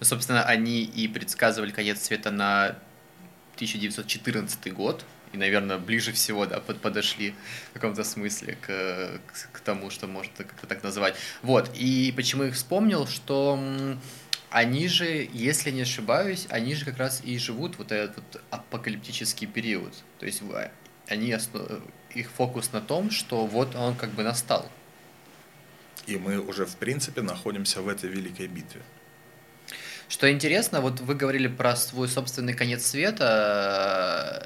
Ну, 0.00 0.06
собственно, 0.06 0.44
они 0.44 0.82
и 0.82 1.08
предсказывали 1.08 1.70
конец 1.70 2.02
света 2.02 2.30
на 2.30 2.76
1914 3.56 4.72
год, 4.72 5.04
и, 5.32 5.36
наверное, 5.36 5.78
ближе 5.78 6.12
всего 6.12 6.46
да, 6.46 6.60
под, 6.60 6.80
подошли 6.80 7.34
в 7.70 7.74
каком-то 7.74 8.04
смысле 8.04 8.56
к, 8.60 8.66
к, 8.66 9.52
к 9.52 9.60
тому, 9.60 9.90
что 9.90 10.06
можно 10.06 10.32
как-то 10.36 10.66
так 10.66 10.82
называть. 10.82 11.16
Вот, 11.42 11.70
и 11.74 12.12
почему 12.16 12.44
их 12.44 12.54
вспомнил, 12.54 13.06
что 13.06 13.60
они 14.50 14.88
же, 14.88 15.28
если 15.32 15.70
не 15.70 15.82
ошибаюсь, 15.82 16.46
они 16.48 16.74
же 16.74 16.84
как 16.84 16.98
раз 16.98 17.20
и 17.22 17.36
живут 17.38 17.76
вот 17.78 17.92
этот 17.92 18.16
вот 18.16 18.42
апокалиптический 18.50 19.46
период. 19.46 19.92
То 20.18 20.26
есть 20.26 20.42
они, 21.08 21.36
их 22.14 22.30
фокус 22.30 22.72
на 22.72 22.80
том, 22.80 23.10
что 23.10 23.46
вот 23.46 23.74
он 23.74 23.94
как 23.94 24.10
бы 24.10 24.22
настал. 24.22 24.70
И 26.08 26.16
мы 26.16 26.40
уже, 26.40 26.64
в 26.64 26.76
принципе, 26.76 27.20
находимся 27.20 27.82
в 27.82 27.88
этой 27.88 28.08
великой 28.08 28.46
битве. 28.46 28.80
Что 30.08 30.32
интересно, 30.32 30.80
вот 30.80 31.00
вы 31.00 31.14
говорили 31.14 31.48
про 31.48 31.76
свой 31.76 32.08
собственный 32.08 32.54
конец 32.54 32.86
света. 32.86 34.42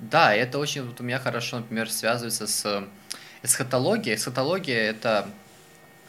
Да, 0.00 0.34
это 0.34 0.58
очень 0.58 0.82
вот 0.82 1.00
у 1.00 1.02
меня 1.02 1.18
хорошо, 1.18 1.60
например, 1.60 1.90
связывается 1.90 2.46
с 2.46 2.84
эсхатологией. 3.42 4.16
Эсхатология– 4.16 4.90
это 4.90 5.30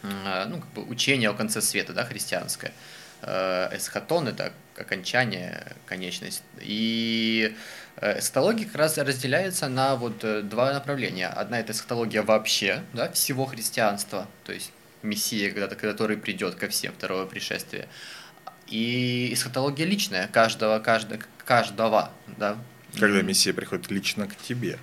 ну, 0.04 0.60
как 0.60 0.70
бы 0.74 0.84
учение 0.84 1.30
о 1.30 1.34
конце 1.34 1.62
света, 1.62 1.94
да, 1.94 2.04
христианское. 2.04 2.74
Э, 3.22 3.70
эсхатон– 3.74 4.28
это 4.30 4.52
окончание, 4.78 5.76
конечность. 5.88 6.44
И 6.60 7.56
Э, 7.89 7.89
эсхатология 8.02 8.66
как 8.66 8.76
раз 8.76 8.98
разделяется 8.98 9.68
на 9.68 9.96
вот 9.96 10.24
э, 10.24 10.42
два 10.42 10.74
направления. 10.74 11.28
Одна 11.28 11.60
это 11.60 11.74
эсхатология 11.74 12.24
вообще, 12.24 12.84
да, 12.94 13.12
всего 13.12 13.46
христианства, 13.46 14.28
то 14.46 14.54
есть 14.54 14.72
Мессия, 15.04 15.52
когда 15.52 15.76
который 15.76 16.18
придет 16.18 16.56
ко 16.56 16.68
всем, 16.70 16.94
второе 16.94 17.26
пришествие. 17.26 17.88
И 18.68 19.34
эсхатология 19.34 19.86
личная, 19.86 20.28
каждого, 20.28 20.80
каждого, 20.80 21.22
каждого, 21.46 22.12
да. 22.38 22.58
Когда 22.98 23.22
Мессия 23.22 23.54
приходит 23.54 23.92
лично 23.92 24.28
к 24.28 24.36
тебе. 24.36 24.80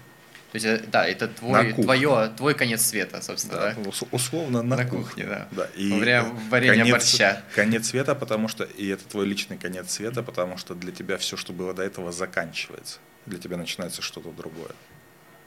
То 0.53 0.57
есть, 0.57 0.67
э, 0.67 0.85
да, 0.87 1.07
это 1.07 1.29
твой, 1.29 1.73
твое, 1.73 2.33
твой 2.37 2.55
конец 2.55 2.83
света, 2.83 3.21
собственно. 3.21 3.57
Да, 3.57 3.75
да? 3.75 3.91
Условно 4.13 4.63
на, 4.63 4.77
на 4.77 4.85
кухне. 4.85 5.05
кухне 5.05 5.25
да. 5.27 5.49
да. 5.51 5.67
И 5.75 5.91
Во 5.91 5.99
время 5.99 6.23
варенья 6.51 6.79
конец, 6.79 6.93
борща. 6.93 7.43
Конец 7.55 7.89
света, 7.89 8.15
потому 8.15 8.49
что, 8.49 8.65
и 8.65 8.87
это 8.89 9.05
твой 9.05 9.27
личный 9.27 9.59
конец 9.59 9.91
света, 9.91 10.23
потому 10.23 10.57
что 10.57 10.75
для 10.75 10.93
тебя 10.93 11.17
все, 11.19 11.37
что 11.37 11.53
было 11.53 11.75
до 11.75 11.83
этого, 11.83 12.13
заканчивается. 12.13 12.99
Для 13.27 13.39
тебя 13.39 13.57
начинается 13.57 14.03
что-то 14.03 14.31
другое. 14.31 14.71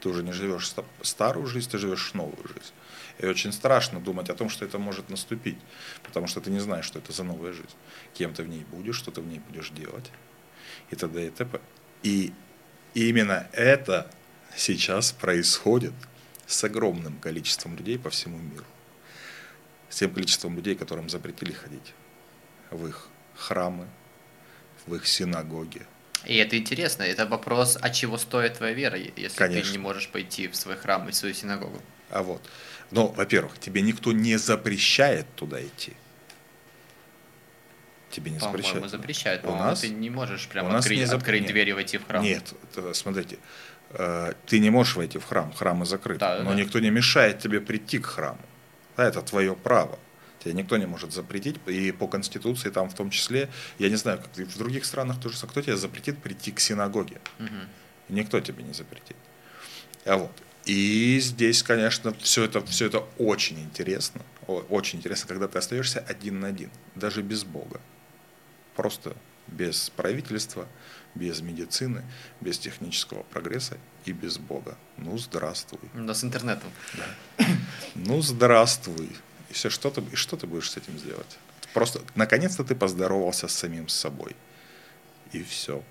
Ты 0.00 0.08
уже 0.08 0.22
не 0.22 0.32
живешь 0.32 0.72
старую 1.02 1.46
жизнь, 1.46 1.70
ты 1.70 1.78
живешь 1.78 2.12
новую 2.14 2.46
жизнь. 2.48 2.72
И 3.18 3.26
очень 3.26 3.52
страшно 3.52 4.00
думать 4.00 4.30
о 4.30 4.34
том, 4.34 4.48
что 4.48 4.64
это 4.64 4.78
может 4.78 5.10
наступить, 5.10 5.58
потому 6.02 6.26
что 6.26 6.40
ты 6.40 6.50
не 6.50 6.60
знаешь, 6.60 6.86
что 6.86 6.98
это 6.98 7.12
за 7.12 7.22
новая 7.22 7.52
жизнь. 7.52 7.76
Кем 8.14 8.32
ты 8.32 8.42
в 8.42 8.48
ней 8.48 8.64
будешь, 8.70 8.96
что 8.96 9.10
ты 9.10 9.20
в 9.20 9.26
ней 9.26 9.40
будешь 9.40 9.70
делать, 9.70 10.10
и 10.90 10.96
т.д. 10.96 11.26
и 11.26 11.30
т.п. 11.30 11.60
И 12.02 12.32
именно 12.94 13.46
это 13.52 14.10
сейчас 14.60 15.12
происходит 15.12 15.94
с 16.46 16.62
огромным 16.64 17.18
количеством 17.18 17.76
людей 17.76 17.98
по 17.98 18.10
всему 18.10 18.38
миру. 18.38 18.64
С 19.88 19.96
тем 19.96 20.12
количеством 20.12 20.54
людей, 20.56 20.74
которым 20.74 21.08
запретили 21.08 21.52
ходить 21.52 21.94
в 22.70 22.86
их 22.86 23.08
храмы, 23.36 23.86
в 24.86 24.94
их 24.94 25.06
синагоги. 25.06 25.82
И 26.26 26.36
это 26.36 26.58
интересно, 26.58 27.02
это 27.04 27.24
вопрос, 27.26 27.78
а 27.80 27.88
чего 27.88 28.18
стоит 28.18 28.58
твоя 28.58 28.74
вера, 28.74 28.98
если 28.98 29.36
Конечно. 29.38 29.72
ты 29.72 29.78
не 29.78 29.82
можешь 29.82 30.08
пойти 30.10 30.48
в 30.48 30.54
свой 30.56 30.76
храм 30.76 31.08
и 31.08 31.12
в 31.12 31.14
свою 31.14 31.34
синагогу. 31.34 31.80
А 32.10 32.22
вот. 32.22 32.42
Но, 32.90 33.06
во-первых, 33.08 33.58
тебе 33.58 33.80
никто 33.80 34.12
не 34.12 34.36
запрещает 34.36 35.26
туда 35.36 35.64
идти. 35.64 35.94
Тебе 38.10 38.32
не 38.32 38.38
По-моему, 38.38 38.58
запрещают. 38.62 38.90
запрещает. 38.90 39.40
У 39.40 39.46
По-моему, 39.46 39.64
нас- 39.70 39.80
ты 39.80 39.88
не 39.88 40.10
можешь 40.10 40.48
у 40.52 40.56
нас 40.64 40.84
открыть, 40.84 40.98
не 40.98 41.04
зап- 41.04 41.16
открыть 41.18 41.42
нет. 41.42 41.50
дверь 41.52 41.68
и 41.68 41.72
войти 41.72 41.96
в 41.98 42.06
храм. 42.06 42.22
Нет, 42.22 42.52
смотрите, 42.92 43.38
ты 44.46 44.58
не 44.60 44.70
можешь 44.70 44.96
войти 44.96 45.18
в 45.18 45.24
храм, 45.24 45.52
храмы 45.52 45.84
закрыты, 45.84 46.20
Да, 46.20 46.42
но 46.42 46.50
да. 46.50 46.56
никто 46.56 46.78
не 46.78 46.90
мешает 46.90 47.38
тебе 47.40 47.60
прийти 47.60 47.98
к 47.98 48.06
храму. 48.06 48.40
Да, 48.96 49.04
это 49.08 49.22
твое 49.22 49.54
право. 49.54 49.98
Тебе 50.38 50.54
никто 50.54 50.76
не 50.78 50.86
может 50.86 51.12
запретить, 51.12 51.56
и 51.66 51.92
по 51.92 52.06
Конституции 52.06 52.70
там 52.70 52.88
в 52.88 52.94
том 52.94 53.10
числе, 53.10 53.48
я 53.78 53.88
не 53.90 53.96
знаю, 53.96 54.18
как 54.18 54.46
в 54.46 54.58
других 54.58 54.84
странах 54.84 55.20
тоже, 55.20 55.36
кто 55.46 55.60
тебе 55.60 55.76
запретит 55.76 56.18
прийти 56.22 56.50
к 56.52 56.60
синагоге? 56.60 57.20
Мгм. 57.38 57.68
Никто 58.08 58.40
тебе 58.40 58.62
не 58.62 58.72
запретит. 58.72 59.16
А 60.06 60.16
вот. 60.16 60.32
И 60.64 61.18
здесь, 61.20 61.62
конечно, 61.62 62.14
все 62.20 62.44
это, 62.44 62.64
все 62.66 62.86
это 62.86 63.04
очень 63.18 63.60
интересно. 63.60 64.22
Очень 64.46 64.98
интересно, 64.98 65.28
когда 65.28 65.46
ты 65.48 65.58
остаешься 65.58 66.04
один 66.08 66.40
на 66.40 66.48
один, 66.48 66.70
даже 66.94 67.22
без 67.22 67.44
Бога. 67.44 67.80
Просто 68.76 69.14
без 69.46 69.90
правительства, 69.90 70.66
без 71.14 71.40
медицины, 71.40 72.02
без 72.40 72.58
технического 72.58 73.22
прогресса 73.24 73.76
и 74.04 74.12
без 74.12 74.38
Бога. 74.38 74.76
Ну, 74.96 75.18
здравствуй. 75.18 75.80
Да, 75.94 76.14
с 76.14 76.24
интернетом. 76.24 76.70
Ну, 77.94 78.22
здравствуй. 78.22 79.10
И 79.48 79.52
все, 79.52 79.70
что 79.70 79.90
ты, 79.90 80.02
и 80.12 80.16
что 80.16 80.36
ты 80.36 80.46
будешь 80.46 80.70
с 80.70 80.76
этим 80.76 80.98
сделать? 80.98 81.38
Просто, 81.74 82.00
наконец-то 82.14 82.64
ты 82.64 82.74
поздоровался 82.74 83.48
с 83.48 83.52
самим 83.52 83.88
собой. 83.88 84.36
И 85.32 85.42
все. 85.42 85.82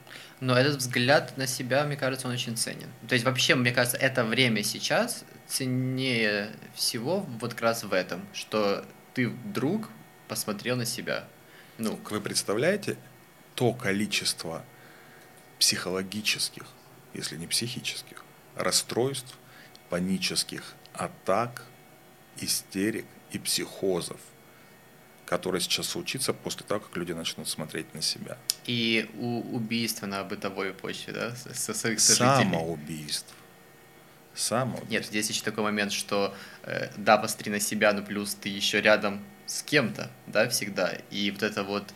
Но 0.41 0.57
этот 0.57 0.77
взгляд 0.77 1.37
на 1.37 1.47
себя, 1.47 1.85
мне 1.85 1.95
кажется, 1.95 2.27
он 2.27 2.33
очень 2.33 2.55
ценен. 2.57 2.89
То 3.07 3.13
есть 3.13 3.25
вообще, 3.25 3.55
мне 3.55 3.71
кажется, 3.71 3.97
это 3.97 4.23
время 4.23 4.63
сейчас 4.63 5.23
ценнее 5.47 6.51
всего 6.75 7.21
вот 7.39 7.53
как 7.53 7.61
раз 7.61 7.83
в 7.83 7.93
этом, 7.93 8.25
что 8.33 8.85
ты 9.13 9.29
вдруг 9.29 9.89
посмотрел 10.27 10.75
на 10.75 10.85
себя. 10.85 11.25
Ну, 11.77 11.99
Вы 12.09 12.21
представляете 12.21 12.97
то 13.55 13.73
количество 13.73 14.63
психологических, 15.59 16.63
если 17.13 17.37
не 17.37 17.47
психических, 17.47 18.23
расстройств, 18.55 19.35
панических 19.89 20.75
атак, 20.93 21.65
истерик 22.37 23.05
и 23.31 23.39
психозов, 23.39 24.19
которые 25.25 25.61
сейчас 25.61 25.87
случится 25.87 26.33
после 26.33 26.65
того, 26.65 26.79
как 26.79 26.95
люди 26.97 27.11
начнут 27.11 27.47
смотреть 27.47 27.93
на 27.93 28.01
себя. 28.01 28.37
и 28.65 29.09
у 29.17 29.41
убийства 29.55 30.07
на 30.07 30.23
бытовой 30.23 30.73
почве, 30.73 31.13
да, 31.13 31.35
со, 31.35 31.73
своих 31.73 31.99
сожителей. 31.99 32.43
Самоубийств. 32.43 33.33
Самоубийств. 34.33 34.89
Нет, 34.89 35.05
здесь 35.05 35.29
еще 35.29 35.43
такой 35.43 35.63
момент, 35.63 35.91
что 35.91 36.33
э, 36.63 36.89
да, 36.97 37.17
посмотри 37.17 37.51
на 37.51 37.59
себя, 37.59 37.93
но 37.93 38.01
плюс 38.01 38.35
ты 38.35 38.49
еще 38.49 38.81
рядом 38.81 39.23
с 39.45 39.63
кем-то, 39.63 40.09
да, 40.27 40.47
всегда. 40.49 40.93
И 41.11 41.31
вот 41.31 41.43
это 41.43 41.63
вот, 41.63 41.93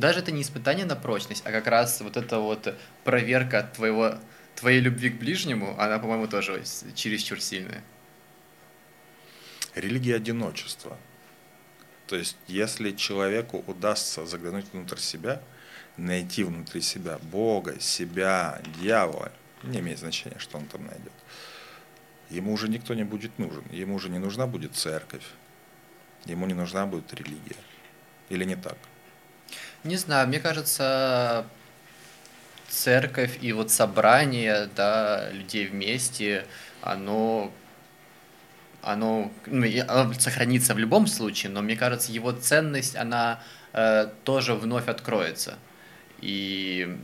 даже 0.00 0.20
это 0.20 0.32
не 0.32 0.42
испытание 0.42 0.84
на 0.84 0.96
прочность, 0.96 1.42
а 1.46 1.52
как 1.52 1.66
раз 1.66 2.00
вот 2.00 2.16
эта 2.16 2.38
вот 2.38 2.74
проверка 3.04 3.62
твоего, 3.74 4.18
твоей 4.54 4.80
любви 4.80 5.10
к 5.10 5.18
ближнему, 5.18 5.78
она, 5.78 5.98
по-моему, 5.98 6.26
тоже 6.26 6.62
чересчур 6.94 7.40
сильная. 7.40 7.82
Религия 9.74 10.16
одиночества. 10.16 10.96
То 12.06 12.16
есть, 12.16 12.36
если 12.46 12.92
человеку 12.92 13.62
удастся 13.66 14.24
заглянуть 14.26 14.66
внутрь 14.72 14.98
себя, 14.98 15.42
найти 15.96 16.44
внутри 16.44 16.80
себя 16.80 17.18
Бога, 17.18 17.80
себя, 17.80 18.60
дьявола, 18.80 19.32
не 19.62 19.80
имеет 19.80 19.98
значения, 19.98 20.38
что 20.38 20.58
он 20.58 20.66
там 20.66 20.86
найдет, 20.86 21.12
ему 22.30 22.52
уже 22.52 22.68
никто 22.68 22.94
не 22.94 23.04
будет 23.04 23.38
нужен. 23.38 23.64
Ему 23.70 23.96
уже 23.96 24.08
не 24.08 24.18
нужна 24.18 24.46
будет 24.46 24.74
церковь, 24.74 25.24
ему 26.24 26.46
не 26.46 26.54
нужна 26.54 26.86
будет 26.86 27.12
религия. 27.12 27.56
Или 28.28 28.44
не 28.44 28.56
так? 28.56 28.78
Не 29.86 29.96
знаю, 29.96 30.26
мне 30.26 30.40
кажется, 30.40 31.46
церковь 32.68 33.38
и 33.40 33.52
вот 33.52 33.70
собрание, 33.70 34.68
да, 34.74 35.30
людей 35.30 35.66
вместе, 35.66 36.44
оно, 36.82 37.52
оно, 38.82 39.30
ну, 39.46 39.66
оно 39.86 40.12
сохранится 40.14 40.74
в 40.74 40.78
любом 40.78 41.06
случае, 41.06 41.52
но 41.52 41.62
мне 41.62 41.76
кажется, 41.76 42.10
его 42.10 42.32
ценность, 42.32 42.96
она 42.96 43.40
э, 43.72 44.08
тоже 44.24 44.54
вновь 44.54 44.88
откроется. 44.88 45.56
И 46.20 46.98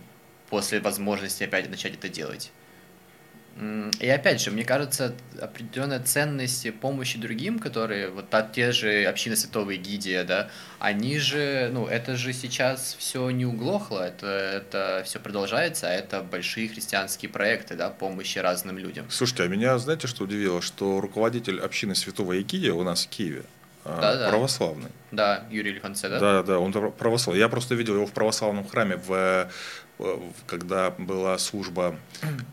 после 0.50 0.80
возможности 0.80 1.44
опять 1.44 1.70
начать 1.70 1.94
это 1.94 2.08
делать. 2.08 2.50
И 4.00 4.08
опять 4.08 4.40
же, 4.40 4.50
мне 4.50 4.64
кажется, 4.64 5.14
определенная 5.40 6.00
ценность 6.00 6.66
помощи 6.80 7.18
другим, 7.18 7.58
которые, 7.58 8.08
вот 8.10 8.28
та- 8.30 8.42
те 8.42 8.72
же 8.72 9.04
общины 9.04 9.36
Святого 9.36 9.76
Эгидия, 9.76 10.24
да, 10.24 10.48
они 10.78 11.18
же, 11.18 11.68
ну, 11.72 11.86
это 11.86 12.16
же 12.16 12.32
сейчас 12.32 12.96
все 12.98 13.28
не 13.30 13.44
углохло, 13.44 14.00
это, 14.08 14.26
это 14.26 15.02
все 15.04 15.20
продолжается, 15.20 15.86
а 15.88 15.90
это 15.92 16.22
большие 16.22 16.68
христианские 16.68 17.30
проекты, 17.30 17.74
да, 17.76 17.90
помощи 17.90 18.38
разным 18.38 18.78
людям. 18.78 19.04
Слушайте, 19.10 19.42
а 19.44 19.48
меня, 19.48 19.78
знаете, 19.78 20.06
что 20.08 20.24
удивило? 20.24 20.62
Что 20.62 21.00
руководитель 21.00 21.60
общины 21.60 21.94
Святого 21.94 22.32
Якидия 22.32 22.72
у 22.72 22.82
нас 22.82 23.04
в 23.04 23.10
Киеве 23.10 23.42
а, 23.84 24.00
Да-да. 24.00 24.28
православный. 24.30 24.88
Да, 25.10 25.44
Юрий 25.50 25.72
Лифанце, 25.72 26.08
да? 26.08 26.18
Да, 26.18 26.42
да, 26.42 26.58
он 26.58 26.72
право- 26.72 26.90
православный. 26.90 27.38
Я 27.40 27.48
просто 27.48 27.74
видел 27.74 27.94
его 27.96 28.06
в 28.06 28.12
православном 28.12 28.66
храме, 28.66 28.96
в- 28.96 29.48
когда 30.46 30.90
была 30.90 31.38
служба 31.38 31.98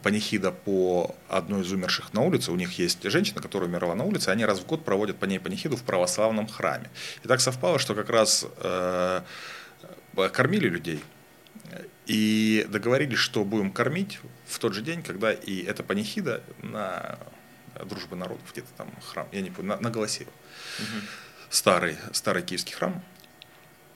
панихида 0.04 0.52
по 0.52 1.16
одной 1.28 1.62
из 1.62 1.72
умерших 1.72 2.14
на 2.14 2.22
улице. 2.22 2.52
У 2.52 2.56
них 2.56 2.78
есть 2.80 3.04
женщина, 3.04 3.42
которая 3.42 3.70
умерла 3.70 3.96
на 3.96 4.04
улице, 4.04 4.30
они 4.30 4.46
раз 4.46 4.60
в 4.60 4.66
год 4.66 4.86
проводят 4.86 5.18
по 5.18 5.26
ней 5.26 5.40
панихиду 5.40 5.76
в 5.76 5.84
православном 5.84 6.48
храме. 6.48 6.90
И 7.24 7.28
так 7.28 7.42
совпало, 7.42 7.80
что 7.80 7.96
как 7.96 8.10
раз 8.10 8.46
э, 8.58 9.22
кормили 10.32 10.68
людей 10.70 11.04
и 12.06 12.66
договорились, 12.70 13.20
что 13.20 13.44
будем 13.46 13.72
кормить 13.72 14.20
в 14.48 14.58
тот 14.60 14.74
же 14.74 14.82
день, 14.82 15.04
когда 15.04 15.32
и 15.32 15.62
эта 15.64 15.84
панихида 15.84 16.42
на 16.64 17.20
дружбы 17.86 18.16
народов, 18.16 18.44
где-то 18.52 18.68
там 18.78 18.92
храм, 19.06 19.28
я 19.32 19.42
не 19.42 19.52
помню, 19.52 19.76
на, 19.76 19.80
на 19.80 19.90
Голосеево 19.90 20.32
Мгм. 20.80 21.02
старый, 21.50 21.98
старый 22.14 22.42
киевский 22.44 22.74
храм. 22.74 23.04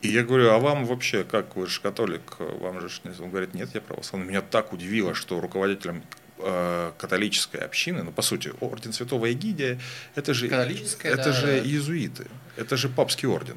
И 0.03 0.09
я 0.09 0.23
говорю, 0.23 0.49
а 0.49 0.59
вам 0.59 0.85
вообще, 0.85 1.23
как 1.23 1.55
вы 1.55 1.65
же 1.65 1.79
католик, 1.79 2.21
вам 2.37 2.81
же... 2.81 2.89
ж 2.89 2.99
не-» 3.05 3.13
Он 3.23 3.29
говорит, 3.29 3.53
нет, 3.53 3.69
я 3.73 3.79
православный. 3.79 4.27
Меня 4.27 4.41
так 4.41 4.73
удивило, 4.73 5.15
что 5.15 5.39
руководителем 5.39 6.03
э, 6.39 6.91
католической 6.97 7.61
общины, 7.61 8.03
ну, 8.03 8.11
по 8.11 8.21
сути, 8.21 8.51
орден 8.59 8.91
Святого 8.91 9.31
Эгидия, 9.31 9.79
это 10.15 10.33
же, 10.33 10.47
это 10.47 11.23
да. 11.23 11.31
же 11.31 11.59
иезуиты, 11.59 12.27
это 12.57 12.75
же 12.75 12.89
папский 12.89 13.29
орден. 13.29 13.55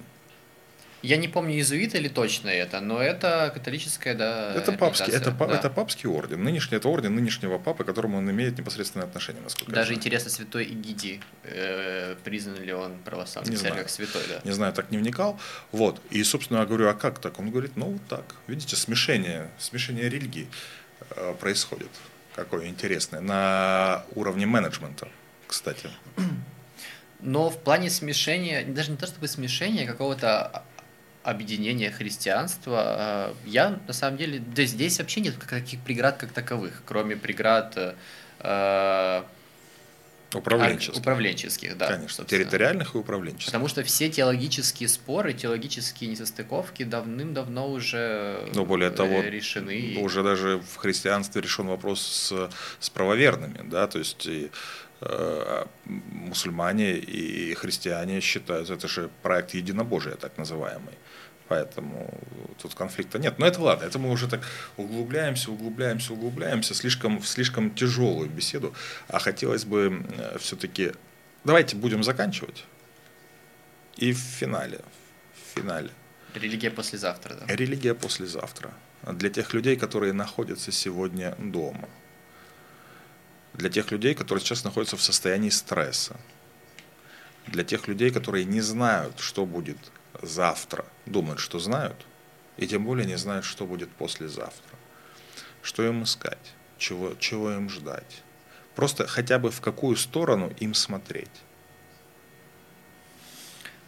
Я 1.07 1.19
не 1.19 1.29
помню, 1.29 1.55
иезуиты 1.55 1.99
ли 1.99 2.09
точно 2.09 2.49
это, 2.49 2.81
но 2.81 3.01
это 3.01 3.53
католическая, 3.55 4.17
да, 4.17 4.53
Это 4.57 4.73
папский, 4.73 5.13
это, 5.13 5.31
да. 5.31 5.55
это 5.55 5.71
папский 5.71 6.09
орден. 6.09 6.43
Нынешний, 6.43 6.79
это 6.79 6.89
орден 6.89 7.15
нынешнего 7.15 7.59
папы, 7.59 7.85
к 7.85 7.87
которому 7.87 8.19
он 8.19 8.29
имеет 8.29 8.59
непосредственное 8.59 9.07
отношение, 9.07 9.41
насколько 9.41 9.71
я 9.71 9.75
Даже 9.77 9.89
знаю. 9.89 9.99
интересно, 9.99 10.31
святой 10.31 10.65
Игиди, 10.65 11.21
э, 11.45 12.17
признан 12.25 12.61
ли 12.61 12.73
он 12.73 12.95
Не 13.47 13.55
знаю. 13.57 13.77
как 13.77 13.89
святой, 13.89 14.23
да? 14.29 14.41
не 14.43 14.51
знаю, 14.51 14.73
так 14.73 14.91
не 14.91 14.99
вникал. 14.99 15.39
Вот. 15.71 16.01
И, 16.11 16.25
собственно, 16.25 16.59
я 16.59 16.67
говорю, 16.67 16.89
а 16.89 16.95
как 16.95 17.21
так? 17.21 17.39
Он 17.39 17.51
говорит, 17.51 17.77
ну, 17.77 17.87
вот 17.93 18.03
так. 18.09 18.25
Видите, 18.49 18.75
смешение, 18.75 19.49
смешение 19.59 20.09
религий 20.09 20.49
э, 21.11 21.35
происходит. 21.39 21.91
Какое 22.35 22.67
интересное. 22.67 23.21
На 23.21 24.05
уровне 24.17 24.45
менеджмента, 24.47 25.07
кстати. 25.47 25.89
Но 27.21 27.49
в 27.49 27.59
плане 27.63 27.91
смешения, 27.91 28.65
даже 28.65 28.91
не 28.91 28.97
то 28.97 29.07
чтобы 29.07 29.29
смешения, 29.29 29.85
а 29.85 29.87
какого-то 29.87 30.65
объединения 31.27 31.91
христианства, 31.91 33.35
э, 33.45 33.49
я 33.49 33.79
на 33.87 33.93
самом 33.93 34.17
деле, 34.17 34.39
да 34.39 34.65
здесь 34.65 34.99
вообще 34.99 35.21
нет 35.21 35.37
каких 35.37 35.81
преград 35.81 36.17
как 36.17 36.33
таковых, 36.33 36.83
кроме 36.87 37.17
преград 37.17 37.77
э, 38.41 39.23
Управленческий. 40.35 41.01
управленческих, 41.01 41.77
да. 41.79 41.87
Конечно. 41.87 42.09
собственно. 42.09 42.43
Территориальных 42.43 42.95
и 42.95 42.99
управленческих. 42.99 43.47
Потому 43.47 43.69
что 43.69 43.83
все 43.85 44.09
теологические 44.09 44.89
споры, 44.89 45.33
теологические 45.33 46.11
несостыковки 46.11 46.83
давным-давно 46.83 47.71
уже 47.71 48.49
Ну, 48.55 48.65
более 48.65 48.91
э, 48.91 48.95
того, 48.95 49.21
решены. 49.23 49.97
Уже 50.01 50.23
даже 50.23 50.59
в 50.59 50.77
христианстве 50.77 51.43
решен 51.43 51.67
вопрос 51.67 52.01
с, 52.03 52.51
с 52.81 52.91
правоверными, 52.91 53.69
да, 53.69 53.87
то 53.87 53.99
есть 53.99 54.27
и, 54.27 54.51
э, 55.01 55.65
мусульмане 55.85 56.95
и 56.97 57.55
христиане 57.55 58.21
считают, 58.21 58.69
это 58.71 58.89
же 58.89 59.09
проект 59.23 59.55
единобожия, 59.55 60.17
так 60.17 60.37
называемый. 60.39 60.95
Поэтому 61.49 62.13
тут 62.61 62.75
конфликта 62.75 63.19
нет. 63.19 63.39
Но 63.39 63.47
это 63.47 63.61
ладно, 63.61 63.85
это 63.85 63.99
мы 63.99 64.11
уже 64.11 64.29
так 64.29 64.41
углубляемся, 64.77 65.51
углубляемся, 65.53 66.13
углубляемся, 66.13 66.75
слишком, 66.75 67.21
в 67.21 67.29
слишком 67.29 67.75
тяжелую 67.75 68.29
беседу. 68.29 68.75
А 69.09 69.19
хотелось 69.19 69.65
бы 69.65 70.05
все-таки... 70.39 70.93
Давайте 71.45 71.77
будем 71.77 72.03
заканчивать. 72.03 72.65
И 73.97 74.13
в 74.13 74.19
финале, 74.19 74.81
в 75.35 75.59
финале. 75.59 75.91
Религия 76.35 76.71
послезавтра, 76.71 77.35
да. 77.35 77.55
Религия 77.55 77.95
послезавтра. 77.95 78.73
Для 79.03 79.31
тех 79.31 79.55
людей, 79.55 79.77
которые 79.77 80.13
находятся 80.13 80.73
сегодня 80.73 81.35
дома. 81.39 81.89
Для 83.55 83.71
тех 83.71 83.91
людей, 83.93 84.15
которые 84.15 84.45
сейчас 84.45 84.65
находятся 84.65 84.97
в 84.97 85.03
состоянии 85.03 85.51
стресса. 85.51 86.17
Для 87.47 87.63
тех 87.63 87.87
людей, 87.89 88.11
которые 88.11 88.45
не 88.45 88.61
знают, 88.61 89.21
что 89.21 89.47
будет 89.47 89.79
завтра. 90.23 90.85
Думают, 91.07 91.41
что 91.41 91.59
знают, 91.59 92.07
И 92.57 92.67
тем 92.67 92.85
более 92.85 93.07
не 93.07 93.17
знают, 93.17 93.45
что 93.45 93.67
будет 93.67 93.91
послезавтра. 93.91 94.79
Что 95.63 95.87
им 95.87 96.05
искать, 96.05 96.55
чего, 96.79 97.15
чего 97.15 97.53
им 97.53 97.69
ждать. 97.69 98.23
Просто 98.75 99.07
хотя 99.07 99.39
бы 99.39 99.51
в 99.51 99.61
какую 99.61 99.97
сторону 99.97 100.53
им 100.59 100.75
смотреть. 100.75 101.31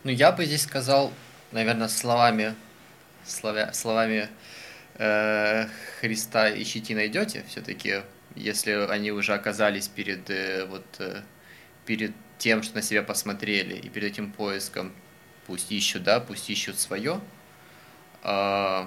Ну, 0.05 0.11
я 0.11 0.33
бы 0.33 0.45
здесь 0.45 0.63
сказал, 0.63 1.13
наверное, 1.53 1.89
словами, 1.89 2.55
словя, 3.25 3.73
словами 3.73 4.29
э, 4.95 5.67
Христа 6.01 6.51
ищите 6.51 6.95
найдете, 6.95 7.45
все-таки, 7.49 8.03
если 8.35 8.73
они 8.89 9.13
уже 9.13 9.35
оказались 9.35 9.89
перед, 9.89 10.31
э, 10.31 10.67
вот, 10.67 10.87
э, 10.99 11.23
перед 11.85 12.13
тем, 12.39 12.63
что 12.63 12.77
на 12.77 12.83
себя 12.83 13.03
посмотрели, 13.03 13.75
и 13.75 13.89
перед 13.89 14.13
этим 14.13 14.33
поиском, 14.33 14.93
пусть 15.49 15.73
ищут, 15.73 16.05
да, 16.05 16.21
пусть 16.21 16.49
ищут 16.49 16.79
свое, 16.79 17.21
э, 18.23 18.87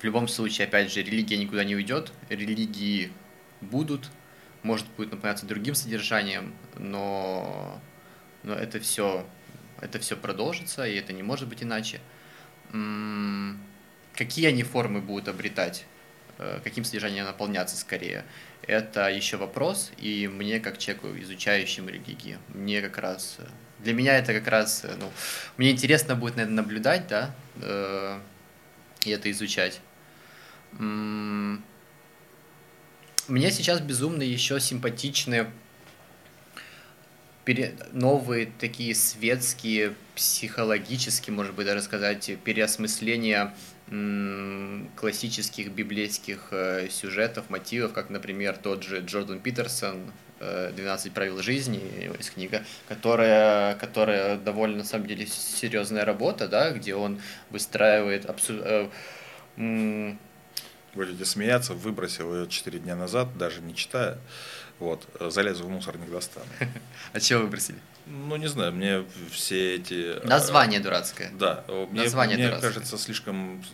в 0.00 0.04
любом 0.04 0.26
случае, 0.26 0.66
опять 0.66 0.90
же, 0.92 1.00
религия 1.02 1.36
никуда 1.36 1.62
не 1.62 1.76
уйдет, 1.76 2.12
религии 2.28 3.12
будут, 3.60 4.10
может 4.64 4.88
будет 4.96 5.12
наполняться 5.12 5.46
другим 5.46 5.76
содержанием, 5.76 6.52
но, 6.76 7.80
но 8.42 8.54
это 8.54 8.80
все 8.80 9.24
это 9.80 9.98
все 9.98 10.16
продолжится, 10.16 10.86
и 10.86 10.94
это 10.94 11.12
не 11.12 11.22
может 11.22 11.48
быть 11.48 11.62
иначе. 11.62 12.00
Какие 14.14 14.46
они 14.46 14.62
формы 14.62 15.00
будут 15.00 15.28
обретать, 15.28 15.84
э, 16.38 16.60
каким 16.62 16.84
содержанием 16.84 17.24
наполняться 17.24 17.76
скорее, 17.76 18.24
это 18.62 19.08
еще 19.08 19.36
вопрос, 19.38 19.90
и 19.98 20.28
мне, 20.28 20.60
как 20.60 20.78
человеку, 20.78 21.08
изучающему 21.18 21.88
религии, 21.88 22.38
мне 22.48 22.80
как 22.80 22.98
раз, 22.98 23.38
для 23.82 23.92
меня 23.94 24.18
это 24.18 24.32
как 24.32 24.48
раз, 24.48 24.84
ну, 24.98 25.10
мне 25.56 25.70
интересно 25.70 26.14
будет, 26.14 26.36
наверное, 26.36 26.62
наблюдать, 26.62 27.06
да, 27.08 27.34
э, 27.60 28.18
и 29.04 29.10
это 29.10 29.30
изучать. 29.30 29.80
Мне 30.72 31.60
сейчас 33.50 33.80
безумно 33.80 34.22
еще 34.22 34.58
симпатичны 34.60 35.46
пере... 37.44 37.74
новые 37.92 38.46
такие 38.58 38.94
светские, 38.94 39.94
психологические, 40.14 41.34
может 41.34 41.54
быть, 41.54 41.66
даже 41.66 41.82
сказать, 41.82 42.30
переосмысления 42.44 43.54
классических 44.96 45.70
библейских 45.72 46.48
э, 46.50 46.88
сюжетов, 46.88 47.50
мотивов, 47.50 47.92
как, 47.92 48.08
например, 48.08 48.56
тот 48.56 48.84
же 48.84 49.00
Джордан 49.00 49.38
Питерсон 49.40 50.10
«12 50.42 51.10
правил 51.12 51.42
жизни», 51.42 52.10
есть 52.16 52.34
книга, 52.34 52.64
которая, 52.88 53.74
которая 53.76 54.36
довольно, 54.36 54.78
на 54.78 54.84
самом 54.84 55.06
деле, 55.06 55.26
серьезная 55.26 56.04
работа, 56.04 56.48
да, 56.48 56.70
где 56.70 56.94
он 56.94 57.20
выстраивает 57.50 58.26
э, 58.48 58.88
Будете 60.94 61.24
смеяться, 61.24 61.72
выбросил 61.72 62.34
ее 62.34 62.48
4 62.48 62.78
дня 62.80 62.96
назад, 62.96 63.38
даже 63.38 63.62
не 63.62 63.74
читая. 63.74 64.18
Вот, 64.78 65.06
залезу 65.20 65.64
в 65.64 65.70
мусорник, 65.70 66.10
достану. 66.10 66.46
А 67.12 67.20
чего 67.20 67.42
выбросили? 67.42 67.78
Ну, 68.06 68.36
не 68.36 68.48
знаю, 68.48 68.72
мне 68.72 69.04
все 69.30 69.76
эти... 69.76 70.18
Э, 70.18 70.26
Название 70.26 70.80
дурацкое. 70.80 71.30
Да, 71.38 71.64
мне, 71.90 72.02
Название 72.02 72.36
мне 72.36 72.46
дурацкое. 72.46 72.72
кажется, 72.72 72.98
слишком... 72.98 73.64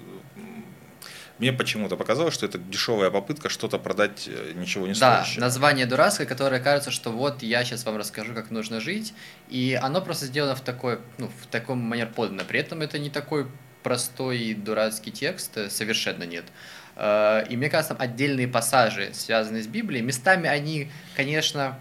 Мне 1.38 1.52
почему-то 1.52 1.96
показалось, 1.96 2.34
что 2.34 2.46
это 2.46 2.58
дешевая 2.58 3.10
попытка 3.10 3.48
что-то 3.48 3.78
продать 3.78 4.26
э, 4.26 4.52
ничего 4.56 4.86
не 4.86 4.94
стоящее. 4.94 5.36
Да, 5.36 5.46
название 5.46 5.86
дурацкое, 5.86 6.26
которое 6.26 6.60
кажется, 6.60 6.90
что 6.90 7.10
вот 7.10 7.42
я 7.42 7.64
сейчас 7.64 7.84
вам 7.84 7.96
расскажу, 7.96 8.34
как 8.34 8.50
нужно 8.50 8.80
жить, 8.80 9.14
и 9.48 9.78
оно 9.80 10.00
просто 10.00 10.26
сделано 10.26 10.56
в 10.56 10.60
такой, 10.60 10.98
ну, 11.18 11.28
в 11.28 11.46
таком 11.46 11.78
манер 11.78 12.08
подано. 12.08 12.42
При 12.46 12.58
этом 12.58 12.82
это 12.82 12.98
не 12.98 13.08
такой 13.08 13.46
простой 13.84 14.38
и 14.38 14.54
дурацкий 14.54 15.12
текст, 15.12 15.56
э, 15.56 15.70
совершенно 15.70 16.24
нет. 16.24 16.44
Э, 16.96 17.44
и 17.48 17.56
мне 17.56 17.70
кажется, 17.70 17.94
там 17.94 18.02
отдельные 18.02 18.48
пассажи, 18.48 19.10
связанные 19.12 19.62
с 19.62 19.68
Библией, 19.68 20.04
местами 20.04 20.48
они, 20.48 20.90
конечно, 21.14 21.78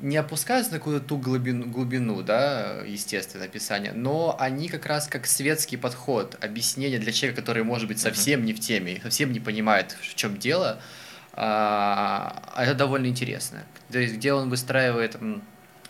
не 0.00 0.16
опускаются 0.16 0.72
на 0.72 0.78
какую-то 0.78 1.06
ту 1.06 1.18
глубину, 1.18 1.66
глубину, 1.66 2.22
да, 2.22 2.82
естественно, 2.84 3.44
описания, 3.44 3.92
но 3.92 4.36
они 4.38 4.68
как 4.68 4.86
раз 4.86 5.06
как 5.06 5.26
светский 5.26 5.76
подход, 5.76 6.36
объяснение 6.42 6.98
для 6.98 7.12
человека, 7.12 7.40
который, 7.40 7.62
может 7.62 7.88
быть, 7.88 8.00
совсем 8.00 8.44
не 8.44 8.52
в 8.52 8.60
теме, 8.60 9.00
совсем 9.02 9.32
не 9.32 9.40
понимает, 9.40 9.96
в 10.00 10.14
чем 10.14 10.38
дело, 10.38 10.80
а, 11.34 12.52
это 12.56 12.74
довольно 12.74 13.06
интересно. 13.06 13.64
То 13.90 13.98
есть, 13.98 14.14
где 14.16 14.32
он 14.32 14.50
выстраивает 14.50 15.16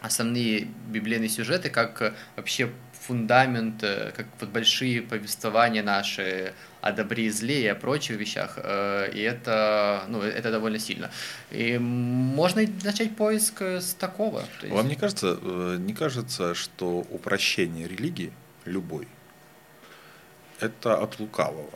основные 0.01 0.69
библейные 0.89 1.29
сюжеты, 1.29 1.71
как 1.71 2.15
вообще 2.37 2.71
фундамент, 2.93 3.83
э, 3.83 4.13
как 4.17 4.27
вот 4.41 4.51
большие 4.51 5.03
повествования 5.03 5.83
наши 5.83 6.53
о 6.83 6.93
добре 6.93 7.27
и 7.27 7.31
зле 7.31 7.63
и 7.63 7.67
о 7.67 7.75
прочих 7.75 8.19
вещах, 8.19 8.59
э, 8.59 9.11
и 9.15 9.21
это, 9.21 10.05
ну, 10.09 10.21
это 10.21 10.51
довольно 10.51 10.79
сильно. 10.79 11.11
И 11.51 11.79
можно 11.79 12.63
начать 12.85 13.17
поиск 13.17 13.63
э, 13.63 13.81
с 13.81 13.95
такого. 13.95 14.45
есть... 14.61 14.75
Вам 14.75 14.89
не 14.89 14.97
кажется, 14.97 15.39
не 15.79 15.95
кажется, 15.95 16.55
что 16.55 17.07
упрощение 17.11 17.89
религии 17.89 18.33
любой 18.67 19.09
это 20.61 20.99
от 20.99 21.19
лукавого? 21.19 21.71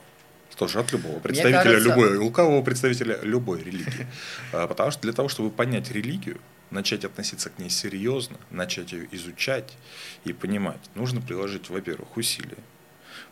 тоже 0.56 0.80
от 0.80 0.90
любого 0.90 1.18
представителя 1.18 1.62
кажется... 1.62 1.88
любой 1.88 2.16
лукавого 2.16 2.62
представителя 2.62 3.18
любой 3.22 3.62
религии, 3.62 4.06
а, 4.52 4.66
потому 4.66 4.90
что 4.90 5.02
для 5.02 5.12
того, 5.12 5.28
чтобы 5.28 5.50
понять 5.50 5.90
религию, 5.90 6.40
начать 6.70 7.04
относиться 7.04 7.50
к 7.50 7.58
ней 7.58 7.68
серьезно, 7.68 8.38
начать 8.50 8.92
ее 8.92 9.06
изучать 9.12 9.76
и 10.24 10.32
понимать, 10.32 10.80
нужно 10.94 11.20
приложить, 11.20 11.68
во-первых, 11.68 12.16
усилия, 12.16 12.56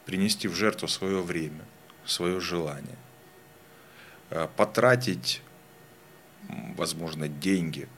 принести 0.04 0.48
в 0.48 0.54
жертву 0.54 0.88
свое 0.88 1.22
время, 1.22 1.64
свое 2.04 2.40
желание, 2.40 2.98
э, 4.30 4.48
потратить, 4.56 5.42
возможно, 6.76 7.28
деньги 7.28 7.88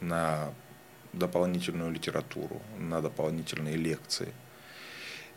на 0.00 0.52
дополнительную 1.12 1.90
литературу, 1.90 2.60
на 2.78 3.00
дополнительные 3.00 3.76
лекции. 3.76 4.32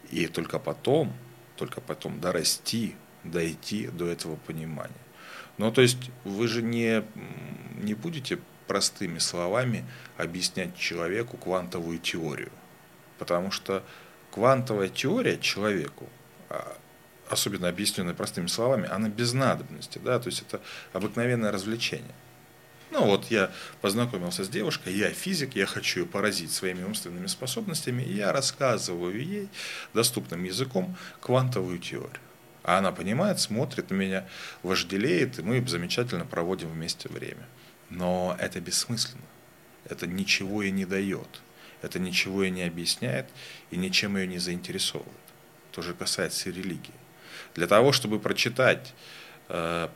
И 0.09 0.27
только 0.27 0.59
потом, 0.59 1.13
только 1.55 1.81
потом 1.81 2.19
дорасти, 2.19 2.95
дойти 3.23 3.87
до 3.87 4.07
этого 4.07 4.35
понимания. 4.35 4.93
Ну, 5.57 5.71
то 5.71 5.81
есть 5.81 6.11
вы 6.23 6.47
же 6.47 6.61
не, 6.61 7.03
не 7.81 7.93
будете 7.93 8.39
простыми 8.67 9.19
словами 9.19 9.85
объяснять 10.17 10.77
человеку 10.77 11.37
квантовую 11.37 11.99
теорию. 11.99 12.51
Потому 13.17 13.51
что 13.51 13.83
квантовая 14.35 14.89
теория 14.89 15.37
человеку, 15.37 16.09
а, 16.49 16.75
особенно 17.29 17.69
объясненная 17.69 18.13
простыми 18.13 18.47
словами, 18.47 18.89
она 18.91 19.07
без 19.07 19.31
надобности. 19.31 19.97
Да? 20.03 20.19
То 20.19 20.27
есть 20.27 20.41
это 20.41 20.59
обыкновенное 20.91 21.53
развлечение. 21.53 22.13
Ну 22.91 23.05
вот 23.05 23.31
я 23.31 23.49
познакомился 23.79 24.43
с 24.43 24.49
девушкой, 24.49 24.93
я 24.93 25.09
физик, 25.09 25.55
я 25.55 25.65
хочу 25.65 26.01
ее 26.01 26.05
поразить 26.05 26.51
своими 26.51 26.83
умственными 26.83 27.27
способностями, 27.27 28.03
и 28.03 28.13
я 28.13 28.33
рассказываю 28.33 29.25
ей 29.25 29.47
доступным 29.93 30.43
языком 30.43 30.97
квантовую 31.21 31.79
теорию. 31.79 32.19
А 32.63 32.79
она 32.79 32.91
понимает, 32.91 33.39
смотрит 33.39 33.89
на 33.89 33.95
меня, 33.95 34.27
вожделеет, 34.63 35.39
и 35.39 35.43
мы 35.43 35.65
замечательно 35.65 36.25
проводим 36.25 36.67
вместе 36.67 37.07
время. 37.07 37.47
Но 37.89 38.35
это 38.37 38.59
бессмысленно. 38.59 39.23
Это 39.85 40.07
ничего 40.07 40.61
и 40.61 40.71
не 40.71 40.83
дает. 40.83 41.41
Это 41.81 41.99
ничего 41.99 42.43
и 42.43 42.49
не 42.49 42.63
объясняет, 42.63 43.27
и 43.71 43.77
ничем 43.77 44.17
ее 44.17 44.27
не 44.27 44.39
заинтересовывает. 44.39 45.13
То 45.71 45.81
же 45.81 45.93
касается 45.93 46.49
и 46.49 46.51
религии. 46.51 46.93
Для 47.53 47.67
того, 47.67 47.91
чтобы 47.91 48.19
прочитать, 48.19 48.93
э, 49.49 49.89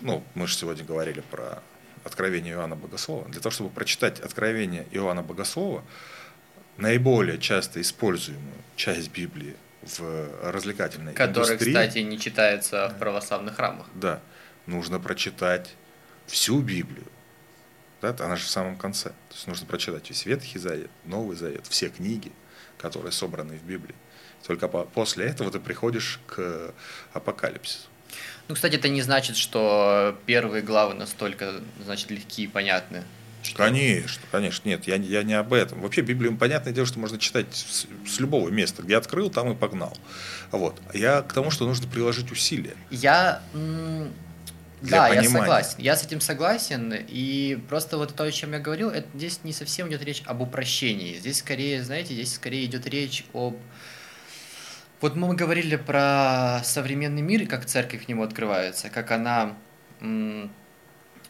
ну, 0.00 0.24
мы 0.34 0.46
же 0.46 0.56
сегодня 0.56 0.84
говорили 0.84 1.20
про 1.20 1.62
Откровение 2.04 2.52
Иоанна 2.52 2.76
Богослова. 2.76 3.26
Для 3.28 3.40
того, 3.40 3.50
чтобы 3.50 3.70
прочитать 3.70 4.20
Откровение 4.20 4.86
Иоанна 4.90 5.22
Богослова, 5.22 5.82
наиболее 6.76 7.38
часто 7.38 7.80
используемую 7.80 8.54
часть 8.76 9.10
Библии 9.10 9.56
в 9.82 10.50
развлекательной 10.50 11.14
Который, 11.14 11.54
индустрии. 11.54 11.72
кстати, 11.72 11.98
не 11.98 12.18
читается 12.18 12.88
в 12.88 12.98
православных 12.98 13.56
храмах. 13.56 13.86
Да. 13.94 14.20
Нужно 14.66 14.98
прочитать 15.00 15.74
всю 16.26 16.60
Библию. 16.60 17.06
Да, 18.12 18.26
она 18.26 18.36
же 18.36 18.44
в 18.44 18.48
самом 18.48 18.76
конце. 18.76 19.10
То 19.10 19.34
есть 19.34 19.46
нужно 19.46 19.66
прочитать 19.66 20.08
весь 20.10 20.26
Ветхий 20.26 20.58
Завет, 20.58 20.90
Новый 21.04 21.36
Завет, 21.36 21.66
все 21.68 21.88
книги, 21.88 22.32
которые 22.78 23.12
собраны 23.12 23.56
в 23.56 23.64
Библии. 23.64 23.94
Только 24.46 24.68
после 24.68 25.26
этого 25.26 25.50
ты 25.50 25.58
приходишь 25.58 26.20
к 26.26 26.74
апокалипсису. 27.14 27.88
Ну, 28.48 28.54
кстати, 28.54 28.74
это 28.76 28.88
не 28.88 29.00
значит, 29.00 29.36
что 29.36 30.18
первые 30.26 30.62
главы 30.62 30.94
настолько, 30.94 31.62
значит, 31.82 32.10
легкие 32.10 32.46
и 32.46 32.50
понятны. 32.50 33.04
Что... 33.42 33.56
Конечно, 33.58 34.22
конечно, 34.30 34.68
нет, 34.68 34.86
я, 34.86 34.96
я 34.96 35.22
не 35.22 35.34
об 35.34 35.52
этом. 35.52 35.80
Вообще 35.80 36.00
Библию, 36.00 36.36
понятное 36.36 36.72
дело, 36.72 36.86
что 36.86 36.98
можно 36.98 37.18
читать 37.18 37.46
с, 37.54 37.86
с 38.06 38.20
любого 38.20 38.48
места, 38.48 38.82
где 38.82 38.96
открыл, 38.96 39.30
там 39.30 39.52
и 39.52 39.54
погнал. 39.54 39.96
Вот. 40.50 40.80
Я 40.94 41.22
к 41.22 41.32
тому, 41.32 41.50
что 41.50 41.66
нужно 41.66 41.86
приложить 41.86 42.30
усилия. 42.32 42.74
Я 42.90 43.42
для 44.84 44.98
да, 44.98 45.08
понимания. 45.08 45.28
я 45.32 45.38
согласен. 45.40 45.74
Я 45.78 45.96
с 45.96 46.04
этим 46.04 46.20
согласен. 46.20 46.94
И 47.08 47.58
просто 47.68 47.96
вот 47.98 48.14
то, 48.14 48.24
о 48.24 48.30
чем 48.32 48.52
я 48.52 48.58
говорил, 48.58 48.90
это, 48.90 49.08
здесь 49.14 49.40
не 49.44 49.52
совсем 49.52 49.88
идет 49.88 50.02
речь 50.04 50.22
об 50.26 50.40
упрощении. 50.42 51.14
Здесь 51.16 51.38
скорее, 51.38 51.82
знаете, 51.82 52.14
здесь 52.14 52.34
скорее 52.34 52.64
идет 52.66 52.86
речь 52.86 53.24
об... 53.32 53.56
Вот 55.00 55.16
мы 55.16 55.34
говорили 55.34 55.76
про 55.76 56.60
современный 56.64 57.22
мир 57.22 57.42
и 57.42 57.46
как 57.46 57.66
церковь 57.66 58.04
к 58.06 58.08
нему 58.08 58.22
открывается, 58.22 58.88
как 58.88 59.10
она 59.10 59.54
м, 60.00 60.50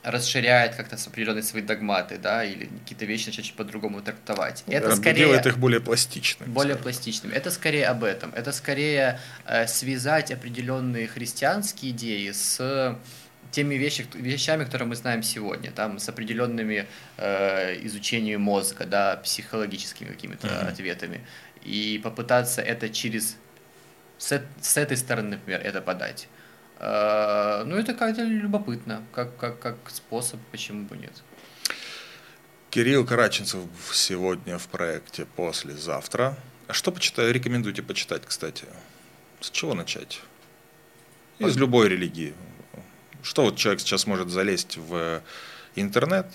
расширяет 0.04 0.74
как-то 0.76 0.96
определенные 0.96 1.42
свои 1.42 1.62
догматы, 1.62 2.18
да, 2.18 2.44
или 2.44 2.66
какие-то 2.66 3.04
вещи 3.06 3.26
начать 3.28 3.52
по-другому 3.54 4.00
трактовать. 4.02 4.62
Это 4.68 4.90
Да, 4.90 4.96
скорее 4.96 5.16
Делает 5.26 5.46
их 5.46 5.58
более 5.58 5.80
пластичными. 5.80 6.48
более 6.50 6.74
скажем. 6.74 6.82
пластичными. 6.82 7.32
Это 7.32 7.50
скорее 7.50 7.86
об 7.86 8.04
этом. 8.04 8.32
Это 8.34 8.52
скорее 8.52 9.18
э, 9.46 9.66
связать 9.66 10.30
определенные 10.30 11.08
христианские 11.08 11.92
идеи 11.92 12.30
с 12.32 12.96
теми 13.54 13.76
вещи, 13.76 14.06
вещами, 14.14 14.64
которые 14.64 14.88
мы 14.88 14.96
знаем 14.96 15.22
сегодня, 15.22 15.70
там, 15.70 15.98
с 15.98 16.08
определенными 16.08 16.86
э, 17.16 17.86
изучением 17.86 18.40
мозга, 18.40 18.84
да, 18.84 19.16
психологическими 19.16 20.08
какими-то 20.08 20.46
Мгм. 20.46 20.68
ответами. 20.68 21.20
И 21.62 22.00
попытаться 22.02 22.62
это 22.62 22.88
через... 22.88 23.36
С, 24.18 24.42
с 24.60 24.76
этой 24.76 24.96
стороны, 24.96 25.36
например, 25.36 25.60
это 25.60 25.80
подать. 25.80 26.28
Э, 26.80 27.62
ну, 27.64 27.76
это 27.76 27.94
как-то 27.94 28.22
любопытно, 28.22 29.02
как, 29.12 29.36
как, 29.36 29.60
как 29.60 29.76
способ, 29.88 30.40
почему 30.50 30.84
бы 30.84 30.96
нет. 30.96 31.22
Кирилл 32.70 33.06
Караченцев 33.06 33.60
сегодня 33.92 34.58
в 34.58 34.66
проекте 34.66 35.26
«Послезавтра». 35.36 36.36
Что 36.70 36.90
почитаю? 36.90 37.32
Рекомендуйте 37.32 37.82
почитать, 37.82 38.22
кстати. 38.26 38.66
С 39.40 39.50
чего 39.50 39.74
начать? 39.74 40.20
Из 41.38 41.56
любой 41.56 41.88
религии. 41.88 42.34
Что 43.24 43.42
вот 43.42 43.56
человек 43.56 43.80
сейчас 43.80 44.06
может 44.06 44.28
залезть 44.28 44.76
в 44.76 45.22
интернет 45.74 46.26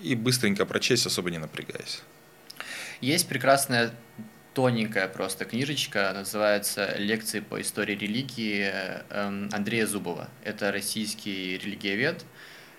и 0.00 0.14
быстренько 0.14 0.64
прочесть, 0.64 1.04
особо 1.04 1.32
не 1.32 1.38
напрягаясь? 1.38 2.00
Есть 3.00 3.28
прекрасная 3.28 3.92
тоненькая 4.54 5.08
просто 5.08 5.44
книжечка, 5.44 6.12
называется 6.14 6.94
«Лекции 6.96 7.40
по 7.40 7.60
истории 7.60 7.96
религии» 7.96 8.72
эм, 9.10 9.50
Андрея 9.52 9.86
Зубова. 9.86 10.28
Это 10.44 10.70
российский 10.70 11.58
религиовед. 11.58 12.24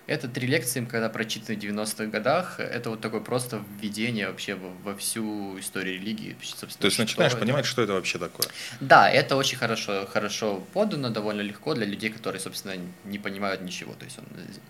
Это 0.10 0.28
три 0.28 0.48
лекции, 0.48 0.84
когда 0.86 1.08
прочитаны 1.08 1.56
в 1.56 1.62
90-х 1.62 2.06
годах. 2.08 2.60
Это 2.60 2.90
вот 2.90 3.00
такое 3.00 3.22
просто 3.22 3.64
введение 3.80 4.28
вообще 4.28 4.56
во, 4.56 4.70
во 4.84 4.96
всю 4.96 5.60
историю 5.60 6.00
религии. 6.02 6.36
собственно, 6.42 6.82
То 6.82 6.86
есть 6.86 6.98
начинаешь 6.98 7.34
это. 7.34 7.42
понимать, 7.42 7.68
что 7.68 7.84
это 7.84 7.94
вообще 7.94 8.18
такое. 8.18 8.48
Да, 8.80 9.08
это 9.08 9.36
очень 9.36 9.60
хорошо, 9.60 10.08
хорошо 10.08 10.66
подано, 10.74 11.12
довольно 11.12 11.42
легко 11.42 11.76
для 11.76 11.86
людей, 11.86 12.10
которые, 12.10 12.40
собственно, 12.40 12.74
не 13.06 13.20
понимают 13.20 13.62
ничего. 13.62 13.94
То 13.94 14.06
есть 14.06 14.18
он 14.18 14.26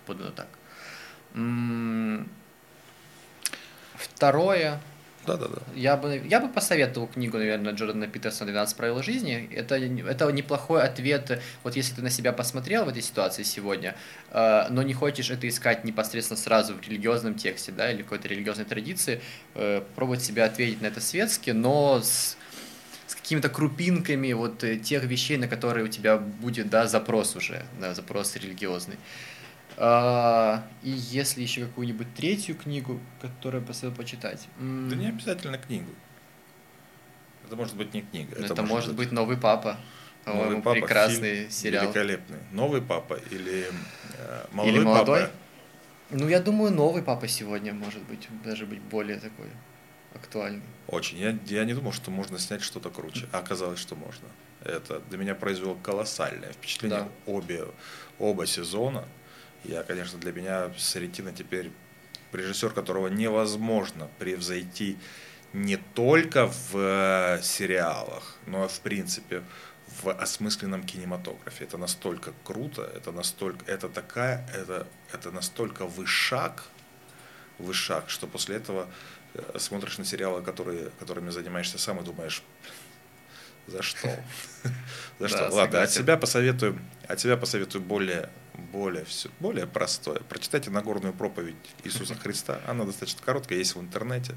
подано 0.06 0.32
так. 0.32 0.48
М, 5.30 5.38
Второе, 5.38 5.50
Да-да-да. 5.50 5.80
я 5.80 5.98
бы, 5.98 6.22
я 6.26 6.40
бы 6.40 6.50
посоветовал 6.50 7.08
книгу, 7.08 7.38
наверное, 7.38 7.74
Джордана 7.74 8.08
Питерсона 8.08 8.50
«12 8.50 8.76
правил 8.76 9.04
жизни». 9.04 9.50
Это, 9.54 9.76
это 9.76 10.32
неплохой 10.32 10.84
ответ, 10.84 11.42
вот 11.64 11.76
если 11.76 11.96
ты 11.96 12.02
на 12.02 12.10
себя 12.10 12.34
посмотрел 12.34 12.86
в 12.86 12.90
этой 12.90 13.02
ситуации 13.02 13.44
сегодня, 13.44 13.96
э, 14.32 14.68
но 14.70 14.82
не 14.84 14.94
хочешь 14.94 15.30
это 15.30 15.48
искать 15.48 15.84
непосредственно 15.84 16.38
сразу 16.38 16.74
в 16.76 16.82
религиозном 16.82 17.36
тексте, 17.36 17.72
да, 17.72 17.92
или 17.92 18.02
какой-то 18.04 18.28
религиозной 18.28 18.66
традиции, 18.66 19.22
э, 19.56 19.82
пробовать 19.96 20.24
себя 20.24 20.46
ответить 20.46 20.82
на 20.82 20.88
это 20.88 21.02
светски, 21.02 21.52
но 21.52 22.02
с, 22.02 22.38
с 23.08 23.16
какими-то 23.16 23.50
крупинками 23.50 24.34
вот 24.34 24.64
э, 24.64 24.78
тех 24.78 25.04
вещей, 25.04 25.38
на 25.38 25.48
которые 25.48 25.86
у 25.86 25.90
тебя 25.90 26.18
будет, 26.18 26.70
да, 26.70 26.88
запрос 26.88 27.36
уже, 27.36 27.64
да, 27.80 27.94
запрос 27.94 28.36
религиозный. 28.36 28.98
А, 29.82 30.68
и 30.84 30.90
если 30.90 31.42
еще 31.42 31.66
какую-нибудь 31.66 32.14
третью 32.14 32.56
книгу, 32.58 33.00
которую 33.22 33.62
я 33.62 33.68
посоветую 33.68 33.98
почитать. 33.98 34.46
Да 34.60 34.96
не 34.96 35.08
обязательно 35.08 35.58
книгу. 35.58 35.90
Это 37.46 37.56
может 37.56 37.78
быть 37.78 37.94
не 37.94 38.02
книга. 38.02 38.36
Ну, 38.38 38.46
Это, 38.46 38.62
может 38.62 38.94
быть 38.94 39.12
новый 39.12 39.38
папа. 39.38 39.78
«Новый 40.26 40.58
папа», 40.58 40.74
прекрасный 40.74 41.36
фильм 41.36 41.50
сериал. 41.52 41.84
Великолепный. 41.86 42.38
Новый 42.52 42.82
папа 42.82 43.20
или 43.32 43.66
э, 44.18 44.46
молодой, 44.52 44.76
Или 44.76 44.84
молодой? 44.84 45.22
папа? 45.22 45.34
Ну, 46.12 46.28
я 46.28 46.40
думаю, 46.40 46.72
новый 46.72 47.02
папа 47.02 47.28
сегодня 47.28 47.74
может 47.74 48.04
быть 48.04 48.28
даже 48.44 48.66
быть 48.66 48.82
более 48.82 49.18
такой 49.18 49.48
актуальный. 50.14 50.62
Очень. 50.88 51.18
Я, 51.18 51.38
я 51.46 51.66
не 51.66 51.74
думал, 51.74 51.94
что 51.94 52.12
можно 52.12 52.38
снять 52.38 52.62
что-то 52.62 52.90
круче. 52.90 53.28
А 53.32 53.40
оказалось, 53.40 53.80
что 53.80 53.96
можно. 53.96 54.28
Это 54.64 55.00
для 55.10 55.18
меня 55.18 55.36
произвело 55.36 55.76
колоссальное 55.76 56.52
впечатление. 56.52 57.00
Да. 57.00 57.32
Обе, 57.32 57.66
оба 58.20 58.46
сезона. 58.46 59.06
Я, 59.64 59.84
конечно, 59.84 60.20
для 60.20 60.32
меня 60.32 60.72
Саретина 60.78 61.32
теперь 61.32 61.72
режиссер, 62.32 62.72
которого 62.72 63.08
невозможно 63.08 64.10
превзойти 64.20 64.98
не 65.54 65.78
только 65.78 66.48
в 66.48 66.76
э, 66.76 67.42
сериалах, 67.42 68.36
но 68.46 68.66
и 68.66 68.68
в 68.68 68.80
принципе 68.82 69.44
в 70.02 70.10
осмысленном 70.12 70.84
кинематографе. 70.84 71.64
Это 71.64 71.78
настолько 71.78 72.34
круто, 72.44 72.84
это 72.96 73.12
настолько, 73.12 73.66
это 73.66 73.90
такая, 73.90 74.48
это, 74.54 74.88
это 75.12 75.32
настолько 75.32 75.86
вышаг, 75.86 76.64
вышаг, 77.58 78.10
что 78.10 78.28
после 78.28 78.58
этого 78.58 78.88
э, 79.34 79.58
смотришь 79.58 79.98
на 79.98 80.06
сериалы, 80.06 80.44
которые, 80.44 80.92
которыми 81.00 81.32
занимаешься 81.32 81.78
сам 81.80 82.00
и 82.00 82.04
думаешь, 82.04 82.44
за 83.70 83.82
что? 83.82 84.10
За 85.20 85.28
что? 85.28 85.50
Ладно, 85.52 85.82
от 85.82 85.92
себя 85.92 86.18
посоветую, 86.18 86.80
от 87.08 87.20
себя 87.20 87.38
посоветую 87.38 87.84
более, 87.84 88.30
более, 88.72 89.06
все, 89.06 89.30
более 89.40 89.68
простое. 89.68 90.20
Прочитайте 90.22 90.70
Нагорную 90.70 91.14
проповедь 91.14 91.56
Иисуса 91.84 92.16
Христа. 92.22 92.62
Она 92.68 92.86
достаточно 92.86 93.22
короткая, 93.24 93.58
есть 93.58 93.76
в 93.76 93.82
интернете. 93.82 94.36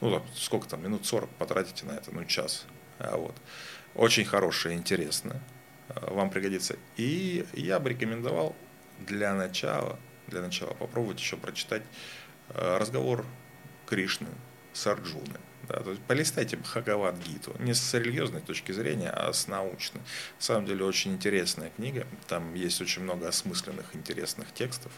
Ну, 0.00 0.24
сколько 0.34 0.66
там, 0.68 0.82
минут 0.82 1.06
40 1.06 1.28
потратите 1.30 1.84
на 1.86 1.92
это, 1.92 2.10
ну, 2.12 2.24
час. 2.24 2.66
А 2.98 3.16
вот. 3.16 3.34
Очень 3.94 4.24
хорошая, 4.24 4.74
интересная. 4.74 5.40
А, 5.88 6.12
Вам 6.14 6.30
пригодится. 6.30 6.76
И 6.96 7.44
я 7.52 7.80
бы 7.80 7.90
рекомендовал 7.90 8.56
для 9.00 9.34
начала, 9.34 9.98
для 10.26 10.40
начала 10.40 10.74
попробовать 10.74 11.18
еще 11.18 11.36
прочитать 11.36 11.82
э, 12.50 12.78
разговор 12.78 13.26
Кришны 13.86 14.28
с 14.72 14.86
Арджуной. 14.86 15.40
Да, 15.70 15.80
то 15.80 15.90
есть 15.90 16.02
полистайте 16.02 16.56
Бхагавад-гиту. 16.56 17.54
Не 17.60 17.74
с 17.74 17.94
религиозной 17.94 18.40
точки 18.40 18.72
зрения, 18.72 19.10
а 19.10 19.32
с 19.32 19.46
научной. 19.46 20.00
На 20.00 20.40
самом 20.40 20.66
деле 20.66 20.84
очень 20.84 21.12
интересная 21.12 21.70
книга. 21.70 22.06
Там 22.26 22.54
есть 22.54 22.80
очень 22.80 23.02
много 23.02 23.28
осмысленных, 23.28 23.94
интересных 23.94 24.52
текстов, 24.52 24.90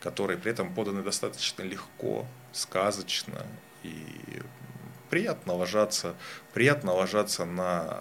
которые 0.00 0.38
при 0.38 0.50
этом 0.50 0.74
поданы 0.74 1.02
достаточно 1.02 1.62
легко, 1.62 2.26
сказочно 2.52 3.46
и 3.84 4.42
приятно 5.08 5.54
ложатся, 5.54 6.16
приятно 6.52 6.94
ложатся 6.94 7.44
на 7.44 8.00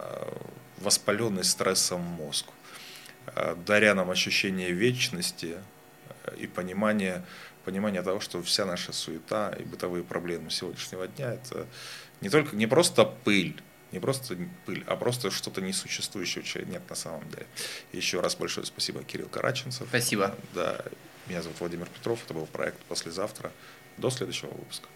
воспаленный 0.78 1.44
стрессом 1.44 2.02
мозг, 2.02 2.48
даря 3.68 3.94
нам 3.94 4.10
ощущение 4.10 4.72
вечности 4.72 5.58
и 6.38 6.48
понимание, 6.48 7.24
понимание 7.66 8.02
того, 8.02 8.20
что 8.20 8.42
вся 8.42 8.66
наша 8.66 8.94
суета 8.94 9.54
и 9.60 9.64
бытовые 9.64 10.04
проблемы 10.04 10.50
сегодняшнего 10.50 11.08
дня 11.08 11.34
это 11.34 11.68
не 12.22 12.30
только 12.30 12.56
не 12.56 12.68
просто 12.68 13.06
пыль, 13.06 13.62
не 13.92 14.00
просто 14.00 14.38
пыль, 14.66 14.84
а 14.88 14.96
просто 14.96 15.32
что-то 15.32 15.62
несуществующее, 15.62 16.44
чего 16.44 16.64
нет 16.64 16.82
на 16.90 16.96
самом 16.96 17.30
деле. 17.30 17.48
Еще 17.92 18.22
раз 18.22 18.36
большое 18.36 18.66
спасибо 18.66 19.04
Кирилл 19.04 19.28
Караченцев. 19.28 19.88
Спасибо. 19.88 20.36
Да, 20.54 20.84
меня 21.28 21.42
зовут 21.42 21.60
Владимир 21.60 21.88
Петров, 21.88 22.24
это 22.26 22.34
был 22.34 22.46
проект 22.46 22.80
«Послезавтра». 22.86 23.52
До 23.98 24.10
следующего 24.10 24.52
выпуска. 24.52 24.88